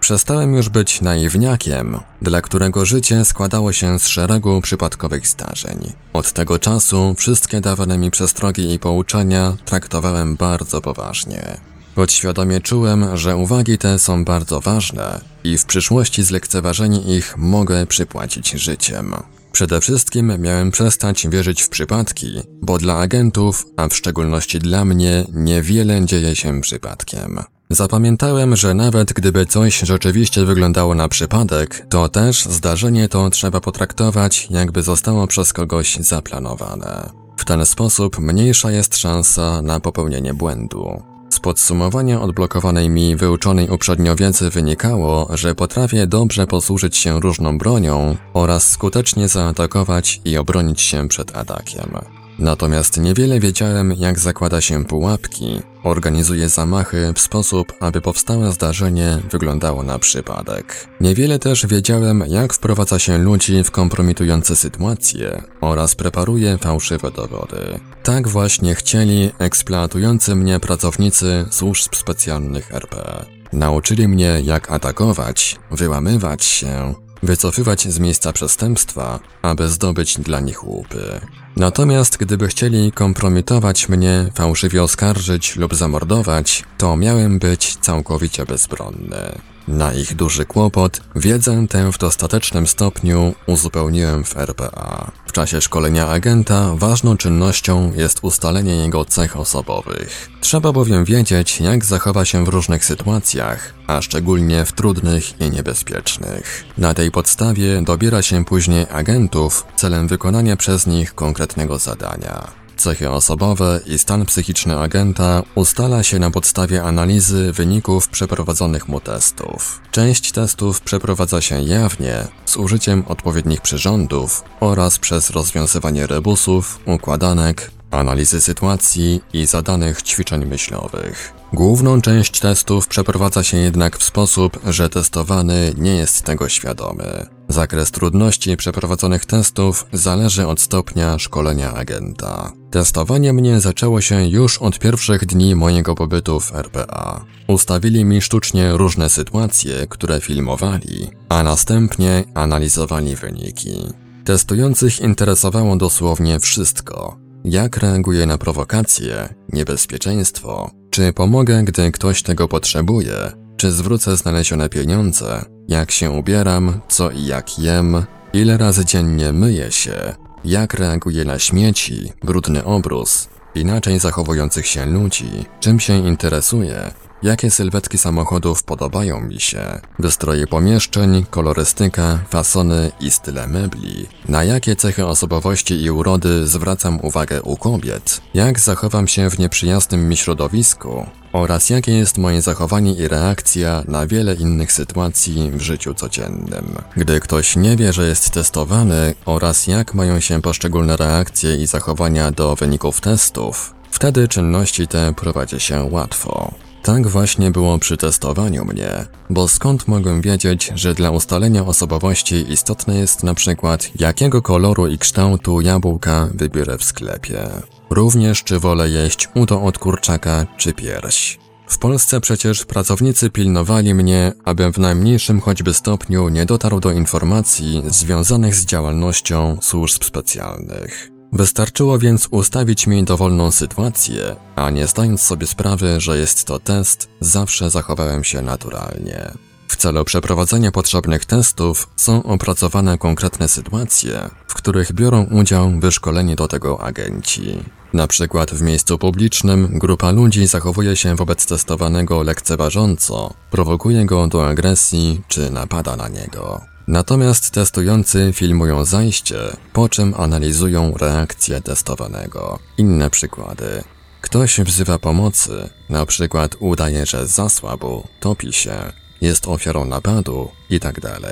Przestałem 0.00 0.54
już 0.54 0.68
być 0.68 1.00
naiwniakiem, 1.00 2.00
dla 2.22 2.42
którego 2.42 2.84
życie 2.84 3.24
składało 3.24 3.72
się 3.72 3.98
z 3.98 4.06
szeregu 4.08 4.60
przypadkowych 4.60 5.26
zdarzeń. 5.26 5.92
Od 6.12 6.32
tego 6.32 6.58
czasu 6.58 7.14
wszystkie 7.18 7.60
dawane 7.60 7.98
mi 7.98 8.10
przestrogi 8.10 8.74
i 8.74 8.78
pouczenia 8.78 9.56
traktowałem 9.64 10.36
bardzo 10.36 10.80
poważnie. 10.80 11.70
Podświadomie 11.94 12.60
czułem, 12.60 13.16
że 13.16 13.36
uwagi 13.36 13.78
te 13.78 13.98
są 13.98 14.24
bardzo 14.24 14.60
ważne 14.60 15.20
i 15.44 15.58
w 15.58 15.64
przyszłości 15.64 16.22
zlekceważenie 16.22 17.00
ich 17.16 17.34
mogę 17.36 17.86
przypłacić 17.86 18.50
życiem. 18.50 19.14
Przede 19.52 19.80
wszystkim 19.80 20.32
miałem 20.38 20.70
przestać 20.70 21.28
wierzyć 21.28 21.62
w 21.62 21.68
przypadki, 21.68 22.40
bo 22.62 22.78
dla 22.78 22.96
agentów, 22.96 23.66
a 23.76 23.88
w 23.88 23.96
szczególności 23.96 24.58
dla 24.58 24.84
mnie, 24.84 25.24
niewiele 25.34 26.04
dzieje 26.06 26.36
się 26.36 26.60
przypadkiem. 26.60 27.40
Zapamiętałem, 27.70 28.56
że 28.56 28.74
nawet 28.74 29.12
gdyby 29.12 29.46
coś 29.46 29.78
rzeczywiście 29.78 30.44
wyglądało 30.44 30.94
na 30.94 31.08
przypadek, 31.08 31.86
to 31.90 32.08
też 32.08 32.44
zdarzenie 32.44 33.08
to 33.08 33.30
trzeba 33.30 33.60
potraktować, 33.60 34.48
jakby 34.50 34.82
zostało 34.82 35.26
przez 35.26 35.52
kogoś 35.52 35.96
zaplanowane. 35.96 37.10
W 37.36 37.44
ten 37.44 37.66
sposób 37.66 38.18
mniejsza 38.18 38.70
jest 38.70 38.96
szansa 38.96 39.62
na 39.62 39.80
popełnienie 39.80 40.34
błędu. 40.34 41.09
Z 41.30 41.40
podsumowania 41.40 42.20
odblokowanej 42.20 42.88
mi 42.88 43.16
wyuczonej 43.16 43.68
uprzednio 43.68 44.16
wiedzy 44.16 44.50
wynikało, 44.50 45.28
że 45.36 45.54
potrafię 45.54 46.06
dobrze 46.06 46.46
posłużyć 46.46 46.96
się 46.96 47.20
różną 47.20 47.58
bronią 47.58 48.16
oraz 48.34 48.70
skutecznie 48.70 49.28
zaatakować 49.28 50.20
i 50.24 50.36
obronić 50.36 50.80
się 50.80 51.08
przed 51.08 51.36
atakiem. 51.36 52.19
Natomiast 52.40 52.96
niewiele 52.96 53.40
wiedziałem, 53.40 53.92
jak 53.92 54.18
zakłada 54.18 54.60
się 54.60 54.84
pułapki, 54.84 55.60
organizuje 55.84 56.48
zamachy 56.48 57.12
w 57.14 57.20
sposób, 57.20 57.72
aby 57.80 58.00
powstałe 58.00 58.52
zdarzenie 58.52 59.18
wyglądało 59.30 59.82
na 59.82 59.98
przypadek. 59.98 60.88
Niewiele 61.00 61.38
też 61.38 61.66
wiedziałem, 61.66 62.24
jak 62.28 62.52
wprowadza 62.52 62.98
się 62.98 63.18
ludzi 63.18 63.64
w 63.64 63.70
kompromitujące 63.70 64.56
sytuacje 64.56 65.42
oraz 65.60 65.94
preparuje 65.94 66.58
fałszywe 66.58 67.10
dowody. 67.10 67.80
Tak 68.02 68.28
właśnie 68.28 68.74
chcieli 68.74 69.30
eksploatujący 69.38 70.34
mnie 70.36 70.60
pracownicy 70.60 71.46
służb 71.50 71.94
specjalnych 71.94 72.74
RP. 72.74 73.24
Nauczyli 73.52 74.08
mnie, 74.08 74.40
jak 74.44 74.70
atakować, 74.70 75.56
wyłamywać 75.70 76.44
się 76.44 76.94
wycofywać 77.22 77.88
z 77.88 77.98
miejsca 77.98 78.32
przestępstwa, 78.32 79.20
aby 79.42 79.68
zdobyć 79.68 80.18
dla 80.18 80.40
nich 80.40 80.64
łupy. 80.64 81.20
Natomiast 81.56 82.16
gdyby 82.16 82.48
chcieli 82.48 82.92
kompromitować 82.92 83.88
mnie, 83.88 84.26
fałszywie 84.34 84.82
oskarżyć 84.82 85.56
lub 85.56 85.74
zamordować, 85.74 86.64
to 86.78 86.96
miałem 86.96 87.38
być 87.38 87.76
całkowicie 87.76 88.46
bezbronny. 88.46 89.49
Na 89.68 89.92
ich 89.92 90.16
duży 90.16 90.44
kłopot 90.44 91.00
wiedzę 91.16 91.66
tę 91.68 91.92
w 91.92 91.98
dostatecznym 91.98 92.66
stopniu 92.66 93.34
uzupełniłem 93.46 94.24
w 94.24 94.36
RPA. 94.36 95.10
W 95.26 95.32
czasie 95.32 95.60
szkolenia 95.60 96.08
agenta 96.08 96.74
ważną 96.76 97.16
czynnością 97.16 97.92
jest 97.96 98.18
ustalenie 98.22 98.76
jego 98.76 99.04
cech 99.04 99.36
osobowych. 99.36 100.30
Trzeba 100.40 100.72
bowiem 100.72 101.04
wiedzieć, 101.04 101.60
jak 101.60 101.84
zachowa 101.84 102.24
się 102.24 102.44
w 102.44 102.48
różnych 102.48 102.84
sytuacjach, 102.84 103.74
a 103.86 104.02
szczególnie 104.02 104.64
w 104.64 104.72
trudnych 104.72 105.40
i 105.40 105.50
niebezpiecznych. 105.50 106.64
Na 106.78 106.94
tej 106.94 107.10
podstawie 107.10 107.82
dobiera 107.82 108.22
się 108.22 108.44
później 108.44 108.86
agentów 108.92 109.66
celem 109.76 110.08
wykonania 110.08 110.56
przez 110.56 110.86
nich 110.86 111.14
konkretnego 111.14 111.78
zadania. 111.78 112.60
Cechy 112.80 113.10
osobowe 113.10 113.80
i 113.86 113.98
stan 113.98 114.26
psychiczny 114.26 114.78
agenta 114.78 115.42
ustala 115.54 116.02
się 116.02 116.18
na 116.18 116.30
podstawie 116.30 116.82
analizy 116.82 117.52
wyników 117.52 118.08
przeprowadzonych 118.08 118.88
mu 118.88 119.00
testów. 119.00 119.80
Część 119.90 120.32
testów 120.32 120.80
przeprowadza 120.80 121.40
się 121.40 121.62
jawnie, 121.62 122.28
z 122.46 122.56
użyciem 122.56 123.04
odpowiednich 123.08 123.60
przyrządów 123.60 124.44
oraz 124.60 124.98
przez 124.98 125.30
rozwiązywanie 125.30 126.06
rebusów, 126.06 126.80
układanek, 126.86 127.70
analizy 127.90 128.40
sytuacji 128.40 129.20
i 129.32 129.46
zadanych 129.46 130.02
ćwiczeń 130.02 130.44
myślowych. 130.44 131.32
Główną 131.52 132.00
część 132.00 132.40
testów 132.40 132.88
przeprowadza 132.88 133.42
się 133.42 133.56
jednak 133.56 133.98
w 133.98 134.04
sposób, 134.04 134.60
że 134.66 134.88
testowany 134.88 135.74
nie 135.76 135.96
jest 135.96 136.22
tego 136.22 136.48
świadomy. 136.48 137.26
Zakres 137.50 137.90
trudności 137.90 138.56
przeprowadzonych 138.56 139.24
testów 139.24 139.86
zależy 139.92 140.46
od 140.46 140.60
stopnia 140.60 141.18
szkolenia 141.18 141.74
agenta. 141.74 142.52
Testowanie 142.70 143.32
mnie 143.32 143.60
zaczęło 143.60 144.00
się 144.00 144.28
już 144.28 144.58
od 144.58 144.78
pierwszych 144.78 145.26
dni 145.26 145.54
mojego 145.54 145.94
pobytu 145.94 146.40
w 146.40 146.54
RPA. 146.54 147.24
Ustawili 147.46 148.04
mi 148.04 148.20
sztucznie 148.20 148.72
różne 148.72 149.10
sytuacje, 149.10 149.86
które 149.88 150.20
filmowali, 150.20 151.10
a 151.28 151.42
następnie 151.42 152.24
analizowali 152.34 153.16
wyniki. 153.16 153.76
Testujących 154.24 155.00
interesowało 155.00 155.76
dosłownie 155.76 156.40
wszystko. 156.40 157.16
Jak 157.44 157.76
reaguję 157.76 158.26
na 158.26 158.38
prowokacje, 158.38 159.34
niebezpieczeństwo, 159.52 160.70
czy 160.90 161.12
pomogę, 161.12 161.62
gdy 161.64 161.92
ktoś 161.92 162.22
tego 162.22 162.48
potrzebuje, 162.48 163.32
czy 163.60 163.72
zwrócę 163.72 164.16
znalezione 164.16 164.68
pieniądze, 164.68 165.44
jak 165.68 165.90
się 165.90 166.10
ubieram, 166.10 166.80
co 166.88 167.10
i 167.10 167.26
jak 167.26 167.58
jem, 167.58 168.04
ile 168.32 168.58
razy 168.58 168.84
dziennie 168.84 169.32
myję 169.32 169.72
się, 169.72 170.14
jak 170.44 170.74
reaguję 170.74 171.24
na 171.24 171.38
śmieci, 171.38 172.12
brudny 172.22 172.64
obrus, 172.64 173.28
inaczej 173.54 173.98
zachowujących 173.98 174.66
się 174.66 174.86
ludzi, 174.86 175.30
czym 175.60 175.80
się 175.80 176.08
interesuję, 176.08 176.90
Jakie 177.22 177.50
sylwetki 177.50 177.98
samochodów 177.98 178.62
podobają 178.62 179.20
mi 179.20 179.40
się? 179.40 179.80
Wystroje 179.98 180.46
pomieszczeń, 180.46 181.24
kolorystyka, 181.30 182.18
fasony 182.30 182.92
i 183.00 183.10
style 183.10 183.46
mebli. 183.46 184.06
Na 184.28 184.44
jakie 184.44 184.76
cechy 184.76 185.06
osobowości 185.06 185.82
i 185.82 185.90
urody 185.90 186.46
zwracam 186.46 186.98
uwagę 187.02 187.42
u 187.42 187.56
kobiet? 187.56 188.20
Jak 188.34 188.60
zachowam 188.60 189.08
się 189.08 189.30
w 189.30 189.38
nieprzyjaznym 189.38 190.08
mi 190.08 190.16
środowisku? 190.16 191.06
Oraz 191.32 191.70
jakie 191.70 191.92
jest 191.92 192.18
moje 192.18 192.42
zachowanie 192.42 192.94
i 192.94 193.08
reakcja 193.08 193.82
na 193.88 194.06
wiele 194.06 194.34
innych 194.34 194.72
sytuacji 194.72 195.50
w 195.50 195.60
życiu 195.60 195.94
codziennym. 195.94 196.74
Gdy 196.96 197.20
ktoś 197.20 197.56
nie 197.56 197.76
wie, 197.76 197.92
że 197.92 198.08
jest 198.08 198.30
testowany 198.30 199.14
oraz 199.26 199.66
jak 199.66 199.94
mają 199.94 200.20
się 200.20 200.42
poszczególne 200.42 200.96
reakcje 200.96 201.56
i 201.56 201.66
zachowania 201.66 202.32
do 202.32 202.56
wyników 202.56 203.00
testów, 203.00 203.74
wtedy 203.90 204.28
czynności 204.28 204.88
te 204.88 205.14
prowadzi 205.14 205.60
się 205.60 205.88
łatwo. 205.90 206.54
Tak 206.82 207.08
właśnie 207.08 207.50
było 207.50 207.78
przy 207.78 207.96
testowaniu 207.96 208.64
mnie, 208.64 209.06
bo 209.30 209.48
skąd 209.48 209.88
mogłem 209.88 210.20
wiedzieć, 210.20 210.72
że 210.74 210.94
dla 210.94 211.10
ustalenia 211.10 211.66
osobowości 211.66 212.52
istotne 212.52 212.96
jest 212.96 213.22
na 213.22 213.34
przykład 213.34 214.00
jakiego 214.00 214.42
koloru 214.42 214.86
i 214.86 214.98
kształtu 214.98 215.60
jabłka 215.60 216.28
wybiorę 216.34 216.78
w 216.78 216.84
sklepie. 216.84 217.48
Również 217.90 218.44
czy 218.44 218.58
wolę 218.58 218.90
jeść 218.90 219.28
udo 219.34 219.62
od 219.62 219.78
kurczaka 219.78 220.46
czy 220.56 220.72
pierś. 220.72 221.38
W 221.66 221.78
Polsce 221.78 222.20
przecież 222.20 222.64
pracownicy 222.64 223.30
pilnowali 223.30 223.94
mnie, 223.94 224.32
abym 224.44 224.72
w 224.72 224.78
najmniejszym 224.78 225.40
choćby 225.40 225.74
stopniu 225.74 226.28
nie 226.28 226.46
dotarł 226.46 226.80
do 226.80 226.90
informacji 226.90 227.82
związanych 227.86 228.54
z 228.54 228.66
działalnością 228.66 229.58
służb 229.62 230.04
specjalnych. 230.04 231.09
Wystarczyło 231.32 231.98
więc 231.98 232.28
ustawić 232.30 232.86
mi 232.86 233.04
dowolną 233.04 233.50
sytuację, 233.50 234.36
a 234.56 234.70
nie 234.70 234.86
zdając 234.86 235.22
sobie 235.22 235.46
sprawy, 235.46 236.00
że 236.00 236.18
jest 236.18 236.44
to 236.44 236.58
test, 236.58 237.08
zawsze 237.20 237.70
zachowałem 237.70 238.24
się 238.24 238.42
naturalnie. 238.42 239.32
W 239.68 239.76
celu 239.76 240.04
przeprowadzenia 240.04 240.72
potrzebnych 240.72 241.24
testów 241.24 241.88
są 241.96 242.22
opracowane 242.22 242.98
konkretne 242.98 243.48
sytuacje, 243.48 244.30
w 244.46 244.54
których 244.54 244.92
biorą 244.92 245.24
udział 245.24 245.70
wyszkoleni 245.80 246.36
do 246.36 246.48
tego 246.48 246.80
agenci. 246.80 247.64
Na 247.92 248.06
przykład 248.06 248.50
w 248.50 248.62
miejscu 248.62 248.98
publicznym 248.98 249.78
grupa 249.78 250.10
ludzi 250.10 250.46
zachowuje 250.46 250.96
się 250.96 251.16
wobec 251.16 251.46
testowanego 251.46 252.22
lekceważąco, 252.22 253.34
prowokuje 253.50 254.04
go 254.04 254.26
do 254.26 254.48
agresji 254.48 255.20
czy 255.28 255.50
napada 255.50 255.96
na 255.96 256.08
niego. 256.08 256.69
Natomiast 256.90 257.50
testujący 257.50 258.30
filmują 258.32 258.84
zajście, 258.84 259.36
po 259.72 259.88
czym 259.88 260.14
analizują 260.18 260.94
reakcję 260.96 261.60
testowanego. 261.60 262.58
Inne 262.78 263.10
przykłady. 263.10 263.84
Ktoś 264.20 264.60
wzywa 264.60 264.98
pomocy, 264.98 265.70
na 265.88 266.06
przykład 266.06 266.56
udaje, 266.60 267.06
że 267.06 267.26
zasłabł, 267.26 268.04
topi 268.20 268.52
się, 268.52 268.92
jest 269.20 269.48
ofiarą 269.48 269.84
napadu 269.84 270.48
itd. 270.70 271.00
Tak 271.00 271.22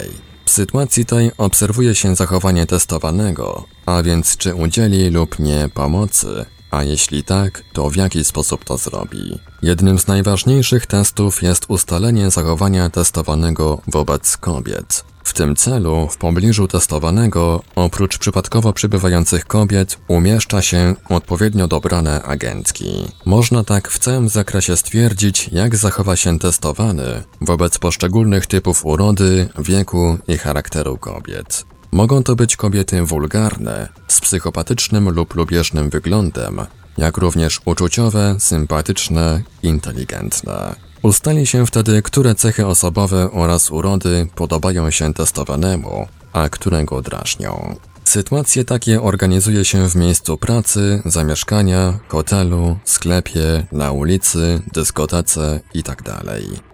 w 0.44 0.50
sytuacji 0.50 1.06
tej 1.06 1.30
obserwuje 1.38 1.94
się 1.94 2.16
zachowanie 2.16 2.66
testowanego, 2.66 3.64
a 3.86 4.02
więc 4.02 4.36
czy 4.36 4.54
udzieli 4.54 5.10
lub 5.10 5.38
nie 5.38 5.68
pomocy, 5.74 6.46
a 6.70 6.82
jeśli 6.82 7.24
tak, 7.24 7.62
to 7.72 7.90
w 7.90 7.96
jaki 7.96 8.24
sposób 8.24 8.64
to 8.64 8.78
zrobi. 8.78 9.38
Jednym 9.62 9.98
z 9.98 10.06
najważniejszych 10.06 10.86
testów 10.86 11.42
jest 11.42 11.64
ustalenie 11.68 12.30
zachowania 12.30 12.90
testowanego 12.90 13.80
wobec 13.86 14.36
kobiet. 14.36 15.04
W 15.28 15.32
tym 15.32 15.56
celu, 15.56 16.08
w 16.10 16.16
pobliżu 16.16 16.68
testowanego, 16.68 17.62
oprócz 17.76 18.18
przypadkowo 18.18 18.72
przybywających 18.72 19.46
kobiet, 19.46 19.98
umieszcza 20.08 20.62
się 20.62 20.94
odpowiednio 21.08 21.68
dobrane 21.68 22.22
agentki. 22.22 23.04
Można 23.24 23.64
tak 23.64 23.88
w 23.88 23.98
całym 23.98 24.28
zakresie 24.28 24.76
stwierdzić, 24.76 25.48
jak 25.52 25.76
zachowa 25.76 26.16
się 26.16 26.38
testowany 26.38 27.22
wobec 27.40 27.78
poszczególnych 27.78 28.46
typów 28.46 28.86
urody, 28.86 29.48
wieku 29.58 30.18
i 30.28 30.38
charakteru 30.38 30.98
kobiet. 30.98 31.64
Mogą 31.92 32.22
to 32.22 32.36
być 32.36 32.56
kobiety 32.56 33.02
wulgarne, 33.02 33.88
z 34.08 34.20
psychopatycznym 34.20 35.10
lub 35.10 35.34
lubieżnym 35.34 35.90
wyglądem, 35.90 36.60
jak 36.98 37.16
również 37.16 37.60
uczuciowe, 37.64 38.36
sympatyczne, 38.38 39.42
inteligentne. 39.62 40.87
Ustali 41.02 41.46
się 41.46 41.66
wtedy, 41.66 42.02
które 42.02 42.34
cechy 42.34 42.66
osobowe 42.66 43.30
oraz 43.30 43.70
urody 43.70 44.26
podobają 44.34 44.90
się 44.90 45.14
testowanemu, 45.14 46.06
a 46.32 46.48
które 46.48 46.84
go 46.84 47.02
drażnią. 47.02 47.76
Sytuacje 48.04 48.64
takie 48.64 49.02
organizuje 49.02 49.64
się 49.64 49.88
w 49.88 49.96
miejscu 49.96 50.36
pracy, 50.36 51.02
zamieszkania, 51.04 51.98
hotelu, 52.08 52.76
sklepie, 52.84 53.66
na 53.72 53.92
ulicy, 53.92 54.62
dyskotece 54.72 55.60
itd. 55.74 56.02
Tak 56.04 56.24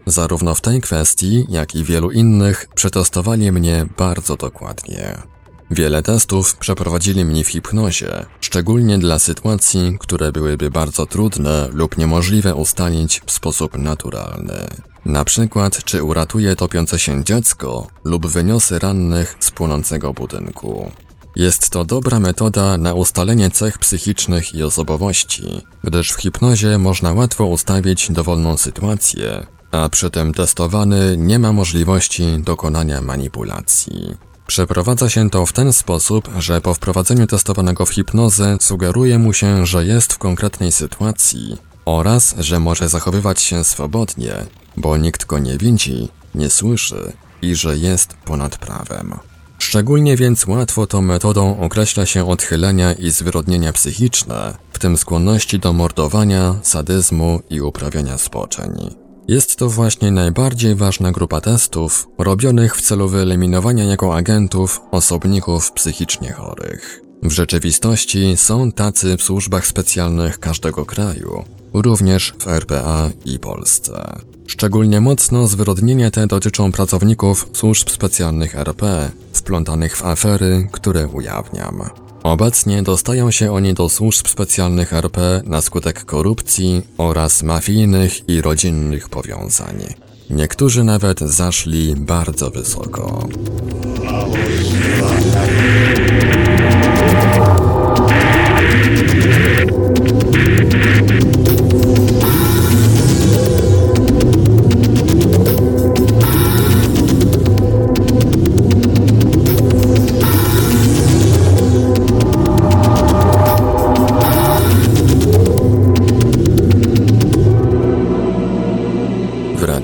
Zarówno 0.07 0.55
w 0.55 0.61
tej 0.61 0.81
kwestii, 0.81 1.47
jak 1.49 1.75
i 1.75 1.85
wielu 1.85 2.11
innych 2.11 2.67
przetestowali 2.75 3.53
mnie 3.53 3.87
bardzo 3.99 4.37
dokładnie. 4.37 5.34
Wiele 5.71 6.03
testów 6.03 6.57
przeprowadzili 6.57 7.25
mnie 7.25 7.45
w 7.45 7.49
hipnozie, 7.49 8.27
szczególnie 8.41 8.99
dla 8.99 9.19
sytuacji, 9.19 9.97
które 10.01 10.33
byłyby 10.33 10.71
bardzo 10.71 11.07
trudne 11.07 11.69
lub 11.73 11.99
niemożliwe 11.99 12.55
ustalić 12.55 13.21
w 13.27 13.33
sposób 13.33 13.79
naturalny. 13.79 14.69
Na 15.05 15.25
przykład, 15.25 15.85
czy 15.85 16.03
uratuje 16.03 16.57
topiące 16.57 16.99
się 16.99 17.25
dziecko 17.25 17.87
lub 18.05 18.27
wyniosę 18.27 18.79
rannych 18.79 19.37
z 19.41 19.51
płonącego 19.51 20.13
budynku. 20.13 20.91
Jest 21.37 21.71
to 21.71 21.85
dobra 21.85 22.21
metoda 22.21 22.79
na 22.79 22.95
ustalenie 22.95 23.51
cech 23.51 23.79
psychicznych 23.79 24.55
i 24.55 24.63
osobowości, 24.63 25.63
gdyż 25.85 26.13
w 26.13 26.21
hipnozie 26.21 26.79
można 26.79 27.13
łatwo 27.13 27.47
ustawić 27.47 28.13
dowolną 28.13 28.57
sytuację, 28.57 29.47
a 29.71 29.89
przy 29.89 30.11
tym 30.11 30.35
testowany 30.35 31.17
nie 31.19 31.39
ma 31.39 31.53
możliwości 31.53 32.25
dokonania 32.39 33.01
manipulacji. 33.01 34.15
Przeprowadza 34.47 35.09
się 35.09 35.31
to 35.31 35.47
w 35.47 35.53
ten 35.53 35.73
sposób, 35.73 36.31
że 36.39 36.61
po 36.61 36.75
wprowadzeniu 36.75 37.27
testowanego 37.27 37.87
w 37.87 37.91
hipnozę 37.91 38.57
sugeruje 38.61 39.19
mu 39.19 39.33
się, 39.33 39.67
że 39.67 39.87
jest 39.87 40.13
w 40.13 40.19
konkretnej 40.19 40.73
sytuacji 40.73 41.57
oraz, 41.85 42.35
że 42.39 42.61
może 42.61 42.89
zachowywać 42.89 43.43
się 43.43 43.65
swobodnie, 43.65 44.33
bo 44.77 44.97
nikt 44.97 45.25
go 45.25 45.39
nie 45.39 45.59
widzi, 45.59 46.09
nie 46.35 46.51
słyszy 46.51 47.13
i 47.43 47.55
że 47.55 47.77
jest 47.77 48.15
ponad 48.25 48.57
prawem. 48.59 49.15
Szczególnie 49.59 50.17
więc 50.17 50.47
łatwo 50.47 50.87
tą 50.87 51.03
metodą 51.03 51.61
określa 51.61 52.07
się 52.07 52.29
odchylenia 52.29 52.93
i 52.93 53.11
zwyrodnienia 53.11 53.73
psychiczne, 53.73 54.57
w 54.73 54.79
tym 54.79 54.97
skłonności 54.97 55.59
do 55.59 55.73
mordowania, 55.73 56.55
sadyzmu 56.63 57.41
i 57.51 57.61
uprawiania 57.61 58.19
spoczeń. 58.19 59.04
Jest 59.29 59.57
to 59.57 59.69
właśnie 59.69 60.11
najbardziej 60.11 60.75
ważna 60.75 61.13
grupa 61.13 61.41
testów 61.41 62.09
robionych 62.19 62.77
w 62.77 62.81
celu 62.81 63.09
wyeliminowania 63.09 63.85
jako 63.85 64.17
agentów 64.17 64.81
osobników 64.91 65.73
psychicznie 65.73 66.33
chorych. 66.33 67.01
W 67.23 67.31
rzeczywistości 67.31 68.37
są 68.37 68.73
tacy 68.73 69.17
w 69.17 69.23
służbach 69.23 69.67
specjalnych 69.67 70.39
każdego 70.39 70.85
kraju, 70.85 71.45
również 71.73 72.35
w 72.39 72.49
RPA 72.49 73.11
i 73.25 73.39
Polsce. 73.39 74.19
Szczególnie 74.47 75.01
mocno 75.01 75.47
zwyrodnienia 75.47 76.11
te 76.11 76.27
dotyczą 76.27 76.73
pracowników 76.73 77.51
służb 77.53 77.91
specjalnych 77.91 78.55
RP, 78.55 79.11
wplątanych 79.33 79.97
w 79.97 80.05
afery, 80.05 80.69
które 80.73 81.09
ujawniam. 81.09 82.04
Obecnie 82.25 82.83
dostają 82.83 83.31
się 83.31 83.53
oni 83.53 83.75
do 83.75 83.89
służb 83.89 84.27
specjalnych 84.29 84.93
RP 84.93 85.43
na 85.47 85.61
skutek 85.61 86.05
korupcji 86.05 86.83
oraz 86.99 87.43
mafijnych 87.43 88.29
i 88.29 88.43
rodzinnych 88.43 89.09
powiązań. 89.09 89.85
Niektórzy 90.31 90.85
nawet 90.85 91.21
zaszli 91.21 91.95
bardzo 91.97 92.51
wysoko. 92.51 93.29